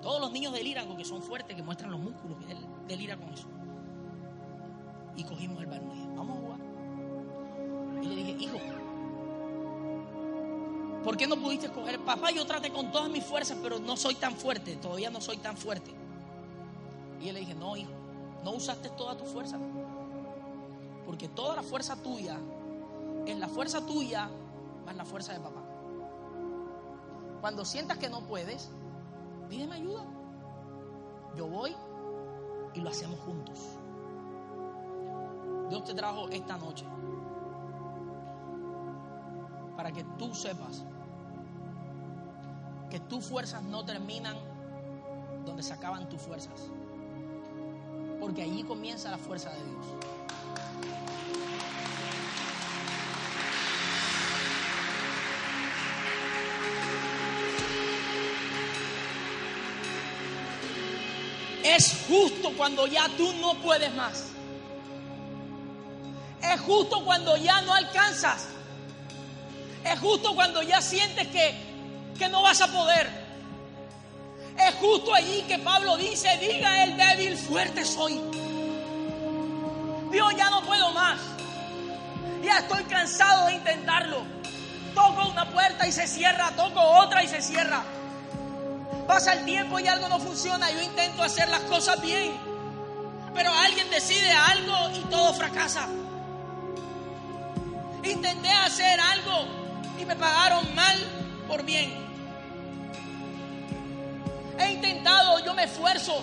Todos 0.00 0.20
los 0.20 0.32
niños 0.32 0.52
deliran 0.52 0.96
que 0.96 1.04
son 1.04 1.22
fuertes, 1.22 1.56
que 1.56 1.62
muestran 1.62 1.90
los 1.90 2.00
músculos, 2.00 2.36
y 2.46 2.52
él 2.52 2.58
delira 2.86 3.16
con 3.16 3.32
eso. 3.32 3.48
Y 5.16 5.24
cogimos 5.24 5.60
el 5.62 5.66
balón 5.66 5.90
y 5.90 5.94
dije, 5.94 6.08
vamos 6.14 6.36
a 6.36 6.40
jugar. 6.40 6.58
Y 8.02 8.06
le 8.06 8.14
dije, 8.16 8.36
hijo, 8.38 8.58
¿por 11.02 11.16
qué 11.16 11.26
no 11.26 11.36
pudiste 11.36 11.70
coger? 11.70 11.98
Papá, 12.00 12.30
yo 12.32 12.44
traté 12.44 12.70
con 12.70 12.92
todas 12.92 13.08
mis 13.08 13.24
fuerzas, 13.24 13.56
pero 13.62 13.78
no 13.78 13.96
soy 13.96 14.14
tan 14.16 14.34
fuerte, 14.34 14.76
todavía 14.76 15.10
no 15.10 15.20
soy 15.20 15.38
tan 15.38 15.56
fuerte. 15.56 15.90
Y 17.20 17.28
él 17.28 17.34
le 17.34 17.40
dije, 17.40 17.54
no, 17.54 17.74
hijo, 17.74 17.92
no 18.44 18.52
usaste 18.52 18.90
toda 18.90 19.16
tu 19.16 19.24
fuerza. 19.24 19.58
Porque 21.06 21.28
toda 21.28 21.56
la 21.56 21.62
fuerza 21.62 21.96
tuya 21.96 22.38
es 23.26 23.38
la 23.38 23.48
fuerza 23.48 23.84
tuya 23.84 24.30
más 24.84 24.94
la 24.94 25.04
fuerza 25.04 25.32
de 25.32 25.40
papá. 25.40 25.62
Cuando 27.40 27.64
sientas 27.64 27.98
que 27.98 28.08
no 28.08 28.20
puedes, 28.20 28.70
pídeme 29.48 29.76
ayuda. 29.76 30.04
Yo 31.36 31.46
voy 31.46 31.74
y 32.74 32.80
lo 32.80 32.90
hacemos 32.90 33.18
juntos. 33.20 33.58
Dios 35.70 35.84
te 35.84 35.94
trajo 35.94 36.28
esta 36.28 36.58
noche 36.58 36.84
para 39.76 39.90
que 39.90 40.04
tú 40.18 40.34
sepas 40.34 40.84
que 42.90 43.00
tus 43.00 43.24
fuerzas 43.24 43.62
no 43.62 43.84
terminan 43.84 44.36
donde 45.44 45.62
se 45.62 45.72
acaban 45.72 46.08
tus 46.08 46.20
fuerzas. 46.20 46.70
Porque 48.24 48.40
allí 48.40 48.62
comienza 48.62 49.10
la 49.10 49.18
fuerza 49.18 49.50
de 49.50 49.56
Dios. 49.56 49.86
Es 61.62 62.06
justo 62.08 62.54
cuando 62.56 62.86
ya 62.86 63.10
tú 63.18 63.30
no 63.42 63.60
puedes 63.60 63.94
más. 63.94 64.28
Es 66.42 66.58
justo 66.62 67.04
cuando 67.04 67.36
ya 67.36 67.60
no 67.60 67.74
alcanzas. 67.74 68.46
Es 69.84 70.00
justo 70.00 70.34
cuando 70.34 70.62
ya 70.62 70.80
sientes 70.80 71.28
que, 71.28 71.54
que 72.18 72.30
no 72.30 72.40
vas 72.40 72.62
a 72.62 72.68
poder. 72.68 73.23
Justo 74.80 75.14
allí 75.14 75.42
que 75.42 75.58
Pablo 75.58 75.96
dice, 75.96 76.28
diga 76.38 76.84
el 76.84 76.96
débil, 76.96 77.36
fuerte 77.36 77.84
soy. 77.84 78.20
Dios, 80.10 80.34
ya 80.36 80.50
no 80.50 80.62
puedo 80.62 80.92
más. 80.92 81.20
Ya 82.42 82.58
estoy 82.58 82.84
cansado 82.84 83.46
de 83.46 83.54
intentarlo. 83.54 84.24
Toco 84.94 85.28
una 85.28 85.48
puerta 85.50 85.86
y 85.86 85.92
se 85.92 86.06
cierra, 86.06 86.50
toco 86.56 86.80
otra 86.80 87.24
y 87.24 87.28
se 87.28 87.40
cierra. 87.42 87.82
Pasa 89.06 89.32
el 89.32 89.44
tiempo 89.44 89.80
y 89.80 89.88
algo 89.88 90.08
no 90.08 90.18
funciona. 90.20 90.70
Yo 90.70 90.80
intento 90.82 91.22
hacer 91.22 91.48
las 91.48 91.60
cosas 91.62 92.00
bien. 92.00 92.32
Pero 93.34 93.52
alguien 93.52 93.90
decide 93.90 94.30
algo 94.30 94.90
y 94.96 95.00
todo 95.10 95.34
fracasa. 95.34 95.88
Intenté 98.04 98.50
hacer 98.50 99.00
algo 99.00 99.46
y 99.98 100.04
me 100.04 100.14
pagaron 100.14 100.74
mal 100.74 100.96
por 101.48 101.64
bien. 101.64 102.03
He 104.58 104.72
intentado, 104.72 105.44
yo 105.44 105.54
me 105.54 105.64
esfuerzo, 105.64 106.22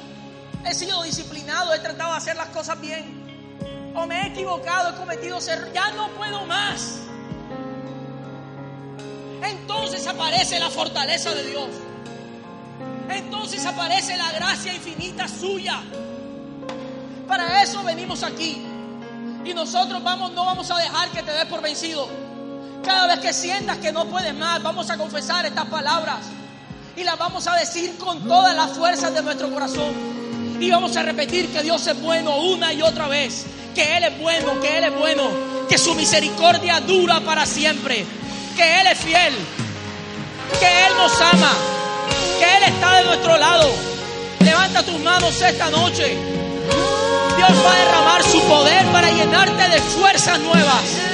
he 0.65 0.73
sido 0.73 1.03
disciplinado, 1.03 1.73
he 1.73 1.79
tratado 1.79 2.11
de 2.11 2.17
hacer 2.17 2.35
las 2.35 2.49
cosas 2.49 2.79
bien. 2.79 3.21
O 3.95 4.05
me 4.05 4.21
he 4.21 4.27
equivocado, 4.27 4.89
he 4.89 4.95
cometido 4.95 5.37
errores, 5.39 5.73
ya 5.73 5.91
no 5.91 6.07
puedo 6.09 6.45
más. 6.45 6.97
Entonces 9.43 10.07
aparece 10.07 10.59
la 10.59 10.69
fortaleza 10.69 11.33
de 11.33 11.43
Dios. 11.43 11.69
Entonces 13.09 13.65
aparece 13.65 14.15
la 14.17 14.31
gracia 14.31 14.73
infinita 14.73 15.27
suya. 15.27 15.81
Para 17.27 17.61
eso 17.61 17.83
venimos 17.83 18.23
aquí. 18.23 18.65
Y 19.43 19.53
nosotros 19.53 20.01
vamos, 20.03 20.31
no 20.33 20.45
vamos 20.45 20.69
a 20.71 20.77
dejar 20.77 21.09
que 21.09 21.23
te 21.23 21.31
des 21.31 21.45
por 21.45 21.61
vencido. 21.61 22.07
Cada 22.83 23.07
vez 23.07 23.19
que 23.19 23.33
sientas 23.33 23.77
que 23.77 23.91
no 23.91 24.05
puedes 24.05 24.33
más, 24.33 24.61
vamos 24.61 24.89
a 24.89 24.97
confesar 24.97 25.45
estas 25.45 25.65
palabras. 25.65 26.19
Y 26.95 27.03
las 27.03 27.17
vamos 27.17 27.47
a 27.47 27.55
decir 27.55 27.97
con 27.97 28.27
todas 28.27 28.55
las 28.55 28.77
fuerzas 28.77 29.13
de 29.13 29.21
nuestro 29.21 29.49
corazón. 29.51 29.93
Y 30.59 30.69
vamos 30.69 30.95
a 30.97 31.03
repetir 31.03 31.47
que 31.47 31.63
Dios 31.63 31.85
es 31.87 31.99
bueno 32.01 32.37
una 32.37 32.73
y 32.73 32.81
otra 32.81 33.07
vez. 33.07 33.45
Que 33.73 33.97
Él 33.97 34.03
es 34.03 34.19
bueno, 34.19 34.59
que 34.59 34.77
Él 34.77 34.83
es 34.83 34.95
bueno. 34.97 35.29
Que 35.69 35.77
su 35.77 35.95
misericordia 35.95 36.81
dura 36.81 37.21
para 37.21 37.45
siempre. 37.45 38.05
Que 38.55 38.81
Él 38.81 38.87
es 38.87 38.99
fiel. 38.99 39.33
Que 40.59 40.85
Él 40.85 40.93
nos 40.97 41.19
ama. 41.21 41.53
Que 42.37 42.57
Él 42.57 42.63
está 42.73 42.97
de 42.97 43.03
nuestro 43.05 43.37
lado. 43.37 43.71
Levanta 44.41 44.83
tus 44.83 44.99
manos 44.99 45.41
esta 45.41 45.69
noche. 45.69 46.17
Dios 47.37 47.65
va 47.65 47.73
a 47.73 47.77
derramar 47.77 48.23
su 48.23 48.41
poder 48.41 48.85
para 48.91 49.09
llenarte 49.09 49.69
de 49.69 49.81
fuerzas 49.81 50.39
nuevas. 50.39 51.10